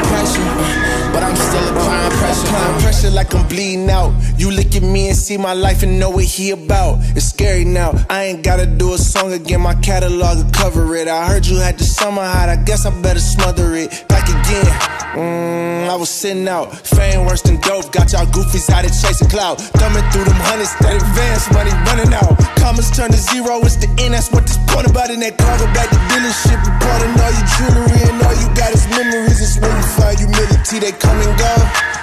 I'm 1.36 1.42
still 1.50 1.68
applying 1.70 2.12
pressure. 2.12 2.48
Applying 2.48 2.82
pressure 2.82 3.12
like 3.12 3.36
I'm 3.36 3.48
bleeding 3.48 3.90
out. 3.90 4.14
You 4.38 4.52
look 4.52 4.74
at 4.76 4.84
me 4.84 5.10
and 5.10 5.18
see 5.18 5.38
my 5.38 5.54
life 5.54 5.84
and 5.84 6.00
know 6.00 6.10
what 6.10 6.24
he 6.24 6.52
about. 6.52 7.00
It's 7.16 7.26
scary 7.26 7.66
now. 7.66 7.94
I 8.10 8.26
ain't 8.26 8.44
gotta 8.44 8.66
do 8.66 8.94
a 8.94 8.98
song 8.98 9.34
again. 9.34 9.62
My 9.62 9.76
catalog 9.76 10.38
will 10.38 10.52
cover 10.52 10.96
it. 10.96 11.08
I 11.08 11.28
heard 11.28 11.46
you 11.46 11.58
had 11.58 11.78
the 11.78 11.84
summer 11.84 12.24
hot. 12.24 12.48
I 12.48 12.56
guess 12.56 12.86
I 12.86 13.02
better 13.02 13.20
smother 13.20 13.76
it. 13.76 14.06
Back 14.08 14.30
again. 14.30 14.95
Mm, 15.16 15.88
I 15.88 15.96
was 15.96 16.10
sitting 16.10 16.44
out, 16.48 16.76
fame 16.76 17.24
worse 17.26 17.42
than 17.42 17.56
dope. 17.64 17.88
Got 17.96 18.12
y'all 18.12 18.28
goofies 18.28 18.68
out 18.68 18.84
of 18.84 18.92
chasing 18.92 19.32
cloud. 19.32 19.64
Thumbing 19.80 20.04
through 20.12 20.28
them 20.28 20.36
hundreds, 20.44 20.76
that 20.84 20.92
advance 20.92 21.48
money 21.56 21.72
running 21.88 22.12
out. 22.12 22.36
Commas 22.60 22.92
turn 22.92 23.16
to 23.16 23.20
zero, 23.32 23.64
it's 23.64 23.80
the 23.80 23.88
end. 24.04 24.12
That's 24.12 24.28
what 24.28 24.44
this 24.44 24.60
point 24.68 24.92
about 24.92 25.16
in 25.16 25.24
that 25.24 25.40
cargo 25.40 25.72
back 25.72 25.88
to 25.88 26.00
dealership. 26.12 26.60
Reporting 26.68 27.16
all 27.16 27.32
your 27.32 27.48
jewelry 27.56 28.00
and 28.12 28.20
all 28.28 28.36
you 28.36 28.50
got 28.60 28.76
is 28.76 28.84
memories. 28.92 29.40
It's 29.40 29.56
when 29.56 29.72
you 29.72 29.88
find 29.96 30.20
humility, 30.20 30.84
they 30.84 30.92
come 30.92 31.16
and 31.16 31.32
go. 31.40 31.54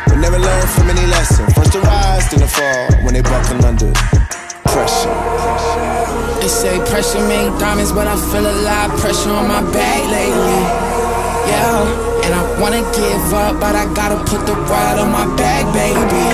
But 0.09 0.17
never 0.17 0.41
learn 0.41 0.65
from 0.73 0.89
any 0.89 1.05
lesson. 1.13 1.45
First 1.53 1.77
to 1.77 1.85
rise, 1.85 2.33
then 2.33 2.41
to 2.41 2.49
fall. 2.49 3.05
When 3.05 3.13
they 3.13 3.21
buckle 3.21 3.61
under 3.61 3.93
pressure. 4.73 5.13
They 6.41 6.49
say 6.49 6.81
pressure 6.89 7.21
make 7.29 7.53
diamonds, 7.61 7.93
but 7.93 8.09
I 8.09 8.17
feel 8.33 8.41
a 8.41 8.57
lot 8.65 8.89
of 8.89 8.97
pressure 9.05 9.37
on 9.37 9.53
my 9.53 9.61
back 9.69 10.01
lately. 10.09 10.61
Yeah, 11.53 12.12
and 12.25 12.35
I 12.35 12.43
wanna 12.61 12.83
give 12.95 13.27
up, 13.35 13.61
but 13.61 13.75
I 13.75 13.85
gotta 13.95 14.19
put 14.25 14.47
the 14.47 14.55
world 14.55 14.99
on 15.03 15.11
my 15.11 15.27
back, 15.37 15.67
baby. 15.75 16.27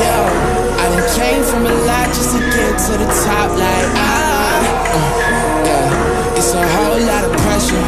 Yeah, 0.00 0.80
I 0.80 0.84
done 0.92 1.08
came 1.16 1.42
from 1.44 1.66
a 1.66 1.74
lot 1.88 2.08
just 2.08 2.32
to 2.34 2.40
get 2.40 2.72
to 2.86 2.92
the 3.02 3.08
top, 3.24 3.48
like 3.56 3.88
ah. 3.96 4.82
Uh, 4.92 5.66
yeah, 5.68 6.36
it's 6.38 6.52
a 6.54 6.64
whole 6.74 7.00
lot 7.10 7.24
of 7.24 7.32
pressure, 7.44 7.84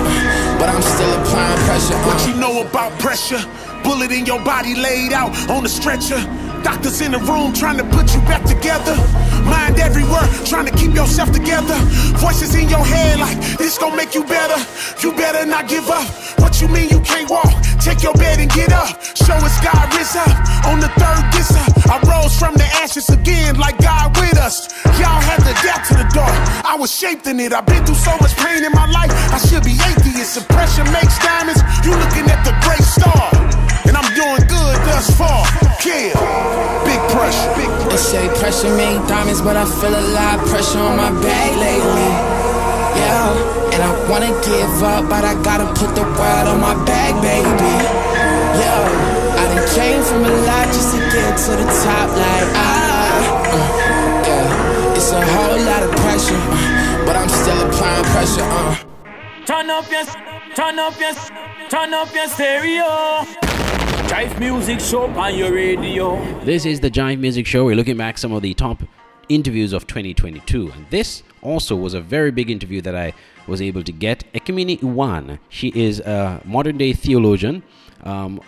but 0.58 0.68
I'm 0.68 0.82
still 0.82 1.12
applying 1.20 1.60
pressure. 1.68 1.96
Uh. 1.96 2.06
What 2.08 2.18
you 2.28 2.34
know 2.36 2.62
about 2.62 2.92
pressure? 3.00 3.42
Bullet 3.82 4.12
in 4.12 4.24
your 4.24 4.42
body 4.42 4.74
laid 4.74 5.12
out 5.12 5.32
on 5.50 5.62
the 5.62 5.68
stretcher. 5.68 6.20
Doctors 6.64 7.02
in 7.02 7.12
the 7.12 7.18
room 7.18 7.52
trying 7.52 7.76
to 7.76 7.84
put 7.84 8.14
you 8.14 8.20
back 8.22 8.42
together. 8.42 8.96
Mind 9.44 9.78
everywhere, 9.78 10.24
trying 10.46 10.64
to 10.64 10.72
keep 10.72 10.94
yourself 10.94 11.30
together. 11.30 11.76
Voices 12.16 12.54
in 12.54 12.70
your 12.70 12.82
head 12.82 13.20
like 13.20 13.36
this 13.58 13.76
gon' 13.76 13.94
make 13.94 14.14
you 14.14 14.24
better. 14.24 14.56
You 15.02 15.12
better 15.12 15.44
not 15.44 15.68
give 15.68 15.90
up. 15.90 16.08
What 16.40 16.62
you 16.62 16.68
mean 16.68 16.88
you 16.88 17.00
can't 17.00 17.28
walk? 17.28 17.52
Take 17.84 18.02
your 18.02 18.14
bed 18.14 18.40
and 18.40 18.50
get 18.50 18.72
up. 18.72 18.88
Show 19.14 19.36
us 19.36 19.60
God 19.60 19.92
is 20.00 20.16
up 20.16 20.32
on 20.64 20.80
the 20.80 20.88
third 20.96 21.24
disser. 21.36 21.68
I 21.92 22.00
rose 22.08 22.32
from 22.38 22.54
the 22.54 22.64
ashes 22.80 23.10
again 23.10 23.58
like 23.58 23.76
God 23.76 24.16
with 24.16 24.38
us. 24.38 24.72
Y'all 24.96 25.20
had 25.20 25.44
to 25.44 25.52
adapt 25.52 25.88
to 25.88 25.94
the 26.00 26.08
dark. 26.16 26.32
I 26.64 26.76
was 26.80 26.90
shaped 26.90 27.26
in 27.26 27.40
it. 27.40 27.52
I've 27.52 27.66
been 27.66 27.84
through 27.84 28.00
so 28.00 28.16
much 28.22 28.34
pain 28.36 28.64
in 28.64 28.72
my 28.72 28.88
life. 28.88 29.12
I 29.28 29.36
should 29.36 29.64
be 29.64 29.76
atheist. 29.84 30.48
Pressure 30.48 30.84
makes 30.96 31.18
diamonds, 31.20 31.60
you 31.84 31.92
looking 31.92 32.24
at 32.32 32.40
the 32.42 32.56
great 32.64 32.80
star. 32.80 33.63
And 33.94 34.02
I'm 34.02 34.14
doing 34.14 34.42
good 34.50 34.76
thus 34.90 35.06
far. 35.14 35.46
Yeah, 35.86 36.18
big 36.82 36.98
pressure. 37.14 37.46
Big 37.54 37.70
They 37.90 37.96
say 37.96 38.26
pressure 38.40 38.74
make 38.74 38.98
diamonds, 39.06 39.40
but 39.40 39.56
I 39.56 39.64
feel 39.64 39.94
a 39.94 40.04
lot 40.18 40.42
of 40.42 40.48
pressure 40.50 40.80
on 40.80 40.96
my 40.96 41.14
back 41.22 41.50
lately. 41.54 42.10
Yeah, 42.98 43.70
and 43.70 43.80
I 43.86 43.90
wanna 44.10 44.34
give 44.42 44.82
up, 44.82 45.08
but 45.08 45.22
I 45.22 45.38
gotta 45.46 45.70
put 45.78 45.94
the 45.94 46.02
world 46.02 46.46
on 46.50 46.58
my 46.58 46.74
back, 46.82 47.14
baby. 47.22 47.74
Yeah, 48.58 49.38
I 49.38 49.42
done 49.54 49.62
came 49.78 50.02
from 50.02 50.24
a 50.24 50.34
lot 50.42 50.66
just 50.74 50.90
to 50.90 50.98
get 51.14 51.38
to 51.46 51.52
the 51.54 51.68
top, 51.86 52.08
like 52.18 52.50
ah. 52.58 53.46
uh, 53.46 54.26
yeah, 54.26 54.96
it's 54.98 55.12
a 55.12 55.22
whole 55.22 55.60
lot 55.70 55.82
of 55.86 55.90
pressure, 56.02 56.34
uh, 56.34 57.06
but 57.06 57.14
I'm 57.14 57.28
still 57.28 57.60
applying 57.62 58.04
pressure. 58.10 58.42
Uh. 58.42 58.74
Turn 59.46 59.70
up 59.70 59.86
your, 59.88 60.04
turn 60.58 60.80
up 60.80 60.98
your, 60.98 61.14
turn 61.70 61.94
up 61.94 62.12
your 62.12 62.26
stereo. 62.26 63.53
JIFE 64.08 64.38
music 64.38 64.80
show 64.80 65.06
on 65.06 65.34
your 65.34 65.52
radio. 65.52 66.16
This 66.44 66.66
is 66.66 66.80
the 66.80 66.90
JIFE 66.90 67.18
Music 67.18 67.46
Show. 67.46 67.64
We're 67.64 67.74
looking 67.74 67.96
back 67.96 68.18
some 68.18 68.32
of 68.32 68.42
the 68.42 68.52
top 68.52 68.82
interviews 69.30 69.72
of 69.72 69.86
2022, 69.86 70.70
and 70.70 70.86
this 70.90 71.22
also 71.40 71.74
was 71.74 71.94
a 71.94 72.00
very 72.00 72.30
big 72.30 72.50
interview 72.50 72.82
that 72.82 72.94
I 72.94 73.14
was 73.46 73.62
able 73.62 73.82
to 73.82 73.92
get. 73.92 74.30
Ekemini 74.34 74.78
Uwan, 74.80 75.38
she 75.48 75.68
is 75.74 76.00
a 76.00 76.40
modern 76.44 76.76
day 76.76 76.92
theologian, 76.92 77.62
um, 78.02 78.40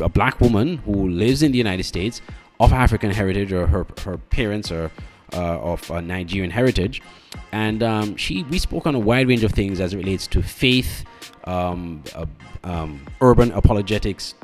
a 0.00 0.08
black 0.08 0.40
woman 0.40 0.78
who 0.78 1.08
lives 1.08 1.42
in 1.42 1.50
the 1.50 1.58
United 1.58 1.84
States 1.84 2.22
of 2.60 2.72
African 2.72 3.10
heritage, 3.10 3.52
or 3.52 3.66
her 3.66 3.84
her 4.04 4.18
parents 4.18 4.70
are 4.70 4.90
uh, 5.32 5.58
of 5.60 5.90
uh, 5.90 6.00
Nigerian 6.00 6.52
heritage, 6.52 7.02
and 7.50 7.82
um, 7.82 8.16
she 8.16 8.44
we 8.44 8.58
spoke 8.58 8.86
on 8.86 8.94
a 8.94 9.00
wide 9.00 9.26
range 9.26 9.42
of 9.42 9.50
things 9.52 9.80
as 9.80 9.92
it 9.92 9.96
relates 9.96 10.28
to 10.28 10.42
faith, 10.42 11.04
um, 11.44 12.04
uh, 12.14 12.26
um, 12.62 13.04
urban 13.20 13.50
apologetics, 13.52 14.34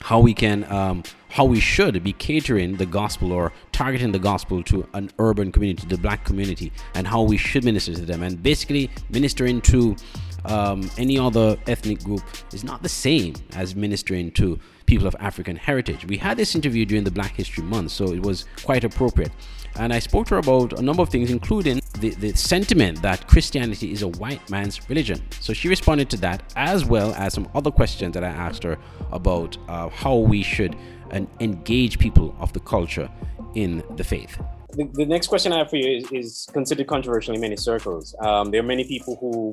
how 0.00 0.20
we 0.20 0.34
can 0.34 0.64
um, 0.72 1.02
how 1.30 1.44
we 1.44 1.60
should 1.60 2.02
be 2.02 2.12
catering 2.12 2.76
the 2.76 2.86
gospel 2.86 3.32
or 3.32 3.52
targeting 3.72 4.12
the 4.12 4.18
gospel 4.18 4.62
to 4.64 4.86
an 4.94 5.10
urban 5.18 5.52
community 5.52 5.86
the 5.86 5.98
black 5.98 6.24
community 6.24 6.72
and 6.94 7.06
how 7.06 7.22
we 7.22 7.36
should 7.36 7.64
minister 7.64 7.94
to 7.94 8.06
them. 8.06 8.22
And 8.22 8.42
basically 8.42 8.90
ministering 9.10 9.60
to 9.62 9.96
um, 10.44 10.90
any 10.96 11.18
other 11.18 11.56
ethnic 11.66 12.02
group 12.02 12.22
is 12.52 12.64
not 12.64 12.82
the 12.82 12.88
same 12.88 13.34
as 13.54 13.74
ministering 13.74 14.30
to 14.32 14.58
people 14.88 15.06
of 15.06 15.16
african 15.20 15.56
heritage 15.56 16.04
we 16.06 16.16
had 16.16 16.36
this 16.36 16.54
interview 16.54 16.84
during 16.84 17.04
the 17.04 17.10
black 17.18 17.34
history 17.36 17.62
month 17.62 17.90
so 17.90 18.04
it 18.12 18.22
was 18.22 18.46
quite 18.64 18.84
appropriate 18.84 19.32
and 19.78 19.92
I 19.92 20.00
spoke 20.00 20.26
to 20.28 20.34
her 20.34 20.40
about 20.40 20.78
a 20.78 20.82
number 20.82 21.02
of 21.02 21.08
things, 21.08 21.30
including 21.30 21.80
the, 22.00 22.10
the 22.10 22.34
sentiment 22.34 23.00
that 23.02 23.28
Christianity 23.28 23.92
is 23.92 24.02
a 24.02 24.08
white 24.08 24.48
man's 24.50 24.88
religion. 24.88 25.22
So 25.40 25.52
she 25.52 25.68
responded 25.68 26.10
to 26.10 26.16
that, 26.18 26.42
as 26.56 26.84
well 26.84 27.14
as 27.14 27.34
some 27.34 27.48
other 27.54 27.70
questions 27.70 28.14
that 28.14 28.24
I 28.24 28.28
asked 28.28 28.64
her 28.64 28.76
about 29.12 29.56
uh, 29.68 29.88
how 29.88 30.16
we 30.16 30.42
should 30.42 30.76
uh, 31.12 31.20
engage 31.40 31.98
people 31.98 32.34
of 32.40 32.52
the 32.52 32.60
culture 32.60 33.08
in 33.54 33.84
the 33.96 34.04
faith. 34.04 34.40
The, 34.70 34.90
the 34.94 35.06
next 35.06 35.28
question 35.28 35.52
I 35.52 35.58
have 35.58 35.70
for 35.70 35.76
you 35.76 35.98
is, 35.98 36.12
is 36.12 36.48
considered 36.52 36.88
controversial 36.88 37.34
in 37.34 37.40
many 37.40 37.56
circles. 37.56 38.14
Um, 38.20 38.50
there 38.50 38.60
are 38.60 38.66
many 38.66 38.84
people 38.84 39.16
who 39.20 39.52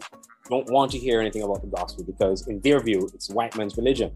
don't 0.49 0.69
want 0.69 0.91
to 0.91 0.97
hear 0.97 1.21
anything 1.21 1.43
about 1.43 1.61
the 1.61 1.67
gospel 1.67 2.03
because, 2.03 2.47
in 2.47 2.59
their 2.61 2.79
view, 2.81 3.09
it's 3.13 3.29
white 3.29 3.55
man's 3.55 3.77
religion. 3.77 4.11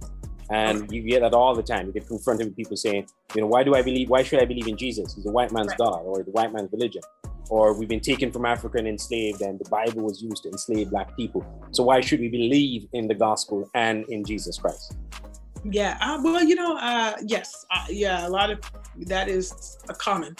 And 0.51 0.91
you 0.91 1.03
get 1.03 1.21
that 1.21 1.33
all 1.33 1.55
the 1.55 1.63
time. 1.63 1.87
You 1.87 1.93
get 1.93 2.07
confronted 2.07 2.47
with 2.47 2.55
people 2.55 2.75
saying, 2.75 3.07
you 3.35 3.41
know, 3.41 3.47
why 3.47 3.63
do 3.63 3.75
I 3.75 3.83
believe, 3.83 4.09
why 4.09 4.23
should 4.23 4.41
I 4.41 4.45
believe 4.45 4.67
in 4.67 4.77
Jesus? 4.77 5.13
He's 5.13 5.25
a 5.25 5.31
white 5.31 5.51
man's 5.51 5.73
God 5.75 6.01
or 6.05 6.23
the 6.23 6.31
white 6.31 6.51
man's 6.51 6.71
religion. 6.71 7.03
Or 7.49 7.73
we've 7.73 7.89
been 7.89 7.99
taken 7.99 8.31
from 8.31 8.45
Africa 8.45 8.77
and 8.77 8.87
enslaved, 8.87 9.41
and 9.41 9.59
the 9.59 9.67
Bible 9.69 10.03
was 10.03 10.21
used 10.21 10.43
to 10.43 10.49
enslave 10.49 10.91
black 10.91 11.15
people. 11.15 11.43
So 11.71 11.83
why 11.83 11.99
should 12.01 12.19
we 12.19 12.29
believe 12.29 12.87
in 12.93 13.07
the 13.07 13.15
gospel 13.15 13.67
and 13.73 14.05
in 14.09 14.23
Jesus 14.23 14.59
Christ? 14.59 14.95
Yeah, 15.63 15.97
uh, 15.99 16.19
well, 16.23 16.43
you 16.43 16.55
know, 16.55 16.77
uh, 16.77 17.13
yes, 17.25 17.65
uh, 17.71 17.85
yeah, 17.89 18.27
a 18.27 18.29
lot 18.29 18.49
of 18.49 18.59
that 19.07 19.27
is 19.27 19.77
a 19.89 19.93
common, 19.93 20.35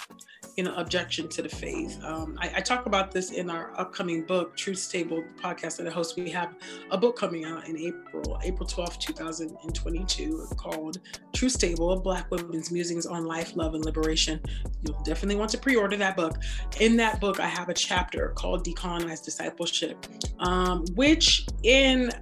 you 0.60 0.64
know, 0.64 0.74
objection 0.76 1.26
to 1.26 1.40
the 1.40 1.48
faith. 1.48 1.98
Um, 2.04 2.36
I, 2.38 2.52
I, 2.56 2.60
talk 2.60 2.84
about 2.84 3.12
this 3.12 3.30
in 3.30 3.48
our 3.48 3.72
upcoming 3.80 4.26
book, 4.26 4.54
Truth 4.54 4.92
Table 4.92 5.24
podcast 5.42 5.78
that 5.78 5.86
I 5.86 5.90
host. 5.90 6.18
We 6.18 6.28
have 6.32 6.54
a 6.90 6.98
book 6.98 7.16
coming 7.16 7.46
out 7.46 7.66
in 7.66 7.78
April, 7.78 8.38
April 8.44 8.68
12th, 8.68 8.98
2022, 8.98 10.48
called 10.58 10.98
Truth 11.32 11.58
Table 11.58 11.98
Black 11.98 12.30
Women's 12.30 12.70
Musings 12.70 13.06
on 13.06 13.24
Life, 13.24 13.56
Love, 13.56 13.72
and 13.72 13.82
Liberation. 13.82 14.38
You'll 14.82 15.02
definitely 15.02 15.36
want 15.36 15.50
to 15.52 15.58
pre 15.58 15.76
order 15.76 15.96
that 15.96 16.14
book. 16.14 16.36
In 16.78 16.94
that 16.98 17.22
book, 17.22 17.40
I 17.40 17.46
have 17.46 17.70
a 17.70 17.74
chapter 17.74 18.34
called 18.36 18.62
Decolonized 18.62 19.24
Discipleship, 19.24 20.06
um, 20.40 20.84
which 20.94 21.46
in 21.62 22.12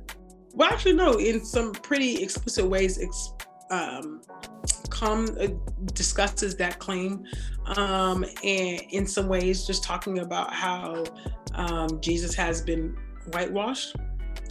well, 0.52 0.72
actually, 0.72 0.92
no, 0.92 1.14
in 1.14 1.44
some 1.44 1.72
pretty 1.72 2.22
explicit 2.22 2.64
ways, 2.64 2.98
um, 3.70 4.22
come 4.90 5.28
uh, 5.40 5.48
discusses 5.92 6.56
that 6.56 6.78
claim, 6.78 7.24
um, 7.76 8.24
and 8.42 8.82
in 8.90 9.06
some 9.06 9.28
ways, 9.28 9.66
just 9.66 9.84
talking 9.84 10.20
about 10.20 10.52
how 10.52 11.04
um, 11.54 12.00
Jesus 12.00 12.34
has 12.34 12.60
been 12.62 12.96
whitewashed 13.32 13.96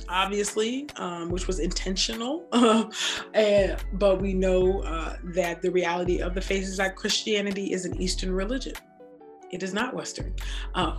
obviously, 0.10 0.88
um, 0.96 1.30
which 1.30 1.48
was 1.48 1.60
intentional. 1.60 2.46
and, 3.34 3.78
but 3.94 4.22
we 4.22 4.34
know 4.34 4.82
uh, 4.84 5.18
that 5.24 5.62
the 5.62 5.70
reality 5.70 6.22
of 6.22 6.34
the 6.34 6.42
faith 6.42 6.64
is 6.64 6.78
that 6.78 6.96
Christianity 6.96 7.74
is 7.74 7.86
an 7.86 8.00
Eastern 8.02 8.32
religion. 8.32 8.74
It 9.52 9.64
is 9.64 9.74
not 9.74 9.94
Western. 9.94 10.34
Uh, 10.76 10.98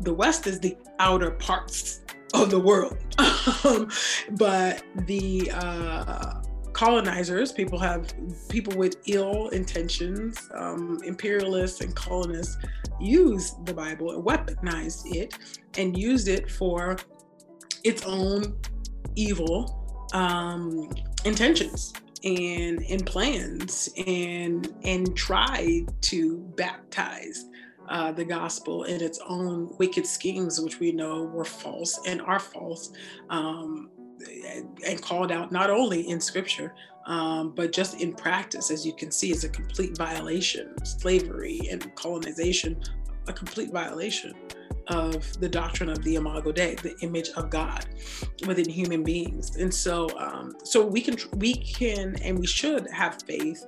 the 0.00 0.12
West 0.12 0.46
is 0.46 0.60
the 0.60 0.76
outer 0.98 1.32
parts 1.32 2.00
of 2.32 2.50
the 2.50 2.60
world. 2.60 2.98
Um, 3.64 3.90
but 4.32 4.82
the 5.06 5.50
uh, 5.52 6.42
colonizers, 6.74 7.52
people 7.52 7.78
have 7.78 8.12
people 8.48 8.76
with 8.76 8.96
ill 9.06 9.48
intentions, 9.48 10.50
um, 10.54 10.98
imperialists 11.04 11.80
and 11.80 11.94
colonists 11.94 12.58
use 13.00 13.54
the 13.64 13.72
Bible 13.72 14.10
and 14.10 14.24
weaponized 14.24 15.14
it 15.14 15.38
and 15.78 15.96
used 15.96 16.28
it 16.28 16.50
for 16.50 16.96
its 17.84 18.04
own 18.04 18.56
evil 19.14 20.08
um, 20.12 20.90
intentions 21.24 21.92
and 22.24 22.82
and 22.84 23.04
plans 23.06 23.90
and 24.06 24.74
and 24.84 25.16
tried 25.16 25.84
to 26.00 26.38
baptize 26.56 27.46
uh, 27.88 28.12
the 28.12 28.24
gospel 28.24 28.84
in 28.84 29.02
its 29.02 29.20
own 29.28 29.70
wicked 29.78 30.06
schemes, 30.06 30.60
which 30.60 30.80
we 30.80 30.90
know 30.92 31.24
were 31.24 31.44
false 31.44 32.00
and 32.06 32.22
are 32.22 32.38
false, 32.38 32.92
um, 33.28 33.90
and 34.86 35.02
called 35.02 35.32
out 35.32 35.52
not 35.52 35.70
only 35.70 36.08
in 36.08 36.20
scripture, 36.20 36.74
um, 37.06 37.52
but 37.54 37.72
just 37.72 38.00
in 38.00 38.14
practice, 38.14 38.70
as 38.70 38.86
you 38.86 38.94
can 38.94 39.10
see, 39.10 39.30
is 39.30 39.44
a 39.44 39.48
complete 39.48 39.96
violation. 39.96 40.74
Slavery 40.84 41.60
and 41.70 41.94
colonization, 41.94 42.82
a 43.28 43.32
complete 43.32 43.70
violation. 43.70 44.34
of 44.88 45.40
the 45.40 45.48
doctrine 45.48 45.88
of 45.88 46.02
the 46.04 46.16
Imago 46.16 46.52
Dei, 46.52 46.74
the 46.76 46.96
image 47.00 47.30
of 47.30 47.50
God 47.50 47.86
within 48.46 48.68
human 48.68 49.02
beings. 49.02 49.56
And 49.56 49.72
so, 49.72 50.08
um, 50.18 50.54
so 50.62 50.84
we 50.84 51.00
can, 51.00 51.16
we 51.36 51.54
can, 51.54 52.16
and 52.22 52.38
we 52.38 52.46
should 52.46 52.88
have 52.90 53.22
faith 53.22 53.64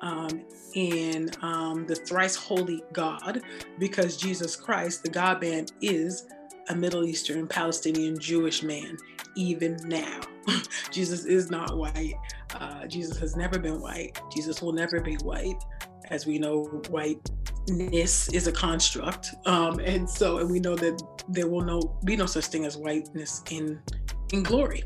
um, 0.00 0.42
in 0.74 1.30
um, 1.42 1.86
the 1.86 1.94
thrice 1.94 2.36
holy 2.36 2.82
God, 2.92 3.42
because 3.78 4.16
Jesus 4.16 4.56
Christ, 4.56 5.02
the 5.02 5.10
God 5.10 5.42
man, 5.42 5.66
is 5.82 6.26
a 6.68 6.74
Middle 6.74 7.04
Eastern, 7.04 7.46
Palestinian, 7.46 8.18
Jewish 8.18 8.62
man, 8.62 8.96
even 9.36 9.76
now. 9.84 10.20
Jesus 10.90 11.24
is 11.24 11.50
not 11.50 11.76
white. 11.76 12.14
Uh, 12.54 12.86
Jesus 12.86 13.18
has 13.18 13.36
never 13.36 13.58
been 13.58 13.80
white. 13.80 14.20
Jesus 14.34 14.62
will 14.62 14.72
never 14.72 15.00
be 15.00 15.14
white. 15.16 15.62
As 16.10 16.26
we 16.26 16.38
know, 16.38 16.64
whiteness 16.88 18.32
is 18.32 18.46
a 18.46 18.52
construct. 18.52 19.34
Um, 19.46 19.78
and 19.80 20.08
so, 20.08 20.38
and 20.38 20.50
we 20.50 20.58
know 20.58 20.74
that 20.76 21.02
there 21.28 21.48
will 21.48 21.62
no 21.62 21.98
be 22.04 22.16
no 22.16 22.26
such 22.26 22.46
thing 22.46 22.64
as 22.64 22.76
whiteness 22.76 23.42
in 23.50 23.80
in 24.32 24.42
glory 24.42 24.84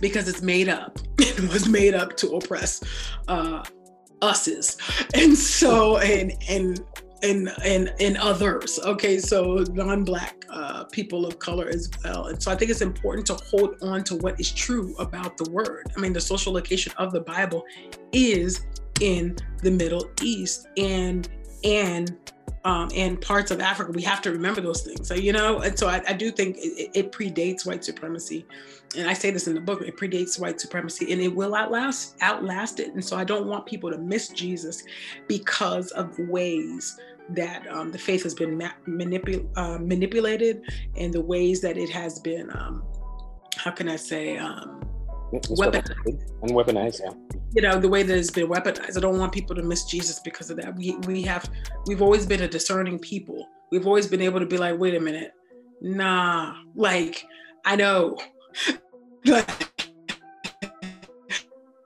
because 0.00 0.28
it's 0.28 0.42
made 0.42 0.68
up. 0.68 0.98
It 1.18 1.52
was 1.52 1.68
made 1.68 1.94
up 1.94 2.16
to 2.18 2.36
oppress 2.36 2.82
uh, 3.28 3.62
us's. 4.22 4.76
And 5.14 5.36
so, 5.36 5.98
and, 5.98 6.32
and, 6.48 6.84
and 7.22 7.50
and 7.64 7.92
and 8.00 8.16
others. 8.16 8.78
Okay 8.80 9.18
so 9.18 9.64
non-black 9.72 10.44
uh, 10.48 10.84
people 10.84 11.26
of 11.26 11.38
color 11.38 11.68
as 11.68 11.90
well. 12.04 12.26
And 12.26 12.42
so 12.42 12.50
i 12.50 12.56
think 12.56 12.70
it's 12.70 12.80
important 12.80 13.26
to 13.28 13.34
hold 13.34 13.76
on 13.82 14.04
to 14.04 14.16
what 14.16 14.38
is 14.40 14.52
true 14.52 14.94
about 14.98 15.36
the 15.36 15.50
word. 15.50 15.92
I 15.96 16.00
mean 16.00 16.12
the 16.12 16.20
social 16.20 16.52
location 16.52 16.92
of 16.96 17.12
the 17.12 17.20
bible 17.20 17.64
is 18.12 18.66
in 19.00 19.36
the 19.62 19.70
middle 19.70 20.10
east 20.22 20.68
and 20.76 21.28
and 21.64 22.16
um, 22.64 22.90
and 22.94 23.18
parts 23.20 23.50
of 23.50 23.60
africa. 23.60 23.92
We 23.92 24.02
have 24.02 24.20
to 24.22 24.32
remember 24.32 24.60
those 24.60 24.82
things 24.82 25.08
so 25.08 25.14
you 25.14 25.32
know? 25.32 25.60
And 25.60 25.78
so 25.78 25.88
i, 25.88 26.02
I 26.06 26.12
do 26.12 26.30
think 26.30 26.56
it, 26.58 26.90
it 26.94 27.12
predates 27.12 27.66
white 27.66 27.84
supremacy. 27.84 28.46
And 28.96 29.08
I 29.08 29.12
say 29.12 29.30
this 29.30 29.46
in 29.46 29.54
the 29.54 29.60
book, 29.60 29.82
it 29.82 29.96
predates 29.96 30.38
white 30.38 30.60
supremacy 30.60 31.12
and 31.12 31.20
it 31.20 31.34
will 31.34 31.54
outlast 31.54 32.16
outlast 32.20 32.80
it. 32.80 32.92
And 32.92 33.04
so 33.04 33.16
I 33.16 33.24
don't 33.24 33.46
want 33.46 33.66
people 33.66 33.90
to 33.90 33.98
miss 33.98 34.28
Jesus 34.28 34.82
because 35.28 35.92
of 35.92 36.18
ways 36.18 36.98
that 37.34 37.66
um, 37.68 37.90
the 37.90 37.98
faith 37.98 38.22
has 38.22 38.34
been 38.34 38.58
ma- 38.58 38.72
manipul- 38.86 39.48
uh, 39.56 39.78
manipulated 39.78 40.62
and 40.96 41.12
the 41.12 41.20
ways 41.20 41.60
that 41.60 41.76
it 41.76 41.90
has 41.90 42.18
been, 42.20 42.50
um, 42.50 42.82
how 43.56 43.70
can 43.70 43.88
I 43.88 43.96
say, 43.96 44.36
um, 44.36 44.80
weaponized. 45.32 45.94
And 46.42 46.50
weaponized, 46.50 47.00
yeah. 47.04 47.12
You 47.54 47.62
know, 47.62 47.80
the 47.80 47.88
way 47.88 48.02
that 48.02 48.16
it's 48.16 48.30
been 48.30 48.48
weaponized. 48.48 48.96
I 48.96 49.00
don't 49.00 49.18
want 49.18 49.32
people 49.32 49.54
to 49.56 49.62
miss 49.62 49.84
Jesus 49.84 50.20
because 50.20 50.50
of 50.50 50.56
that. 50.58 50.74
We, 50.76 50.96
we 51.06 51.22
have, 51.22 51.48
we've 51.86 52.02
always 52.02 52.26
been 52.26 52.42
a 52.42 52.48
discerning 52.48 52.98
people. 52.98 53.46
We've 53.70 53.86
always 53.86 54.06
been 54.06 54.20
able 54.20 54.40
to 54.40 54.46
be 54.46 54.58
like, 54.58 54.78
wait 54.78 54.94
a 54.94 55.00
minute, 55.00 55.32
nah, 55.80 56.56
like, 56.74 57.24
I 57.64 57.76
know 57.76 58.16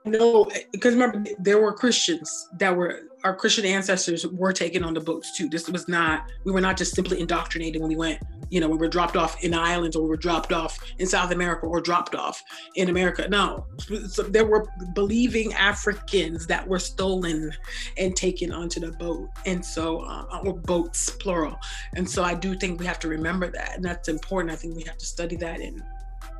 no, 0.05 0.49
because 0.71 0.93
remember 0.93 1.23
there 1.39 1.59
were 1.59 1.73
Christians 1.73 2.49
that 2.59 2.75
were 2.75 3.01
our 3.23 3.35
Christian 3.35 3.65
ancestors 3.65 4.25
were 4.27 4.53
taken 4.53 4.83
on 4.83 4.93
the 4.93 4.99
boats 4.99 5.35
too. 5.35 5.49
This 5.49 5.67
was 5.67 5.87
not 5.87 6.31
we 6.43 6.51
were 6.51 6.61
not 6.61 6.77
just 6.77 6.93
simply 6.93 7.19
indoctrinated 7.19 7.81
when 7.81 7.89
we 7.89 7.95
went. 7.95 8.21
You 8.51 8.59
know, 8.59 8.69
we 8.69 8.77
were 8.77 8.87
dropped 8.87 9.17
off 9.17 9.43
in 9.43 9.55
islands 9.55 9.95
or 9.95 10.03
we 10.03 10.09
were 10.09 10.17
dropped 10.17 10.53
off 10.53 10.77
in 10.99 11.07
South 11.07 11.31
America 11.31 11.65
or 11.65 11.81
dropped 11.81 12.13
off 12.13 12.43
in 12.75 12.89
America. 12.89 13.27
No, 13.27 13.65
so 14.07 14.21
there 14.21 14.45
were 14.45 14.67
believing 14.93 15.51
Africans 15.53 16.45
that 16.45 16.67
were 16.67 16.77
stolen 16.77 17.51
and 17.97 18.15
taken 18.15 18.51
onto 18.51 18.79
the 18.79 18.91
boat, 18.91 19.29
and 19.47 19.65
so 19.65 20.01
uh, 20.01 20.41
or 20.43 20.53
boats 20.53 21.09
plural. 21.09 21.57
And 21.95 22.07
so 22.07 22.23
I 22.23 22.35
do 22.35 22.53
think 22.55 22.79
we 22.79 22.85
have 22.85 22.99
to 22.99 23.07
remember 23.07 23.49
that, 23.49 23.75
and 23.75 23.83
that's 23.83 24.07
important. 24.07 24.53
I 24.53 24.55
think 24.55 24.75
we 24.75 24.83
have 24.83 24.99
to 24.99 25.05
study 25.05 25.35
that 25.37 25.59
and 25.59 25.81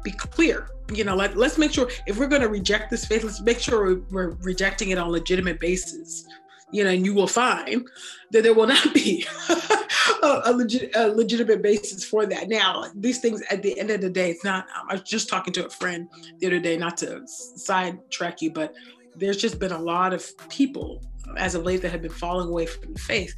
be 0.06 0.12
clear. 0.12 0.70
You 0.94 1.04
know, 1.04 1.16
let, 1.16 1.36
let's 1.36 1.58
make 1.58 1.74
sure 1.74 1.90
if 2.08 2.18
we're 2.18 2.28
going 2.28 2.44
to 2.44 2.48
reject 2.48 2.92
this 2.92 3.06
faith, 3.06 3.24
let's 3.24 3.42
make 3.42 3.60
sure 3.60 4.00
we're 4.12 4.38
rejecting 4.42 4.90
it 4.92 4.98
on 4.98 5.10
legitimate 5.10 5.60
basis. 5.60 6.26
You 6.72 6.84
know, 6.84 6.92
and 6.92 7.06
you 7.06 7.14
will 7.14 7.28
find 7.28 7.88
that 8.32 8.44
there 8.44 8.54
will 8.54 8.68
not 8.68 8.94
be 8.94 9.26
a, 9.50 10.42
a, 10.46 10.54
legit, 10.54 10.96
a, 10.96 11.08
legitimate 11.10 11.62
basis 11.62 12.04
for 12.04 12.26
that. 12.26 12.48
Now, 12.48 12.86
these 12.96 13.20
things 13.20 13.42
at 13.50 13.62
the 13.62 13.78
end 13.80 13.92
of 13.92 14.02
the 14.02 14.10
day, 14.10 14.32
it's 14.32 14.44
not. 14.44 14.68
I 14.90 14.94
was 14.94 15.02
just 15.02 15.30
talking 15.30 15.54
to 15.54 15.66
a 15.66 15.70
friend 15.70 16.08
the 16.40 16.48
other 16.48 16.60
day, 16.60 16.78
not 16.78 16.98
to 16.98 17.22
sidetrack 17.26 18.42
you, 18.42 18.52
but 18.52 18.74
there's 19.16 19.38
just 19.38 19.60
been 19.60 19.72
a 19.72 19.80
lot 19.80 20.14
of 20.14 20.26
people 20.50 21.02
as 21.38 21.56
of 21.56 21.64
late 21.64 21.82
that 21.82 21.92
have 21.92 22.02
been 22.02 22.12
falling 22.12 22.50
away 22.50 22.66
from 22.66 22.94
the 22.94 23.00
faith. 23.00 23.34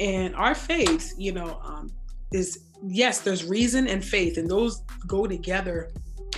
And 0.00 0.34
our 0.36 0.54
faith, 0.54 1.12
you 1.16 1.32
know, 1.32 1.60
um, 1.64 1.90
is 2.32 2.67
yes, 2.86 3.20
there's 3.20 3.44
reason 3.44 3.88
and 3.88 4.04
faith, 4.04 4.38
and 4.38 4.48
those 4.48 4.82
go 5.06 5.26
together 5.26 5.90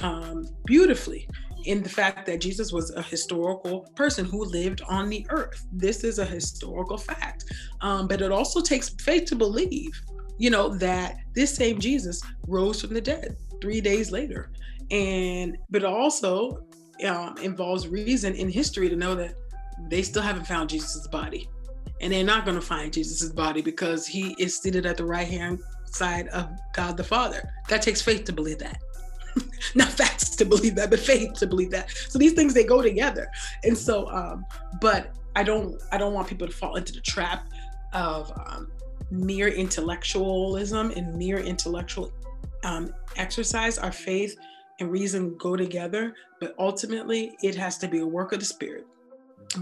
um, 0.02 0.46
beautifully 0.64 1.28
in 1.64 1.82
the 1.82 1.88
fact 1.88 2.26
that 2.26 2.40
Jesus 2.40 2.72
was 2.72 2.90
a 2.94 3.02
historical 3.02 3.80
person 3.94 4.24
who 4.24 4.44
lived 4.44 4.82
on 4.88 5.08
the 5.08 5.26
earth. 5.28 5.66
This 5.72 6.04
is 6.04 6.18
a 6.18 6.24
historical 6.24 6.96
fact. 6.96 7.44
Um, 7.80 8.08
but 8.08 8.22
it 8.22 8.32
also 8.32 8.60
takes 8.60 8.88
faith 8.88 9.26
to 9.26 9.36
believe, 9.36 9.90
you 10.38 10.50
know, 10.50 10.74
that 10.76 11.18
this 11.34 11.54
same 11.54 11.78
Jesus 11.78 12.22
rose 12.46 12.80
from 12.80 12.94
the 12.94 13.00
dead 13.00 13.36
three 13.60 13.80
days 13.80 14.10
later. 14.10 14.52
And, 14.90 15.58
but 15.68 15.84
also 15.84 16.64
um, 17.06 17.36
involves 17.42 17.88
reason 17.88 18.34
in 18.34 18.48
history 18.48 18.88
to 18.88 18.96
know 18.96 19.14
that 19.14 19.34
they 19.88 20.02
still 20.02 20.22
haven't 20.22 20.46
found 20.46 20.70
Jesus's 20.70 21.08
body. 21.08 21.48
And 22.00 22.12
they're 22.12 22.24
not 22.24 22.46
going 22.46 22.54
to 22.54 22.62
find 22.62 22.92
Jesus's 22.92 23.32
body 23.32 23.60
because 23.60 24.06
he 24.06 24.34
is 24.38 24.58
seated 24.58 24.86
at 24.86 24.96
the 24.96 25.04
right 25.04 25.28
hand 25.28 25.60
side 25.94 26.28
of 26.28 26.50
God 26.74 26.96
the 26.96 27.04
Father. 27.04 27.52
That 27.68 27.82
takes 27.82 28.00
faith 28.00 28.24
to 28.24 28.32
believe 28.32 28.58
that. 28.58 28.80
Not 29.74 29.88
facts 29.88 30.36
to 30.36 30.44
believe 30.44 30.74
that, 30.76 30.90
but 30.90 31.00
faith 31.00 31.34
to 31.34 31.46
believe 31.46 31.70
that. 31.70 31.90
So 31.90 32.18
these 32.18 32.32
things 32.32 32.54
they 32.54 32.64
go 32.64 32.82
together. 32.82 33.30
And 33.64 33.76
so, 33.76 34.08
um, 34.08 34.44
but 34.80 35.14
I 35.36 35.42
don't 35.42 35.80
I 35.92 35.98
don't 35.98 36.12
want 36.12 36.28
people 36.28 36.46
to 36.46 36.52
fall 36.52 36.76
into 36.76 36.92
the 36.92 37.00
trap 37.00 37.48
of 37.92 38.32
um, 38.46 38.70
mere 39.10 39.48
intellectualism 39.48 40.90
and 40.90 41.14
mere 41.16 41.38
intellectual 41.38 42.12
um, 42.64 42.92
exercise. 43.16 43.78
Our 43.78 43.92
faith 43.92 44.36
and 44.80 44.90
reason 44.90 45.36
go 45.36 45.56
together, 45.56 46.14
but 46.40 46.54
ultimately 46.58 47.36
it 47.42 47.54
has 47.54 47.78
to 47.78 47.88
be 47.88 47.98
a 47.98 48.06
work 48.06 48.32
of 48.32 48.40
the 48.40 48.46
Spirit 48.46 48.86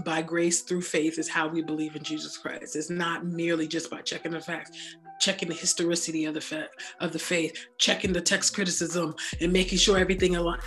by 0.05 0.21
grace 0.21 0.61
through 0.61 0.81
faith 0.81 1.17
is 1.17 1.27
how 1.27 1.47
we 1.47 1.61
believe 1.61 1.95
in 1.95 2.03
Jesus 2.03 2.37
Christ. 2.37 2.75
It's 2.75 2.89
not 2.89 3.25
merely 3.25 3.67
just 3.67 3.89
by 3.89 4.01
checking 4.01 4.31
the 4.31 4.39
facts 4.39 4.97
checking 5.19 5.49
the 5.49 5.55
historicity 5.55 6.25
of 6.25 6.33
the 6.33 6.41
fa- 6.41 6.69
of 6.99 7.13
the 7.13 7.19
faith, 7.19 7.67
checking 7.77 8.13
the 8.13 8.21
text 8.21 8.55
criticism, 8.55 9.13
and 9.39 9.53
making 9.53 9.77
sure 9.77 9.97
everything 9.97 10.35
aligned. 10.35 10.61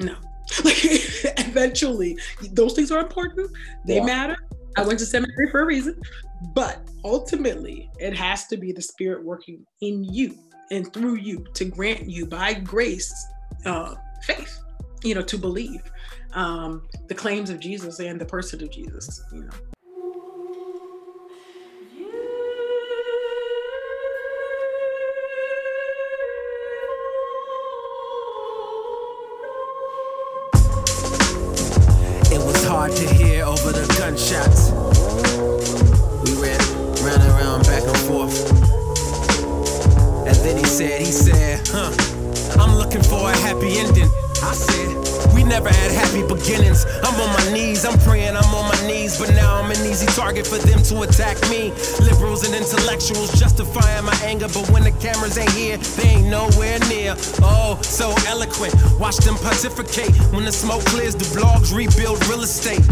No, 0.00 0.14
like 0.64 0.78
eventually, 1.38 2.18
those 2.52 2.72
things 2.72 2.90
are 2.90 3.00
important. 3.00 3.50
They 3.86 3.96
yeah. 3.96 4.04
matter. 4.04 4.36
I 4.76 4.82
went 4.82 4.98
to 5.00 5.06
seminary 5.06 5.50
for 5.50 5.60
a 5.60 5.66
reason, 5.66 6.00
but 6.54 6.88
ultimately, 7.04 7.90
it 7.98 8.16
has 8.16 8.46
to 8.46 8.56
be 8.56 8.72
the 8.72 8.82
Spirit 8.82 9.22
working 9.22 9.64
in 9.82 10.02
you 10.02 10.34
and 10.70 10.90
through 10.92 11.16
you 11.16 11.44
to 11.54 11.66
grant 11.66 12.08
you 12.08 12.24
by 12.26 12.54
grace 12.54 13.12
uh, 13.66 13.94
faith. 14.22 14.58
You 15.04 15.16
know, 15.16 15.22
to 15.22 15.36
believe 15.36 15.82
um, 16.34 16.86
the 17.08 17.14
claims 17.14 17.50
of 17.50 17.60
Jesus 17.60 18.00
and 18.00 18.20
the 18.20 18.24
person 18.24 18.62
of 18.62 18.70
Jesus. 18.70 19.22
You 19.32 19.44
know. 19.44 19.50
Justifying 53.10 54.04
my 54.04 54.14
anger, 54.22 54.46
but 54.48 54.70
when 54.70 54.84
the 54.84 54.92
cameras 54.92 55.36
ain't 55.36 55.50
here, 55.52 55.76
they 55.98 56.08
ain't 56.20 56.28
nowhere 56.28 56.78
near. 56.88 57.14
Oh, 57.42 57.78
so 57.82 58.14
eloquent. 58.28 58.74
Watch 59.00 59.16
them 59.18 59.34
pontificate. 59.36 60.14
When 60.32 60.44
the 60.44 60.52
smoke 60.52 60.84
clears, 60.86 61.14
the 61.14 61.24
blogs 61.36 61.74
rebuild 61.74 62.24
real 62.28 62.42
estate. 62.42 62.84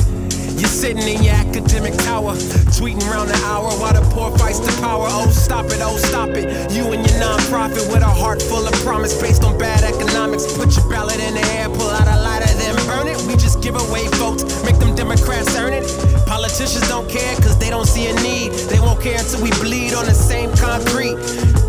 You're 0.58 0.68
sitting 0.68 1.06
in 1.06 1.22
your 1.22 1.34
academic 1.34 1.94
tower, 2.04 2.34
tweeting 2.74 3.06
around 3.08 3.28
the 3.28 3.38
hour 3.46 3.70
while 3.78 3.94
the 3.94 4.02
poor 4.10 4.36
fights 4.36 4.58
the 4.58 4.72
power. 4.82 5.06
Oh, 5.08 5.30
stop 5.30 5.66
it, 5.66 5.78
oh, 5.80 5.96
stop 5.96 6.30
it. 6.30 6.72
You 6.72 6.90
and 6.92 7.06
your 7.06 7.18
nonprofit 7.22 7.86
with 7.92 8.02
a 8.02 8.10
heart 8.10 8.42
full 8.42 8.66
of 8.66 8.74
promise 8.82 9.14
based 9.20 9.44
on 9.44 9.56
bad 9.58 9.84
economics. 9.84 10.52
Put 10.52 10.76
your 10.76 10.88
ballot 10.90 11.20
in 11.20 11.34
the 11.34 11.44
air, 11.54 11.68
pull 11.68 11.88
out 11.88 12.08
a 12.08 12.20
lighter, 12.20 12.52
then 12.58 12.74
burn 12.86 13.06
it. 13.06 13.16
We 13.28 13.34
just 13.34 13.62
give 13.62 13.76
away 13.76 14.08
votes, 14.18 14.42
make 14.64 14.78
them 14.78 14.94
Democrats 14.94 15.56
earn. 15.56 15.69
Politicians 16.50 16.88
don't 16.88 17.08
care 17.08 17.36
because 17.36 17.56
they 17.58 17.70
don't 17.70 17.86
see 17.86 18.10
a 18.10 18.14
need. 18.26 18.50
They 18.66 18.80
won't 18.80 19.00
care 19.00 19.16
until 19.16 19.40
we 19.40 19.50
bleed 19.62 19.94
on 19.94 20.04
the 20.06 20.12
same 20.12 20.50
concrete. 20.58 21.14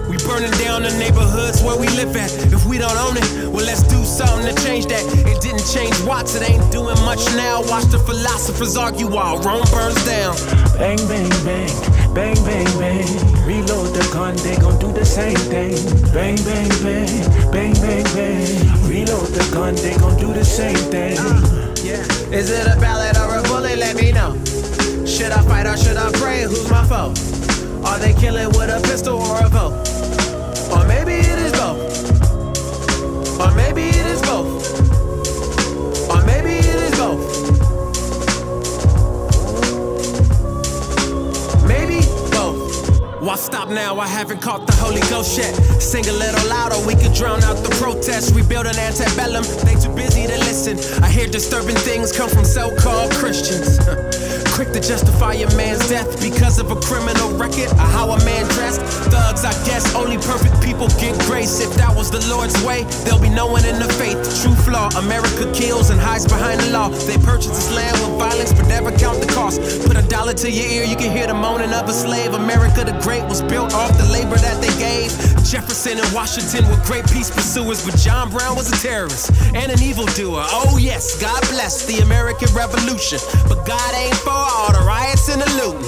We 0.10 0.18
burning 0.26 0.50
down 0.58 0.82
the 0.82 0.90
neighborhoods 0.98 1.62
where 1.62 1.78
we 1.78 1.86
live 1.90 2.16
at. 2.18 2.34
If 2.52 2.66
we 2.66 2.80
don't 2.80 2.98
own 2.98 3.14
it, 3.16 3.54
well, 3.54 3.64
let's 3.64 3.84
do 3.84 4.04
something 4.04 4.50
to 4.50 4.58
change 4.66 4.88
that. 4.88 5.06
It 5.30 5.40
didn't 5.40 5.70
change 5.70 5.94
Watts, 6.02 6.34
it 6.34 6.50
ain't 6.50 6.66
doing 6.74 6.98
much 7.06 7.22
now. 7.38 7.62
Watch 7.70 7.94
the 7.94 8.00
philosophers 8.00 8.76
argue 8.76 9.06
while 9.06 9.38
Rome 9.46 9.62
burns 9.70 10.02
down. 10.04 10.34
Bang, 10.82 10.98
bang, 11.06 11.30
bang, 11.46 11.70
bang, 12.18 12.38
bang, 12.42 12.70
bang. 12.82 13.06
Reload 13.46 13.94
the 13.94 14.10
gun, 14.12 14.34
they 14.42 14.58
gon' 14.58 14.80
do 14.82 14.92
the 14.92 15.06
same 15.06 15.38
thing. 15.54 15.78
Bang, 16.10 16.42
bang, 16.42 16.74
bang, 16.82 17.06
bang, 17.54 17.74
bang, 17.86 18.06
bang. 18.18 18.50
Reload 18.90 19.30
the 19.30 19.46
gun, 19.54 19.76
they 19.76 19.94
gon' 20.02 20.18
do 20.18 20.34
the 20.34 20.44
same 20.44 20.82
thing. 20.90 21.20
Uh, 21.22 21.70
yeah. 21.86 22.02
Is 22.34 22.50
it 22.50 22.66
a 22.66 22.80
ballad 22.82 23.16
or 23.18 23.38
a 23.38 23.41
Should 25.22 25.34
I 25.34 25.42
fight 25.44 25.68
or 25.68 25.78
should 25.78 25.98
I 25.98 26.12
pray? 26.14 26.42
Who's 26.42 26.68
my 26.68 26.84
foe? 26.84 27.14
Are 27.86 28.00
they 28.00 28.12
killing 28.12 28.48
with 28.58 28.72
a 28.72 28.82
pistol 28.82 29.20
or 29.20 29.46
a 29.46 29.50
vote? 29.50 29.78
Or 30.74 30.84
maybe 30.88 31.14
it 31.14 31.38
is 31.38 31.52
both. 31.52 31.80
Or 33.40 33.54
maybe 33.54 33.84
it 33.84 34.06
is 34.08 34.20
both. 34.24 34.50
Or 36.10 36.26
maybe 36.26 36.54
it 36.58 36.76
is 36.88 36.98
both. 36.98 37.22
Maybe 41.68 42.00
both. 42.32 43.22
Why 43.22 43.36
stop 43.36 43.70
now? 43.70 44.00
I 44.00 44.08
haven't 44.08 44.42
caught 44.42 44.66
the 44.66 44.74
Holy 44.74 45.02
Ghost 45.02 45.38
yet. 45.38 45.54
Sing 45.80 46.08
a 46.08 46.14
little 46.14 46.50
louder, 46.50 46.80
we 46.88 46.96
could 46.96 47.14
drown 47.14 47.44
out 47.44 47.58
the 47.58 47.70
protests. 47.80 48.32
Rebuild 48.32 48.66
an 48.66 48.80
antebellum, 48.80 49.44
they 49.66 49.76
too 49.76 49.94
busy 49.94 50.26
to 50.26 50.38
listen. 50.50 50.80
I 51.04 51.12
hear 51.12 51.28
disturbing 51.28 51.76
things 51.76 52.12
come 52.12 52.28
from 52.32 52.44
so 52.44 52.76
called 52.76 53.12
Christians. 53.12 53.78
Quick 54.62 54.74
to 54.74 54.80
justify 54.80 55.34
a 55.42 55.50
man's 55.58 55.90
death 55.90 56.22
because 56.22 56.60
of 56.60 56.70
a 56.70 56.76
criminal 56.76 57.34
record 57.36 57.72
or 57.82 57.90
how 57.98 58.12
a 58.12 58.24
man 58.24 58.46
dressed. 58.54 58.80
Thugs, 59.10 59.44
I 59.44 59.54
guess, 59.66 59.96
only 59.96 60.18
perfect 60.18 60.62
people 60.62 60.88
get 61.02 61.18
grace. 61.26 61.60
If 61.60 61.74
that 61.82 61.90
was 61.96 62.12
the 62.12 62.22
Lord's 62.30 62.54
way, 62.64 62.84
there'll 63.02 63.20
be 63.20 63.34
no 63.34 63.48
one 63.48 63.66
in 63.66 63.80
the 63.80 63.90
faith. 63.98 64.22
True 64.44 64.54
flaw, 64.54 64.90
America 65.02 65.50
kills 65.52 65.90
and 65.90 66.00
hides 66.00 66.28
behind 66.28 66.60
the 66.62 66.70
law. 66.70 66.90
They 67.10 67.18
purchase 67.18 67.58
this 67.58 67.74
land 67.74 67.98
with 68.06 68.20
violence, 68.22 68.54
but 68.54 68.68
never 68.68 68.92
count 68.92 69.20
the 69.20 69.34
cost. 69.34 69.58
Put 69.82 69.98
a 69.98 70.06
dollar 70.08 70.36
to 70.46 70.52
your 70.52 70.68
ear, 70.68 70.84
you 70.84 70.96
can 70.96 71.10
hear 71.10 71.26
the 71.26 71.34
moaning 71.34 71.74
of 71.74 71.90
a 71.90 71.94
slave. 71.94 72.36
America 72.36 72.86
the 72.86 72.94
Great 73.02 73.26
was 73.26 73.42
built 73.42 73.74
off 73.74 73.98
the 73.98 74.06
labor 74.14 74.38
that 74.38 74.62
they 74.62 74.70
gave. 74.78 75.10
Jefferson 75.42 75.98
and 75.98 76.14
Washington 76.14 76.70
were 76.70 76.80
great 76.86 77.10
peace 77.10 77.32
pursuers, 77.32 77.84
but 77.84 77.98
John 77.98 78.30
Brown 78.30 78.56
was 78.56 78.70
a 78.70 78.78
terrorist 78.78 79.34
and 79.58 79.72
an 79.72 79.82
evildoer. 79.82 80.46
Oh, 80.48 80.78
yes, 80.78 81.20
God 81.20 81.42
bless 81.50 81.88
the 81.88 81.98
American 82.06 82.54
Revolution, 82.54 83.18
but 83.50 83.66
God 83.66 83.94
ain't 83.96 84.16
for 84.22 84.51
all 84.52 84.72
the 84.74 84.84
riots 84.86 85.30
and 85.30 85.42
the 85.42 85.50
looting. 85.60 85.86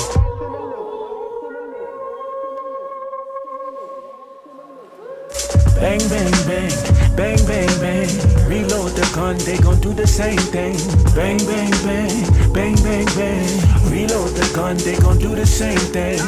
Bang, 5.75 5.99
bang, 6.07 6.31
bang, 6.47 6.71
bang, 7.15 7.39
bang, 7.45 7.73
bang. 7.83 8.09
Reload 8.47 8.91
the 8.95 9.11
gun, 9.13 9.37
they 9.39 9.57
gon' 9.57 9.79
do 9.81 9.93
the 9.93 10.07
same 10.07 10.37
thing. 10.37 10.77
Bang, 11.13 11.37
bang, 11.45 11.71
bang, 11.83 12.53
bang, 12.53 12.75
bang, 12.83 13.05
bang. 13.17 13.47
Reload 13.91 14.31
the 14.31 14.49
gun, 14.55 14.77
they 14.77 14.95
gon' 14.95 15.17
do 15.17 15.35
the 15.35 15.45
same 15.45 15.83
thing. 15.91 16.19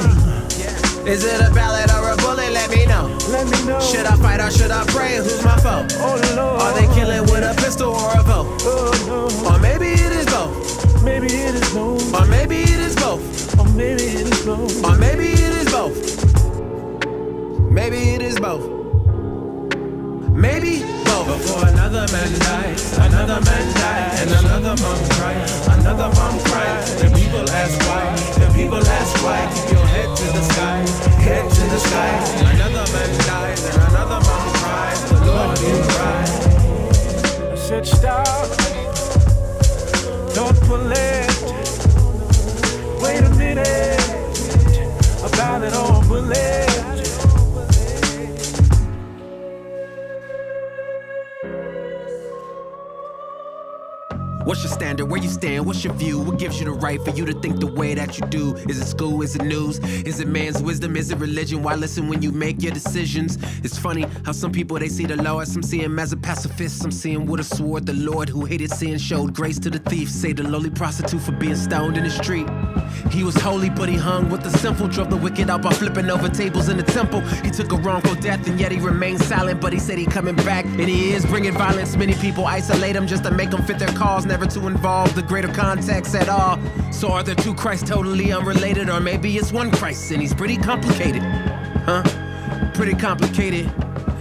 Is 1.08 1.24
it 1.24 1.40
a 1.40 1.54
ballad 1.54 1.92
or 1.92 2.12
a 2.12 2.18
bullet? 2.18 2.52
Let 2.52 2.70
me 2.72 2.86
know. 2.88 3.16
Let 3.30 3.48
me 3.48 3.64
know. 3.66 3.80
Should 3.80 4.08
I 4.08 4.16
fight 4.18 4.42
or 4.42 4.50
should 4.50 4.72
I 4.72 4.84
pray? 4.88 5.18
Who's 5.18 5.44
my 5.44 5.56
foe? 5.58 5.86
Oh 6.02 6.18
Lord. 6.36 6.62
Are 6.62 6.74
they 6.74 6.88
killing 6.96 7.22
with 7.32 7.44
a 7.46 7.54
pistol 7.62 7.94
or 7.94 8.12
a 8.20 8.24
vote? 8.24 8.48
Oh 8.66 8.92
no. 9.08 9.30
Or 9.48 9.60
maybe 9.60 9.86
it 9.94 10.12
is 10.12 10.26
both. 10.26 10.65
Maybe 11.06 11.28
it 11.28 11.56
is 11.56 11.74
both. 11.74 12.14
Or 12.16 12.26
maybe 12.26 12.58
it 12.64 12.80
is 12.80 12.96
both. 12.96 13.60
Or 13.60 13.66
maybe 13.70 14.04
it 14.04 14.28
is 14.28 14.44
both. 14.44 14.84
Or 14.84 14.96
maybe 14.98 15.28
it 15.46 15.54
is 15.62 15.70
both. 15.72 15.98
Maybe 17.72 17.98
it 18.16 18.22
is 18.24 18.40
both. 18.40 18.66
Maybe 20.34 20.82
both. 21.06 21.28
Before 21.28 21.68
another 21.68 22.06
man 22.12 22.32
dies, 22.40 22.98
another 22.98 23.40
man 23.42 23.66
dies, 23.76 24.22
and 24.22 24.32
another 24.46 24.76
mom 24.82 25.00
cries, 25.16 25.68
another 25.68 26.10
mom 26.18 26.40
cries. 26.50 26.96
The 27.02 27.10
people 27.14 27.50
ask 27.52 27.80
why, 27.88 28.06
the 28.42 28.52
people 28.54 28.84
ask 28.84 29.14
why. 29.24 29.40
Keep 29.54 29.72
your 29.78 29.86
head 29.86 30.10
to 30.18 30.26
the 30.38 30.44
sky, 30.52 30.78
head 31.22 31.46
to 31.50 31.64
the 31.74 31.80
sky. 31.88 32.12
Another 32.54 32.86
man 32.94 33.12
dies, 33.30 33.62
and 33.66 33.78
another 33.90 34.20
mom 34.28 34.54
cries. 34.60 35.00
The 35.12 35.18
Lord 35.26 35.60
will 35.60 35.84
cry. 35.94 36.24
I 37.52 37.56
said 37.56 37.86
stop, 37.88 38.50
don't 40.36 40.60
pull 40.64 40.92
it. 40.92 41.30
Wait 43.02 43.22
a 43.24 43.30
minute, 43.36 44.00
about 45.24 45.64
it 45.64 45.74
on 45.74 46.06
bullet. 46.10 46.95
What's 54.46 54.62
your 54.64 54.72
standard? 54.72 55.08
Where 55.08 55.20
you 55.20 55.28
stand? 55.28 55.66
What's 55.66 55.84
your 55.84 55.94
view? 55.94 56.20
What 56.20 56.38
gives 56.38 56.60
you 56.60 56.66
the 56.66 56.72
right 56.72 57.02
for 57.04 57.10
you 57.10 57.26
to 57.26 57.34
think 57.34 57.60
the 57.60 57.66
way 57.66 57.96
that 57.96 58.20
you 58.20 58.28
do? 58.28 58.56
Is 58.70 58.80
it 58.80 58.86
school? 58.86 59.24
Is 59.24 59.36
it 59.36 59.42
news? 59.42 59.80
Is 59.80 60.20
it 60.20 60.28
man's 60.28 60.62
wisdom? 60.62 60.96
Is 60.96 61.10
it 61.10 61.18
religion? 61.18 61.64
Why 61.64 61.74
listen 61.74 62.08
when 62.08 62.22
you 62.22 62.32
make 62.32 62.62
your 62.62 62.72
decisions? 62.72 63.40
It's 63.64 63.76
funny 63.76 64.06
how 64.24 64.34
some 64.34 64.52
people 64.52 64.78
they 64.78 64.88
see 64.88 65.08
the 65.08 65.16
as 65.40 65.52
some 65.52 65.64
see 65.64 65.80
him 65.80 65.98
as 65.98 66.14
a 66.14 66.18
pacifist, 66.18 66.78
some 66.80 66.92
see 66.92 67.12
him 67.12 67.26
with 67.26 67.40
a 67.40 67.44
sword. 67.44 67.88
The 67.88 67.94
Lord 67.94 68.30
who 68.30 68.46
hated 68.46 68.70
sin 68.70 69.00
showed 69.00 69.34
grace 69.34 69.58
to 69.60 69.72
the 69.72 69.80
thief. 69.80 70.12
Say 70.12 70.32
the 70.32 70.44
lowly 70.44 70.70
prostitute 70.70 71.22
for 71.22 71.32
being 71.32 71.56
stoned 71.56 71.98
in 71.98 72.04
the 72.04 72.12
street. 72.12 72.46
He 73.12 73.24
was 73.24 73.36
holy, 73.36 73.70
but 73.70 73.90
he 73.90 73.96
hung 73.96 74.30
with 74.30 74.44
the 74.44 74.50
sinful. 74.50 74.88
Drove 74.90 75.10
the 75.10 75.18
wicked 75.18 75.50
out 75.50 75.62
by 75.62 75.74
flipping 75.74 76.10
over 76.10 76.30
tables 76.30 76.70
in 76.70 76.78
the 76.78 76.84
temple. 76.84 77.22
He 77.22 77.52
took 77.52 77.72
a 77.72 77.78
wrongful 77.78 78.16
death 78.16 78.48
and 78.48 78.60
yet 78.60 78.72
he 78.72 78.80
remained 78.80 79.22
silent. 79.22 79.62
But 79.62 79.74
he 79.74 79.80
said 79.80 79.98
he 79.98 80.06
coming 80.06 80.36
back 80.36 80.66
and 80.66 80.88
he 80.88 81.14
is 81.14 81.26
bringing 81.26 81.54
violence. 81.54 81.96
Many 81.96 82.14
people 82.16 82.46
isolate 82.46 82.96
him 82.96 83.08
just 83.08 83.24
to 83.24 83.32
make 83.32 83.52
him 83.52 83.64
fit 83.64 83.80
their 83.80 83.90
cause, 83.90 84.26
never 84.26 84.46
to 84.48 84.68
involve 84.68 85.14
the 85.16 85.22
greater 85.22 85.52
context 85.54 86.16
at 86.16 86.30
all. 86.30 86.60
So 86.92 87.12
are 87.12 87.24
the 87.24 87.36
two 87.36 87.54
Christs 87.54 87.88
totally 87.90 88.32
unrelated, 88.32 88.90
or 88.90 89.00
maybe 89.00 89.38
it's 89.38 89.52
one 89.52 89.72
Christ 89.72 90.12
and 90.12 90.22
he's 90.22 90.34
pretty 90.34 90.58
complicated, 90.58 91.22
huh? 91.86 92.04
Pretty 92.74 92.94
complicated, 92.94 93.68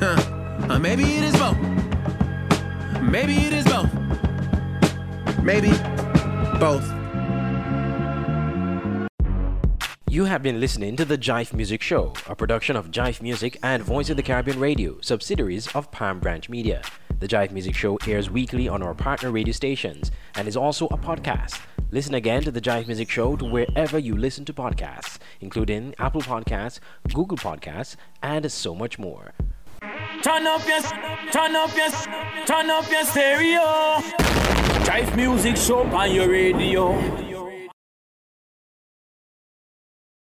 huh? 0.01 0.17
Uh, 0.69 0.79
maybe 0.79 1.05
it 1.05 1.25
is 1.25 1.37
both. 1.37 1.57
Maybe 3.03 3.35
it 3.35 3.53
is 3.53 3.65
both. 3.65 3.93
Maybe 5.43 5.71
both. 6.59 7.04
You 10.15 10.27
have 10.27 10.45
been 10.45 10.61
listening 10.61 10.95
to 10.99 11.05
the 11.05 11.19
JIFE 11.19 11.53
Music 11.55 11.83
Show, 11.83 12.13
a 12.29 12.37
production 12.37 12.77
of 12.77 12.93
JIFE 12.93 13.21
Music 13.21 13.59
and 13.65 13.83
Voice 13.83 14.11
of 14.11 14.17
the 14.17 14.23
Caribbean 14.23 14.61
Radio, 14.61 15.01
subsidiaries 15.01 15.67
of 15.75 15.91
Palm 15.91 16.21
Branch 16.21 16.49
Media. 16.49 16.83
The 17.19 17.27
JIFE 17.27 17.51
Music 17.51 17.75
Show 17.75 17.99
airs 18.07 18.31
weekly 18.31 18.69
on 18.69 18.81
our 18.81 18.95
partner 18.95 19.33
radio 19.33 19.51
stations 19.51 20.13
and 20.37 20.47
is 20.47 20.57
also 20.57 20.87
a 20.87 20.97
podcast. 20.97 21.61
Listen 21.91 22.15
again 22.15 22.45
to 22.45 22.53
the 22.53 22.61
JIFE 22.61 22.87
Music 22.87 23.11
Show 23.11 23.35
to 23.35 23.45
wherever 23.45 23.99
you 23.99 24.17
listen 24.17 24.45
to 24.45 24.53
podcasts, 24.53 25.19
including 25.41 25.97
Apple 25.99 26.23
Podcasts, 26.23 26.79
Google 27.13 27.37
Podcasts, 27.37 27.97
and 28.23 28.53
so 28.53 28.73
much 28.73 29.01
more. 29.01 29.33
Turn 30.23 30.47
up 30.47 30.65
your, 30.65 30.81
turn 31.33 31.57
up 31.57 31.75
your, 31.75 31.91
turn 32.47 32.71
up 32.71 32.89
your 32.89 33.05
stereo. 33.05 34.01
JIFE 34.85 35.17
music 35.17 35.57
show 35.57 35.83
on 35.83 36.15
your 36.15 36.29
radio. 36.31 37.34